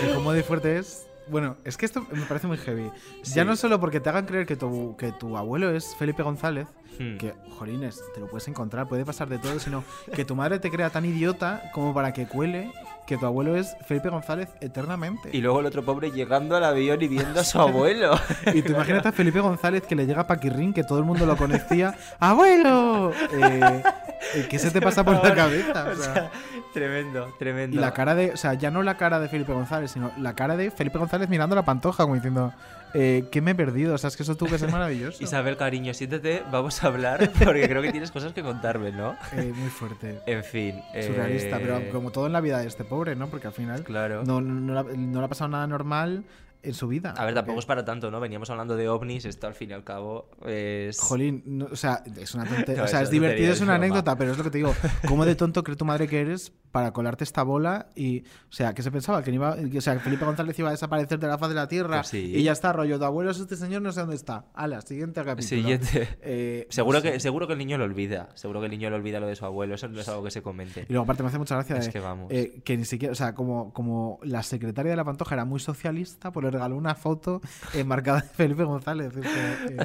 [0.04, 1.06] El cómo de fuerte es.
[1.28, 2.90] Bueno, es que esto me parece muy heavy.
[3.36, 6.68] Ya no solo porque te hagan creer que tu, que tu abuelo es Felipe González,
[7.00, 7.18] Hmm.
[7.18, 10.70] que, jolines, te lo puedes encontrar, puede pasar de todo, sino que tu madre te
[10.70, 12.74] crea tan idiota como para que cuele
[13.10, 15.32] que tu abuelo es Felipe González eternamente.
[15.34, 18.12] Y luego el otro pobre llegando al avión y viendo a su abuelo.
[18.54, 21.26] Y tú imagínate a Felipe González que le llega a Paquirrín, que todo el mundo
[21.26, 21.96] lo conocía.
[22.20, 23.12] ¡Abuelo!
[23.34, 23.84] Eh,
[24.50, 25.86] ¿Qué se te pasa por la cabeza?
[25.88, 26.32] O O sea, sea,
[26.74, 27.78] tremendo, tremendo.
[27.78, 28.32] y la cara de.
[28.32, 31.30] O sea, ya no la cara de Felipe González, sino la cara de Felipe González
[31.30, 32.54] mirando la pantoja, como diciendo.
[32.96, 33.94] Eh, ¿Qué me he perdido?
[33.94, 35.24] O sea, es que eso tuvo que ser maravilloso.
[35.24, 39.16] Isabel, cariño, siéntate, vamos a hablar porque creo que tienes cosas que contarme, ¿no?
[39.34, 40.20] Eh, muy fuerte.
[40.26, 40.82] En fin.
[40.96, 43.28] eh, Surrealista, pero como todo en la vida de este pobre, ¿no?
[43.28, 44.24] Porque al final Claro.
[44.26, 46.24] no, no, ha- no le ha pasado nada normal
[46.62, 47.14] en su vida.
[47.18, 48.20] A ver, tampoco es para tanto, ¿no?
[48.20, 51.00] Veníamos hablando de ovnis, esto al fin y al cabo es...
[51.00, 52.76] Jolín, no, o sea, es una tontería.
[52.80, 54.74] No, o sea, es divertido, es una anécdota, pero es lo que te digo.
[55.08, 57.88] ¿Cómo de tonto cree tu madre que eres para colarte esta bola?
[57.96, 59.24] Y, o sea, ¿qué se pensaba?
[59.24, 61.68] Que, iba, o sea, que Felipe González iba a desaparecer de la faz de la
[61.68, 62.34] tierra Pues sí.
[62.36, 63.00] y ya está, rollo.
[63.00, 64.46] Tu abuelo es este señor, no sé dónde está.
[64.54, 65.48] Ala, siguiente capítulo.
[65.48, 66.18] Siguiente.
[66.22, 68.30] Eh, seguro, que, seguro que el niño lo olvida.
[68.36, 69.76] Seguro que el niño lo olvida lo de su abuelo.
[69.76, 70.86] Eso no es algo que se comente.
[70.88, 72.32] Y luego, aparte, me hace mucha gracia Es de, que vamos.
[72.32, 75.60] eh, que ni siquiera, o sea, como, como la secretaria de la Pantoja era muy
[75.60, 77.42] socialista, pues le regaló una foto
[77.74, 79.14] enmarcada de Felipe González.
[79.18, 79.78] Eh,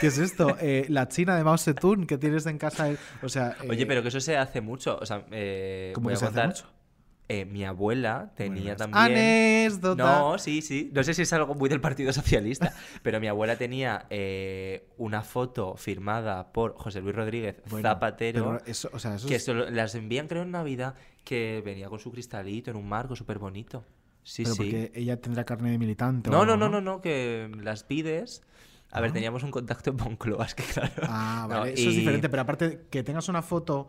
[0.00, 0.56] ¿Qué es esto?
[0.60, 2.90] Eh, la china de Mao Zedong que tienes en casa.
[2.90, 4.98] eh, O sea, eh, Oye, pero que eso se hace mucho.
[5.00, 6.46] O sea, eh, ¿Cómo voy que a se hace contar.
[6.48, 6.66] mucho?
[7.28, 9.04] eh, mi abuela tenía también.
[9.04, 10.02] anécdota.
[10.20, 10.90] No, sí, sí.
[10.92, 15.22] No sé si es algo muy del Partido Socialista, pero mi abuela tenía eh, una
[15.22, 18.58] foto firmada por José Luis Rodríguez Bueno, Zapatero.
[18.66, 22.00] eso- o sea, eso que es- solo- las envían, creo, en Navidad, que venía con
[22.00, 23.82] su cristalito en un marco súper bonito.
[24.22, 24.62] Sí, pero sí.
[24.62, 26.28] porque ella tendrá carne de militante.
[26.30, 28.42] o No, algo, no, no, no, no, que las pides.
[28.90, 29.14] A ver, Ah.
[29.14, 30.92] teníamos un contacto en Moncloa, es que claro.
[31.08, 33.88] Ah, No, vale, eso es y- diferente, pero aparte que tengas una foto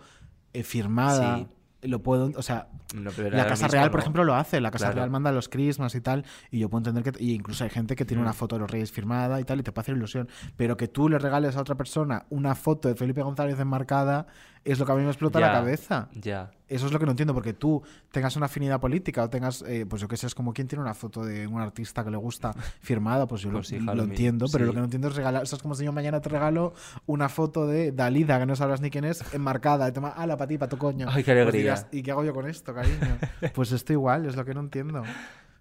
[0.53, 1.38] eh, firmada,
[1.81, 1.88] Sí.
[1.88, 4.03] lo puedo, o sea, No, la Casa Real, por ¿no?
[4.03, 4.97] ejemplo, lo hace, la Casa Claro.
[4.97, 7.95] Real manda los crismas y tal, y yo puedo entender que, y incluso hay gente
[7.95, 8.26] que tiene Mm.
[8.26, 10.88] una foto de los Reyes firmada y tal, y te puede hacer ilusión, pero que
[10.88, 14.27] tú le regales a otra persona una foto de Felipe González enmarcada,
[14.65, 16.07] es lo que a mí me explota la cabeza.
[16.14, 16.52] Ya.
[16.69, 19.85] Eso es lo que no entiendo, porque tú tengas una afinidad política o tengas, eh,
[19.88, 22.18] pues yo qué sé, es como quien tiene una foto de un artista que le
[22.18, 24.76] gusta firmada, pues yo lo- Pues lo, hija, lo entiendo, pero lo sí.
[24.76, 26.73] que no entiendo es regalar, eso es como si yo mañana te regalo
[27.06, 30.48] una foto de Dalida, que no sabrás ni quién es, enmarcada, y toma, ala, para
[30.48, 31.07] ti, para tu coño.
[31.10, 31.61] Ay, qué Pues alegría.
[31.61, 33.18] dirás, ¿y qué hago yo con esto, cariño?
[33.53, 35.03] pues esto igual, es lo que no entiendo.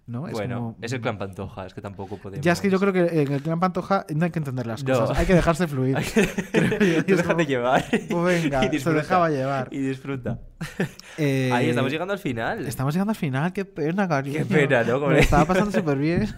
[0.07, 0.27] ¿No?
[0.27, 2.43] Es bueno, como- es el clan Pantoja, es que tampoco podemos.
[2.43, 4.83] Ya es que yo creo que en el clan Pantoja no hay que entender las
[4.83, 4.99] No.
[4.99, 5.95] cosas, hay que dejarse fluir.
[7.07, 7.85] Tú déjate como, llevar.
[8.09, 9.67] Pues venga, y se disfruta, dejaba llevar.
[9.71, 10.39] Y disfruta.
[11.17, 12.65] Eh, Ahí estamos llegando al final.
[12.65, 14.39] Estamos llegando al final, qué pena, cariño.
[14.39, 14.99] Qué pena, ¿no?
[14.99, 16.27] Como le- estaba pasando súper bien.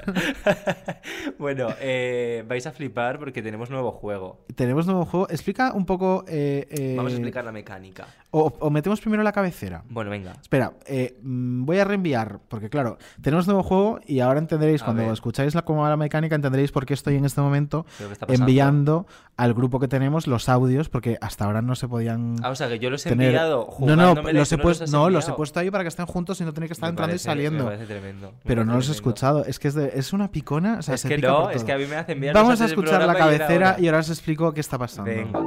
[1.38, 4.46] Bueno, eh, vais a flipar porque tenemos nuevo juego.
[4.56, 5.28] Tenemos nuevo juego.
[5.30, 6.24] Explica un poco.
[6.28, 8.08] eh, Vamos a explicar la mecánica.
[8.32, 9.84] O, o metemos primero la cabecera.
[9.90, 10.34] Bueno, venga.
[10.42, 10.74] Espera,
[11.22, 15.12] mm, voy a reenviar, porque claro, tenemos nuevo juego y ahora entenderéis, A cuando ver.
[15.14, 17.86] escucháis la, cómo va la mecánica, entenderéis por qué estoy en este momento
[18.28, 19.06] enviando
[19.38, 22.36] al grupo que tenemos los audios, porque hasta ahora no se podían.
[22.44, 24.84] Ah, o sea, que yo los he tener- enviado No, no, los he, no puesto,
[24.84, 26.74] los has no, los he puesto ahí para que estén juntos y no tenéis que
[26.74, 27.64] estar Me entrando parece- y saliendo.
[27.66, 30.14] me parece tremendo, me Pero parece no los he escuchado, es que es, de- es
[30.14, 30.78] una picona.
[30.80, 32.42] O sea, Es se que pica no, por es que a mí me hace enviarlos
[32.44, 33.82] Vamos a escuchar la cabecera ahora.
[33.82, 35.12] y ahora os explico qué está pasando.
[35.12, 35.40] Venga.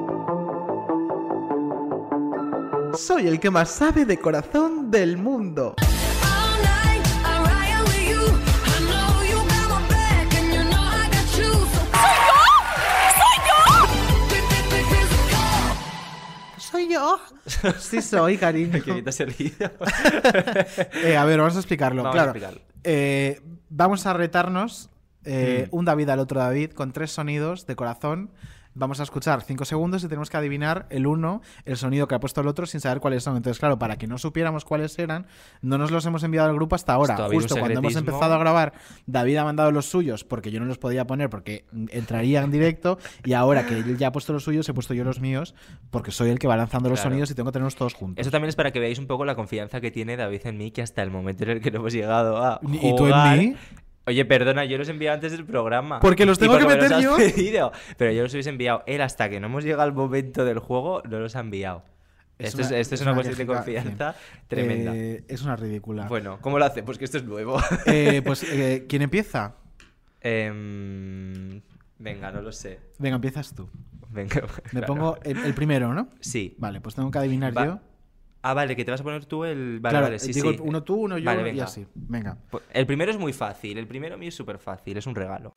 [2.95, 5.75] Soy el que más sabe de corazón del mundo.
[16.99, 17.21] Yo?
[17.79, 18.73] Sí soy, cariño.
[18.85, 19.03] Que.
[21.05, 22.03] Eh, a ver, vamos a explicarlo.
[22.03, 22.61] Vamos a claro, explicarlo.
[22.85, 24.91] eh, vamos a retarnos
[25.25, 25.77] eh, Mm.
[25.77, 28.31] un David al otro David con tres sonidos de corazón.
[28.79, 32.21] Vamos a escuchar cinco segundos y tenemos que adivinar el uno, el sonido que ha
[32.21, 33.37] puesto el otro sin saber cuáles son.
[33.37, 35.27] Entonces, claro, para que no supiéramos cuáles eran,
[35.63, 37.17] no nos los hemos enviado al grupo hasta ahora.
[37.31, 38.73] Justo cuando hemos empezado a grabar,
[39.07, 42.99] David ha mandado los suyos porque yo no los podía poner porque entraría en directo.
[43.25, 45.55] Y ahora que él ya ha puesto los suyos, he puesto yo los míos
[45.91, 47.11] porque soy el que va lanzando los Claro.
[47.11, 48.21] sonidos y tengo que tenerlos todos juntos.
[48.21, 50.71] Eso también es para que veáis un poco la confianza que tiene David en mí,
[50.71, 52.61] que hasta el momento en el que no hemos llegado a.
[52.63, 53.57] ¿Y tú en mí?
[54.09, 56.01] Oye, perdona, yo los he enviado antes del programa.
[56.01, 57.17] Porque los Y tengo que porque me los meter has yo.
[57.37, 57.73] pedido.
[57.99, 58.83] Pero yo los hubiese enviado.
[58.87, 61.85] Él, hasta que no hemos llegado al momento del juego, no los ha enviado.
[62.39, 64.15] esto, es, esto es una, cuestión de confianza
[64.47, 64.97] tremenda.
[64.97, 66.07] Eh, es una ridícula.
[66.09, 66.83] Bueno, ¿cómo lo hace?
[66.83, 67.61] Pues que esto es nuevo.
[67.87, 69.57] Eh, pues, eh, ¿quién empieza?
[70.21, 71.61] Em,
[71.99, 72.81] venga, no lo sé.
[72.99, 73.69] Venga, empiezas tú.
[74.11, 74.41] Venga,
[74.73, 74.87] Me claro.
[74.87, 76.09] pongo el, el primero, ¿no?
[76.21, 76.55] Sí.
[76.59, 77.81] Vale, pues tengo que adivinar Va- yo.
[78.51, 79.79] Ah, vale, que te vas a poner tú el.
[79.81, 80.59] Vale, Claro, vale, sí, digo sí.
[80.63, 81.65] uno tú, uno yo, Vale, y venga.
[81.65, 81.87] así.
[81.95, 82.39] Venga.
[82.51, 83.77] Pues El primero es muy fácil.
[83.77, 84.97] El primero mío es súper fácil.
[84.97, 85.53] Es un regalo.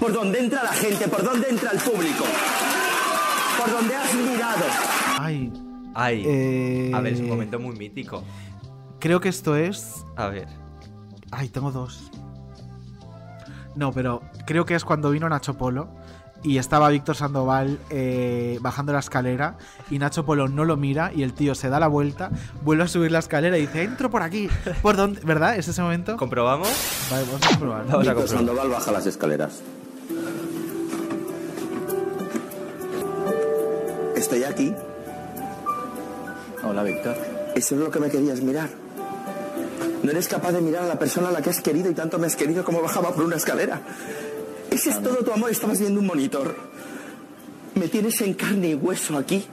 [0.00, 2.24] Por donde entra la gente, por donde entra el público.
[3.58, 4.64] Por donde has mirado.
[5.20, 5.52] Ay.
[5.94, 6.24] Ay.
[6.26, 8.24] Eh, A ver, es un momento muy mítico.
[8.98, 10.04] Creo que esto es.
[10.16, 10.48] A ver.
[11.30, 12.10] Ay, tengo dos.
[13.76, 15.94] No, pero creo que es cuando vino Nacho Polo
[16.44, 19.56] y estaba Víctor Sandoval eh, bajando la escalera
[19.90, 22.30] y Nacho Polo no lo mira y el tío se da la vuelta,
[22.62, 24.48] vuelve a subir la escalera y dice, entro por aquí.
[24.82, 25.20] ¿Por dónde?
[25.24, 25.56] ¿Verdad?
[25.56, 26.16] ¿Es ese momento?
[26.16, 26.68] ¿Comprobamos?
[27.10, 27.86] Vale, vamos a comprobar.
[27.86, 28.38] Vamos a Víctor comprobar.
[28.38, 29.62] Sandoval baja las escaleras.
[34.14, 34.74] Estoy aquí.
[36.62, 37.16] Hola, Víctor.
[37.54, 38.68] Eso es lo que me querías mirar.
[40.02, 42.18] No eres capaz de mirar a la persona a la que has querido y tanto
[42.18, 43.80] me has querido como bajaba por una escalera.
[44.74, 45.50] Ese es todo tu amor.
[45.50, 46.56] Estabas viendo un monitor.
[47.76, 49.44] Me tienes en carne y hueso aquí.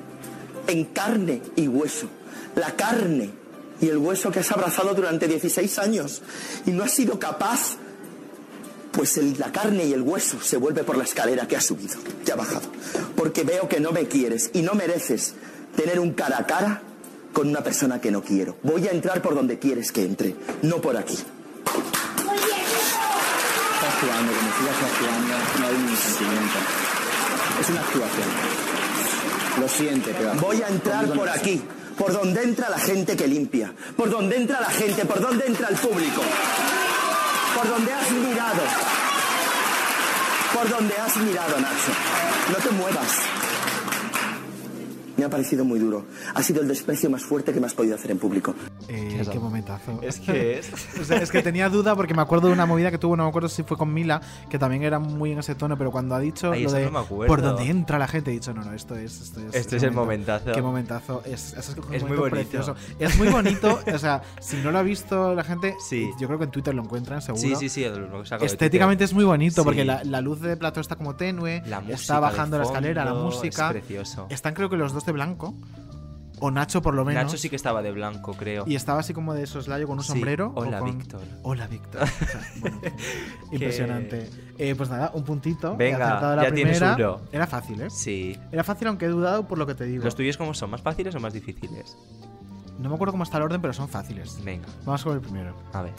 [0.68, 2.08] En carne y hueso.
[2.56, 3.30] La carne
[3.80, 6.24] y el hueso que has abrazado durante 16 años
[6.66, 7.78] y no has sido capaz.
[8.92, 12.32] Pues la carne y el hueso se vuelve por la escalera que has subido, que
[12.32, 12.68] ha bajado.
[13.16, 15.36] Porque veo que no me quieres y no mereces
[15.76, 16.82] tener un cara a cara
[17.32, 18.58] con una persona que no quiero.
[18.64, 21.18] Voy a entrar por donde quieres que entre, no por aquí.
[24.02, 26.58] Estás jugando, como sigas actuando, no hay ningún sentimiento.
[27.60, 28.30] Es una actuación.
[29.60, 30.34] Lo siente, pero...
[30.42, 31.62] Voy a entrar por aquí,
[32.00, 35.68] por donde entra la gente que limpia, por donde entra la gente, por donde entra
[35.68, 36.22] el público,
[37.56, 38.62] por donde has mirado,
[40.56, 41.92] por donde has mirado, Nacho.
[42.50, 43.41] No te muevas.
[45.18, 46.06] Me ha parecido muy duro.
[46.34, 48.56] Ha sido el desprecio más fuerte que me has podido hacer en público.
[48.88, 50.00] Eh, qué momentazo.
[50.02, 50.72] Es que es.
[51.02, 53.24] O sea, es que tenía duda porque me acuerdo de una movida que tuvo, no
[53.24, 56.14] me acuerdo si fue con Mila, que también era muy en ese tono, pero cuando
[56.16, 57.28] ha dicho Ay, lo eso de no me acuerdo.
[57.28, 59.20] por donde entra la gente, he dicho, no, no, esto es.
[59.22, 60.52] Esto es, Este es el momentazo.
[60.52, 61.24] Qué momentazo.
[61.26, 62.30] Es, es, un muy bonito.
[62.30, 62.76] precioso.
[63.00, 63.80] Es muy bonito.
[63.94, 66.10] o sea, si no lo ha visto la gente, Sí.
[66.20, 67.42] yo creo que en Twitter lo encuentran, seguro.
[67.42, 67.86] Sí, sí, sí.
[67.86, 71.62] lo saco Estéticamente es muy bonito porque la, la luz de plato está como tenue,
[71.66, 73.68] La música está bajando la escalera, la música.
[73.68, 74.28] Es precioso.
[74.30, 75.54] Están creo que los dos de blanco.
[76.44, 77.24] O Nacho por lo menos.
[77.24, 78.64] Nacho sí que estaba de blanco, creo.
[78.66, 80.14] Y estaba así como de soslayo con un Sí.
[80.14, 80.52] sombrero.
[80.56, 81.22] Hola, con- Víctor.
[81.44, 82.02] Hola, Víctor.
[82.02, 82.82] O sea, bueno,
[83.52, 84.28] impresionante.
[84.58, 85.76] Eh, pues nada, un puntito.
[85.78, 86.96] Venga, la ya tienes primera.
[87.18, 87.22] uno.
[87.32, 87.90] Era fácil, ¿eh?
[87.92, 88.36] Sí.
[88.52, 90.04] Era fácil, aunque he dudado por lo que te digo.
[90.04, 90.72] ¿Los tuyos cómo son?
[90.72, 91.96] ¿Más fáciles o más difíciles?
[92.80, 94.44] No me acuerdo cómo está el orden, pero son fáciles.
[94.44, 94.68] Venga.
[94.84, 95.56] Vamos con el primero.
[95.74, 95.94] A ver.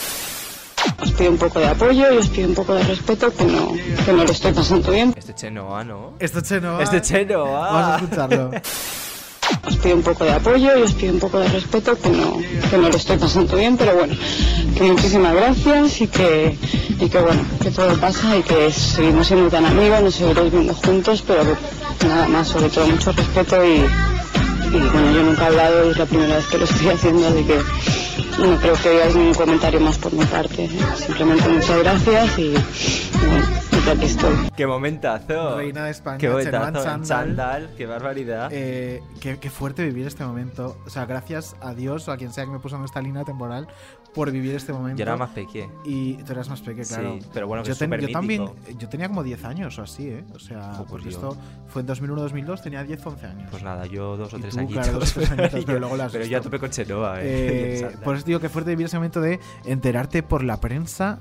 [1.02, 3.72] Os pido un poco de apoyo y os pido un poco de respeto que no,
[4.04, 5.14] que no lo estoy pasando bien.
[5.16, 6.14] Este Chenoa, ¿no?
[6.18, 6.82] Esto es Chenoa.
[6.82, 7.60] Este Chenoa.
[7.70, 8.50] Vamos a escucharlo.
[9.66, 12.38] Os pido un poco de apoyo y os pido un poco de respeto que no,
[12.70, 14.14] que no lo estoy pasando bien, pero bueno,
[14.76, 16.56] que muchísimas gracias y que,
[16.98, 20.74] y que bueno, que todo pasa y que seguimos siendo tan amigos, nos seguiréis viendo
[20.74, 21.42] juntos, pero
[21.98, 23.84] que nada más, sobre todo mucho respeto y,
[24.72, 27.44] Y bueno, yo nunca he hablado, es la primera vez que lo estoy haciendo, así
[27.44, 27.59] que
[28.38, 30.68] no creo que haya ningún comentario más por mi parte.
[30.96, 33.46] Simplemente muchas gracias y, y bueno,
[33.84, 34.34] y aquí estoy.
[34.56, 35.56] ¡Qué momentazo!
[35.56, 36.82] Reina de España, ¡Qué momentazo!
[36.84, 37.04] Chandal.
[37.06, 38.48] Chandal, ¡Qué barbaridad!
[38.52, 40.76] Eh, qué, qué fuerte vivir este momento.
[40.86, 43.24] O sea, gracias a Dios o a quien sea que me puso en esta línea
[43.24, 43.66] temporal
[44.14, 44.98] por vivir este momento.
[44.98, 45.68] Yo era más peque.
[45.84, 47.18] Y tú eras más peque, Sí, claro.
[47.32, 48.44] pero bueno, que yo, también.
[48.78, 50.24] Yo tenía como 10 años o así, ¿eh?
[50.34, 51.36] O sea, Joder, porque esto
[51.68, 53.48] fue en 2001-2002, tenía 10 11 años.
[53.50, 54.84] Pues nada, yo dos o tres añitos.
[54.84, 56.50] claro, dos o tres añitos, pero Yo- luego las pero has yo a visto.
[56.50, 57.22] tope con Chenoa, eh.
[57.82, 61.20] Eh, por eso digo que fuerte vivir ese momento de enterarte por la prensa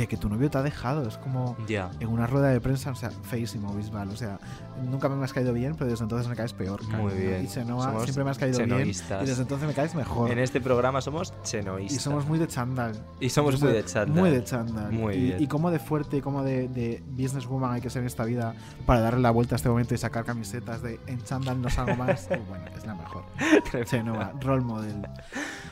[0.00, 1.06] de que tu novio te ha dejado.
[1.06, 1.90] Es como Ya.
[2.00, 4.08] en una rueda de prensa, o sea, feísimo, Bisbal.
[4.10, 4.38] O sea,
[4.82, 6.82] nunca me has caído bien, pero desde entonces me caes peor.
[6.84, 7.28] Muy cariño.
[7.30, 7.44] bien.
[7.44, 8.80] Y Chenoa Somos siempre me has caído bien.
[8.80, 8.92] Y
[9.26, 10.30] desde entonces me caes mejor.
[10.30, 11.96] En este programa somos chenoístas.
[11.98, 12.92] Y somos muy de chándal.
[13.20, 14.16] Y somos muy de chándal.
[14.18, 14.92] Muy de chándal.
[14.92, 15.42] Muy y, bien.
[15.42, 18.54] y cómo de fuerte y cómo de, de businesswoman hay que ser en esta vida
[18.86, 21.96] para darle la vuelta a este momento y sacar camisetas de en chándal no salgo
[21.96, 22.28] más.
[22.48, 23.22] Bueno, es la mejor.
[23.84, 25.02] Chenoa, role model.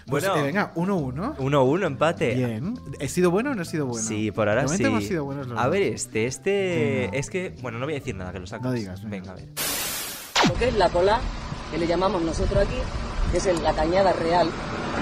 [0.09, 0.41] Pues, Bueno.
[0.41, 1.37] eh, venga, 1-1.
[1.37, 2.35] 1-1, empate.
[2.35, 2.79] Bien.
[2.99, 4.07] ¿He sido bueno o no he sido bueno?
[4.07, 4.85] Sí, por ahora De sí.
[4.85, 5.71] hemos sido buenos los a dos.
[5.73, 7.01] ver, este, este.
[7.11, 7.17] Venga.
[7.19, 7.55] Es que.
[7.61, 8.65] Bueno, no voy a decir nada, que lo saques.
[8.65, 9.49] No digas, Venga, a ver.
[10.49, 11.21] Lo que es la cola,
[11.71, 12.77] que le llamamos nosotros aquí,
[13.33, 14.49] que es el- la cañada real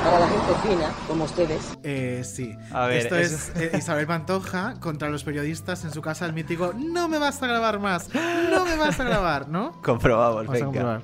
[0.03, 1.62] para la gente fina, como ustedes.
[1.83, 2.57] Eh, sí.
[2.73, 6.73] A ver, Esto es eh, Isabel Pantoja contra los periodistas en su casa, el mítico
[6.77, 9.73] No me vas a grabar más, no me vas a grabar, ¿no?
[9.83, 10.66] Comprobamos, Vamos a venga.
[10.66, 11.03] comprobar.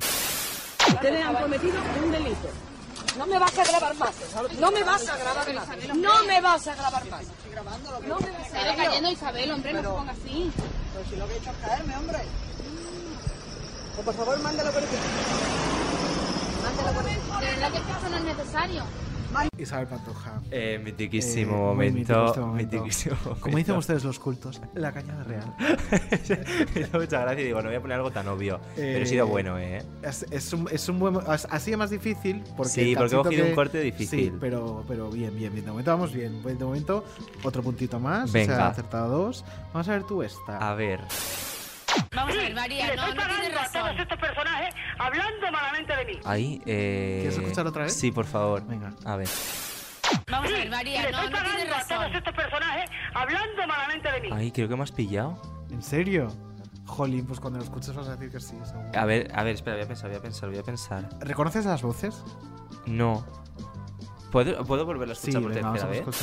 [0.89, 1.75] Ustedes han cometido
[2.05, 2.49] un delito.
[3.19, 4.15] No me vas a grabar más.
[4.59, 5.69] No me vas a grabar más.
[5.95, 7.23] No me vas a grabar más.
[8.07, 10.53] No me vas a cayendo Isabel, hombre, no se ponga así.
[10.93, 12.19] Pero si lo que he hecho es caerme, hombre.
[13.95, 14.97] Pues por favor, mándalo por aquí.
[16.63, 17.17] Mándalo por aquí.
[17.41, 18.85] De verdad que esto no es necesario.
[19.59, 20.41] Isabel Pantoja.
[20.51, 22.27] Eh, mitiquísimo Eh, momento.
[22.27, 22.77] este momento.
[22.77, 25.55] Mitiquísimo Como dicen ustedes los cultos, la cañada real.
[26.75, 28.61] Me hizo mucha gracia y digo, no voy a poner algo tan obvio.
[28.77, 29.83] pero he sido Eh, bueno, ¿eh?
[30.03, 31.17] Es, es un, es un buen.
[31.27, 32.43] Así es más difícil.
[32.57, 34.21] Porque Sí, porque he cogido que- un corte difícil.
[34.31, 35.65] Sí, pero, pero bien, bien, bien.
[35.65, 36.43] De momento vamos bien.
[36.43, 37.05] De momento,
[37.43, 38.31] otro puntito más.
[38.31, 38.57] O Venga.
[38.57, 39.45] sea, acertado dos.
[39.73, 40.59] Vamos a ver tú esta.
[40.59, 41.01] A ver.
[42.15, 43.99] Vamos a ver, María, no, no tienes razón.
[43.99, 46.21] estos personajes hablando malamente de mí.
[46.25, 47.19] Ahí, eh.
[47.23, 47.95] ¿Quieres escuchar otra vez?
[47.95, 48.65] Sí, por favor.
[48.67, 48.93] Venga.
[49.05, 49.29] A ver.
[50.31, 52.15] Vamos a ver, María, no, no tienes razón.
[52.15, 54.29] estos personajes hablando malamente de mí.
[54.33, 55.41] Ahí, creo que me has pillado.
[55.71, 56.29] ¿En serio?
[56.87, 58.91] Jolín, pues cuando lo escuches vas a decir que sí, seguro.
[58.95, 61.09] A ver, a ver, espera, voy a pensar, voy a pensar, voy a pensar.
[61.21, 62.23] ¿Reconoces las voces?
[62.87, 63.25] No.
[64.31, 66.17] ¿Puedo, ¿puedo volverlo a Sí, escuchar por venga, vamos tercera a vez?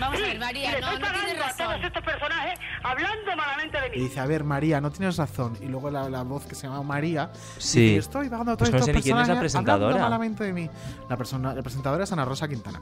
[0.00, 1.84] Vamos a ver, María, no, no tienes razón.
[1.84, 5.56] estos personajes hablando malamente de Y dice, a ver, María, no tienes razón.
[5.60, 7.30] Y luego la, la voz que se llama María.
[7.58, 7.80] Sí.
[7.80, 9.86] Dice, estoy vagando a Pues todos no sé estos ni quién es la personajes hablando
[9.86, 10.02] presentadora.
[10.10, 10.70] malamente de mí.
[11.08, 12.80] La, persona, la presentadora es Ana Rosa Quintana.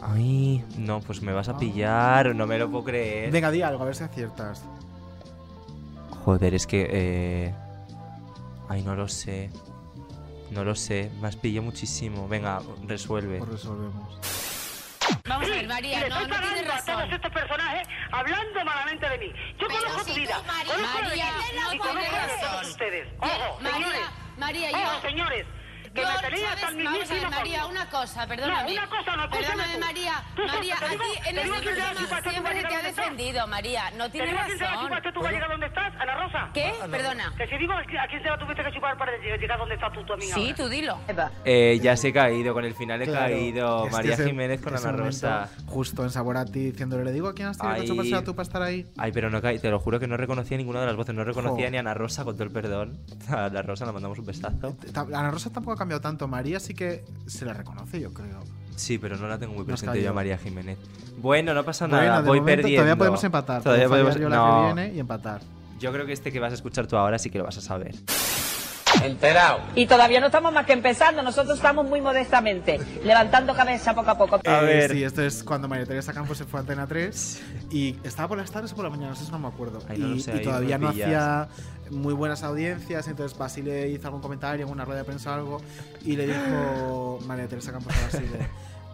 [0.00, 3.30] Ay, no, pues me vas a pillar, no me lo puedo creer.
[3.32, 4.62] Venga, di algo, a ver si aciertas.
[6.24, 6.88] Joder, es que.
[6.90, 7.54] Eh...
[8.68, 9.50] Ay, no lo sé.
[10.50, 12.26] No lo sé, me has pillado muchísimo.
[12.28, 13.38] Venga, resuelve.
[13.38, 14.20] Pues resolvemos.
[15.28, 17.12] Vamos a ver, María, no, no tienes razón.
[17.12, 19.32] estos personajes hablando malamente de mí.
[19.58, 20.42] Yo Pero conozco si tu vida.
[20.46, 22.40] María, conozco María, de no y conozco de razón.
[22.50, 23.08] todos ustedes.
[23.20, 24.00] Ojo, María, señores.
[24.38, 25.46] María, Ojo, yo- señores.
[25.94, 26.54] Que Yo, me tenéis ¿sabes?
[26.64, 28.62] hasta el Vamos a ver, mismísimo María, una cosa, perdóname.
[28.62, 29.80] No, una cosa no, escúchame Perdóname, tú.
[29.80, 30.12] María.
[30.36, 30.96] Tú, María, a ti
[31.28, 32.00] en este a programa
[32.30, 33.82] siempre a te ha defendido, María.
[33.96, 34.86] No ¿Te tienes digo a quién se va a razón.
[34.88, 36.50] chupar que tú vas a llegar donde estás, Ana Rosa?
[36.54, 36.72] ¿Qué?
[36.90, 37.32] Perdona.
[37.36, 40.04] Que si digo a quién se la tuviste que chupar para llegar donde estás tú,
[40.04, 40.34] tu amiga.
[40.34, 40.54] Sí, ahora?
[40.56, 40.98] tú dilo.
[41.44, 43.78] Eh, ya se he caído, con el final he Claro, caído.
[43.84, 45.48] es que María ese- Jiménez con ese Ana Rosa.
[45.66, 48.42] Justo en Saborati diciéndole, le digo a quién has tenido que chuparse a tú para
[48.44, 48.86] estar ahí.
[48.98, 51.14] Ay, pero no caí, te lo juro que no reconocía ninguna de las voces.
[51.14, 52.98] No reconocía ni a Ana Rosa, con todo el perdón.
[53.28, 54.76] A Ana Rosa le mandamos un besazo.
[54.92, 56.28] Ta- Ana Rosa tampoco ha cambiado tanto.
[56.28, 58.40] María sí que se la reconoce, yo creo.
[58.76, 60.12] Sí, pero no la tengo muy presente yo a.
[60.12, 60.78] María Jiménez.
[61.16, 62.82] Bueno, no pasa Bueno, nada, de voy momento perdiendo.
[62.82, 63.62] Todavía podemos empatar.
[63.62, 64.16] Todavía podemos.
[64.16, 64.60] yo la no.
[64.60, 65.40] que viene y empatar.
[65.80, 67.60] Yo creo que este que vas a escuchar tú ahora sí que lo vas a
[67.60, 67.94] saber.
[69.02, 69.60] Enterado.
[69.74, 71.22] Y todavía no estamos más que empezando.
[71.22, 74.40] Nosotros estamos muy modestamente, levantando cabeza poco a poco.
[74.44, 78.28] Eh, Sí, esto es cuando María Teresa Campos se fue a Antena 3 y estaba
[78.28, 79.80] por las tardes o por la mañana, eso no me acuerdo.
[79.88, 81.06] Ay, y, no lo sé, y todavía me no pillas.
[81.06, 81.48] hacía
[81.90, 85.60] muy buenas audiencias, entonces Basile hizo algún comentario en una rueda de prensa o algo
[86.04, 88.48] y le dijo María Teresa Campos a Basile.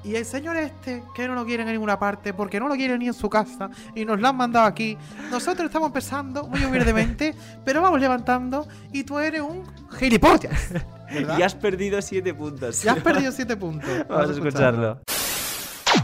[0.04, 2.98] Y el señor este, que no lo quieren en ninguna parte, porque no lo quiere
[2.98, 4.98] ni en su casa, y nos lo han mandado aquí.
[5.30, 9.64] Nosotros estamos empezando, muy humildemente, pero vamos levantando, y tú eres un
[9.98, 10.72] gilipollas.
[11.12, 11.38] ¿verdad?
[11.38, 12.82] Y has perdido siete puntos.
[12.82, 13.90] Ya has perdido siete puntos.
[14.08, 15.00] Vamos a escucharlo.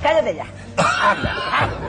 [0.03, 0.47] Cállate ya.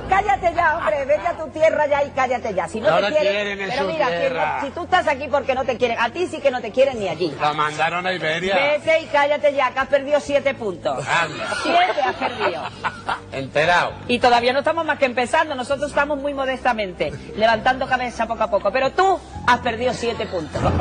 [0.10, 1.06] Cállate ya, hombre.
[1.06, 2.68] Vete a tu tierra ya y cállate ya.
[2.68, 3.32] Si no, No te quieren.
[3.34, 6.10] quieren en pero su mira, no- si tú estás aquí porque no te quieren, a
[6.10, 7.36] ti sí que no te quieren ni allí.
[7.40, 8.56] La mandaron a Iberia.
[8.56, 11.06] Vete y cállate ya, que has perdido siete puntos.
[11.08, 11.48] Anda.
[11.64, 12.64] Siete has perdido.
[13.32, 13.94] Enterado.
[14.08, 15.56] Y todavía no estamos más que empezando.
[15.56, 18.72] Nosotros estamos muy modestamente, levantando cabeza poco a poco.
[18.72, 20.62] Pero tú has perdido siete puntos.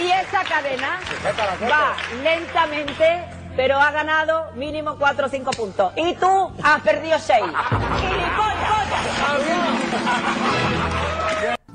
[0.00, 1.00] Y esa cadena
[1.70, 3.24] va lentamente,
[3.56, 5.92] pero ha ganado mínimo 4 o 5 puntos.
[5.96, 7.42] Y tú has perdido 6.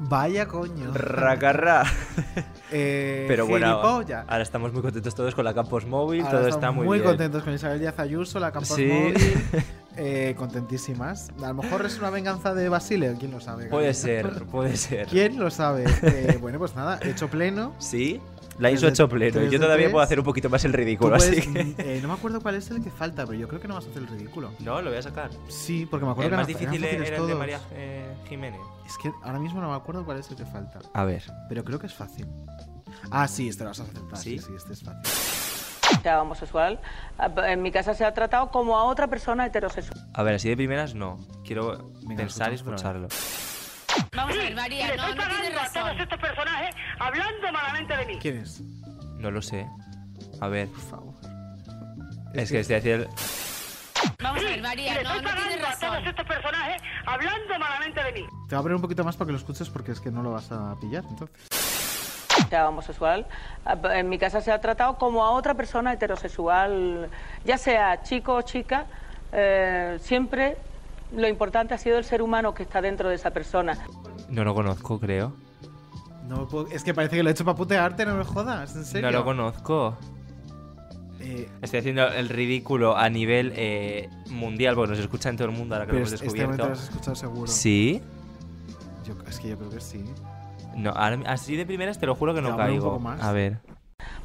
[0.09, 0.91] Vaya coño.
[0.93, 1.83] Racarra.
[2.69, 4.25] Eh, Pero bueno, gilipollas.
[4.27, 7.07] ahora estamos muy contentos todos con la Campos Móvil, Ahora todo está muy, bien.
[7.09, 8.87] contentos con Isabel Díaz Ayuso, la Campos Sí.
[8.87, 9.15] Móvil.
[9.95, 11.29] eh, contentísimas.
[11.41, 13.67] A lo mejor es una venganza de Basile, quién lo sabe.
[13.67, 15.07] Puede ser, puede ser.
[15.07, 15.85] ¿Quién lo sabe?
[16.01, 17.73] Eh, bueno, pues nada, hecho pleno.
[17.77, 18.19] Sí,
[18.59, 18.97] la hizo tres
[19.51, 19.91] Yo todavía tres.
[19.91, 21.75] puedo hacer un poquito más el ridículo, puedes- así que...
[21.97, 23.85] eh, no me acuerdo cuál es el que falta, pero yo creo que no vas
[23.85, 24.51] a hacer el ridículo.
[24.59, 25.29] No, lo voy a sacar.
[25.47, 27.37] Sí, porque me acuerdo el que más difícil eran era el de todos.
[27.39, 28.61] María eh, Jiménez.
[28.85, 30.79] Es que ahora mismo no me acuerdo cuál es el que falta.
[30.93, 31.23] A ver.
[31.49, 32.25] Pero creo que es fácil.
[33.11, 34.17] Ah, sí, este lo vas a aceptar.
[34.17, 34.39] ¿Sí?
[34.39, 35.03] Sí, sí, este es fácil.
[36.01, 36.79] sea homosexual,
[37.45, 40.07] en mi casa se ha tratado como a otra persona heterosexual.
[40.13, 41.17] A ver, así de primeras no.
[41.45, 43.07] Quiero pensar y escucharlo.
[44.15, 45.99] Vamos a ver, María, no, no tienes razón.
[45.99, 48.19] estos personajes hablando malamente de mí.
[48.21, 48.61] ¿Quién es?
[49.19, 49.67] No lo sé.
[50.41, 50.67] A ver.
[50.69, 51.13] Por favor.
[52.33, 53.09] Es que estoy haciendo...
[54.21, 56.07] Vamos a ver, María, no, no tienes razón.
[56.07, 58.25] estos personajes hablando malamente de mí.
[58.47, 60.21] Te voy a poner un poquito más para que lo escuches porque es que no
[60.21, 61.47] lo vas a pillar, entonces.
[62.49, 63.25] sea homosexual,
[63.91, 67.09] en mi casa se ha tratado como a otra persona heterosexual,
[67.43, 68.85] ya sea chico o chica,
[69.31, 70.57] eh, siempre
[71.15, 73.77] lo importante ha sido el ser humano que está dentro de esa persona.
[74.29, 75.33] No lo conozco, creo.
[76.27, 79.09] No Es que parece que lo he hecho para putearte, no me jodas, en serio.
[79.11, 79.97] No lo conozco.
[81.19, 85.53] Eh, Estoy haciendo el ridículo a nivel eh, mundial, porque nos escucha en todo el
[85.55, 86.51] mundo ahora que Pero lo hemos este descubierto.
[86.51, 87.47] momento lo has escuchado seguro.
[87.51, 88.01] ¿Sí?
[89.05, 90.03] Yo- es que yo creo que sí.
[90.75, 92.83] No, ahora- así de primeras te lo juro que no un caigo.
[92.89, 93.21] poco más.
[93.23, 93.59] A ver.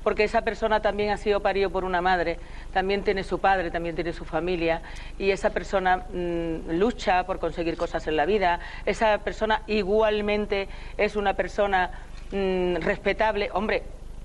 [0.03, 2.39] Porque esa persona también ha sido parido por una madre,
[2.73, 4.83] también tiene su padre, también tiene su familia,
[5.19, 8.61] y esa persona mm, lucha por conseguir cosas en la vida.
[8.85, 10.69] Esa persona igualmente
[10.99, 11.91] es una persona
[12.33, 13.51] mm, respetable.
[13.55, 13.85] Hombre,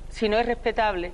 [0.09, 1.11] si no es respetable,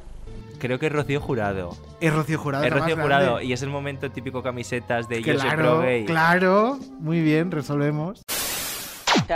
[0.60, 1.72] Creo que es Rocío Jurado.
[2.00, 2.64] Es Rocío Jurado.
[2.64, 3.46] Es Rocío Jurado grande.
[3.46, 6.06] y es el momento típico camisetas de yo soy pro Claro, gay.
[6.06, 6.78] claro.
[7.00, 8.24] Muy bien, resolvemos.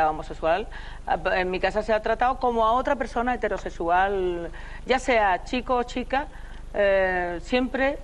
[0.09, 0.67] homosexual,
[1.33, 4.51] en mi casa se ha tratado como a otra persona heterosexual,
[4.85, 6.27] ya sea chico o chica,
[6.73, 7.99] eh, siempre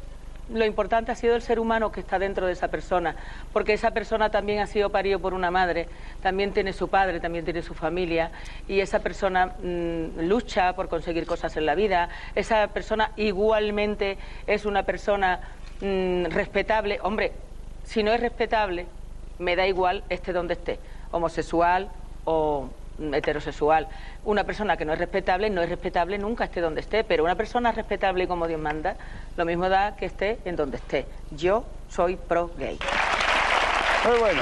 [0.50, 3.16] lo importante ha sido el ser humano que está dentro de esa persona,
[3.54, 5.88] porque esa persona también ha sido parido por una madre,
[6.22, 8.32] también tiene su padre, también tiene su familia,
[8.68, 14.66] y esa persona mm, lucha por conseguir cosas en la vida, esa persona igualmente es
[14.66, 15.40] una persona
[15.82, 17.00] mm, respetable.
[17.04, 17.32] Hombre,
[17.84, 18.86] si no es respetable,
[19.40, 20.80] me da igual esté donde esté,
[21.12, 21.90] homosexual
[22.26, 22.70] o
[23.14, 23.88] heterosexual.
[24.26, 27.36] Una persona que no es respetable, no es respetable nunca esté donde esté, pero una
[27.36, 28.96] persona respetable y como Dios manda,
[29.36, 31.06] lo mismo da que esté en donde esté.
[31.32, 32.78] Yo soy pro gay.
[34.08, 34.42] Muy bueno.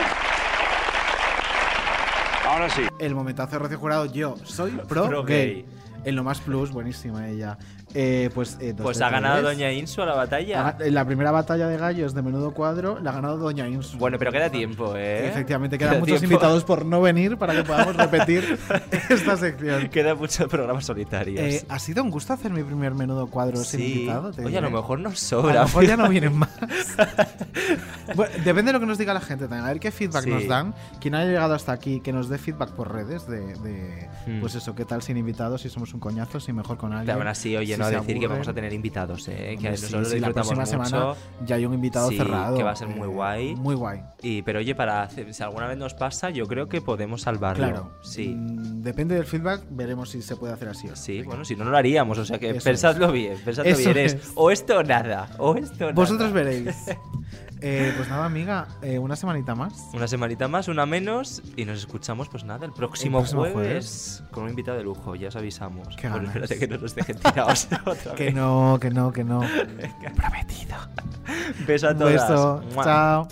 [2.48, 2.86] Ahora sí.
[3.00, 5.54] El momentazo de Rocío Jurado, yo soy pro, Pro gay.
[5.54, 5.66] gay.
[6.04, 7.58] En lo más plus, buenísima ella.
[7.94, 9.58] Eh, pues eh, dos Pues ha ganado tres.
[9.58, 10.68] Doña Insu a la batalla.
[10.80, 13.98] Ha- En la primera batalla de gallos de menudo cuadro la ha ganado Doña Insu.
[13.98, 15.28] Bueno, pero queda tiempo, ¿eh?
[15.28, 16.36] Efectivamente, quedan Queda muchos tiempo.
[16.36, 18.58] invitados por no venir para que podamos repetir
[19.10, 19.90] esta sección.
[19.90, 21.40] Queda muchos programas solitarios.
[21.42, 23.94] Eh, ha sido un gusto hacer mi primer menudo cuadro sin Sí.
[23.94, 24.32] invitado.
[24.32, 24.80] te Oye, a lo diré.
[24.82, 25.54] mejor nos A sobra.
[25.56, 26.50] lo mejor ya no vienen más.
[28.16, 29.64] Bueno, depende de lo que nos diga la gente también.
[29.66, 30.30] A ver qué feedback Sí.
[30.30, 30.74] nos dan.
[31.00, 34.40] Quien haya llegado hasta aquí, que nos dé feedback por redes de, de, Hmm.
[34.42, 37.06] pues eso, qué tal sin invitados, si somos un coñazo, si mejor con alguien.
[37.08, 39.58] Pero aún así, oye, no decir que vamos a tener invitados, ¿eh?
[39.60, 40.90] Que sí, nosotros sí, la disfrutamos próxima mucho.
[40.90, 42.58] semana ya hay un invitado Sí, cerrado.
[42.58, 43.56] Que va a ser muy Eh, guay.
[43.56, 44.02] Muy guay.
[44.22, 47.64] Y, pero oye, para hacer- si alguna vez nos pasa, yo creo que podemos salvarlo.
[47.66, 47.92] Claro.
[48.02, 48.30] Sí.
[48.30, 50.88] Mm, Depende del feedback, veremos si se puede hacer así.
[50.94, 52.18] Sí, bueno, si no, no lo haríamos.
[52.18, 53.14] O sea que Eso pensadlo es.
[53.14, 54.06] bien, pensadlo Eso bien.
[54.06, 55.30] Es, o esto nada.
[55.38, 55.94] O esto o nada.
[55.94, 56.76] Vosotros veréis.
[57.64, 59.90] Eh, pues nada, amiga, eh, una semanita más.
[59.94, 63.54] Una semanita más, una menos, y nos escuchamos, pues nada, el próximo, El próximo jueves,
[63.54, 64.24] jueves.
[64.32, 65.96] con un invitado de lujo, ya os avisamos.
[65.96, 69.42] Qué espérate que no nos dejen tirados otra Que no, que no, que no.
[70.16, 70.76] Prometido.
[71.68, 72.14] Beso a todas.
[72.14, 72.64] beso.
[72.74, 72.84] Mua.
[72.84, 73.28] Chao.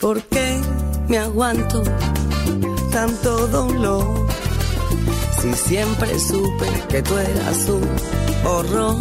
[0.00, 0.58] ¿Por qué
[1.08, 1.82] me aguanto
[2.90, 4.26] tanto dolor?
[5.42, 7.86] Si siempre supe que tú eras un
[8.46, 8.96] horror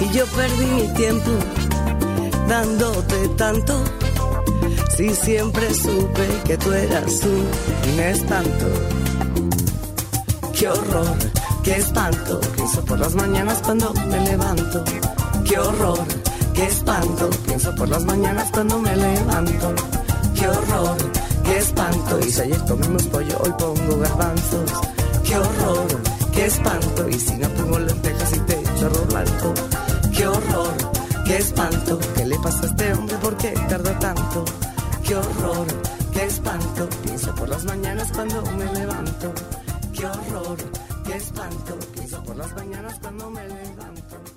[0.00, 1.30] y yo perdí mi tiempo
[2.48, 3.84] dándote tanto.
[4.96, 8.66] Si siempre supe que tú eras un espanto.
[10.58, 11.16] Qué horror,
[11.62, 12.40] qué espanto.
[12.54, 14.84] Pienso por las mañanas cuando me levanto.
[15.44, 15.98] Qué horror,
[16.54, 17.30] qué espanto.
[17.46, 19.74] Pienso por las mañanas cuando me levanto.
[20.34, 20.96] Qué horror,
[21.44, 22.18] qué espanto.
[22.20, 24.72] Y si ayer comimos pollo, hoy pongo garbanzos.
[25.24, 25.86] Qué horror,
[26.32, 27.08] qué espanto.
[27.08, 29.54] Y si no pongo lentejas y te echo blanco.
[30.16, 30.74] Qué horror,
[31.26, 31.98] qué espanto.
[32.16, 33.16] ¿Qué le pasa a este hombre?
[33.18, 34.44] ¿Por qué tarda tanto?
[35.02, 35.66] Qué horror,
[36.12, 36.88] qué espanto.
[37.02, 39.32] Pienso por las mañanas cuando me levanto.
[39.92, 40.56] Qué horror,
[41.04, 41.78] qué espanto.
[41.94, 44.35] Pienso por las mañanas cuando me levanto.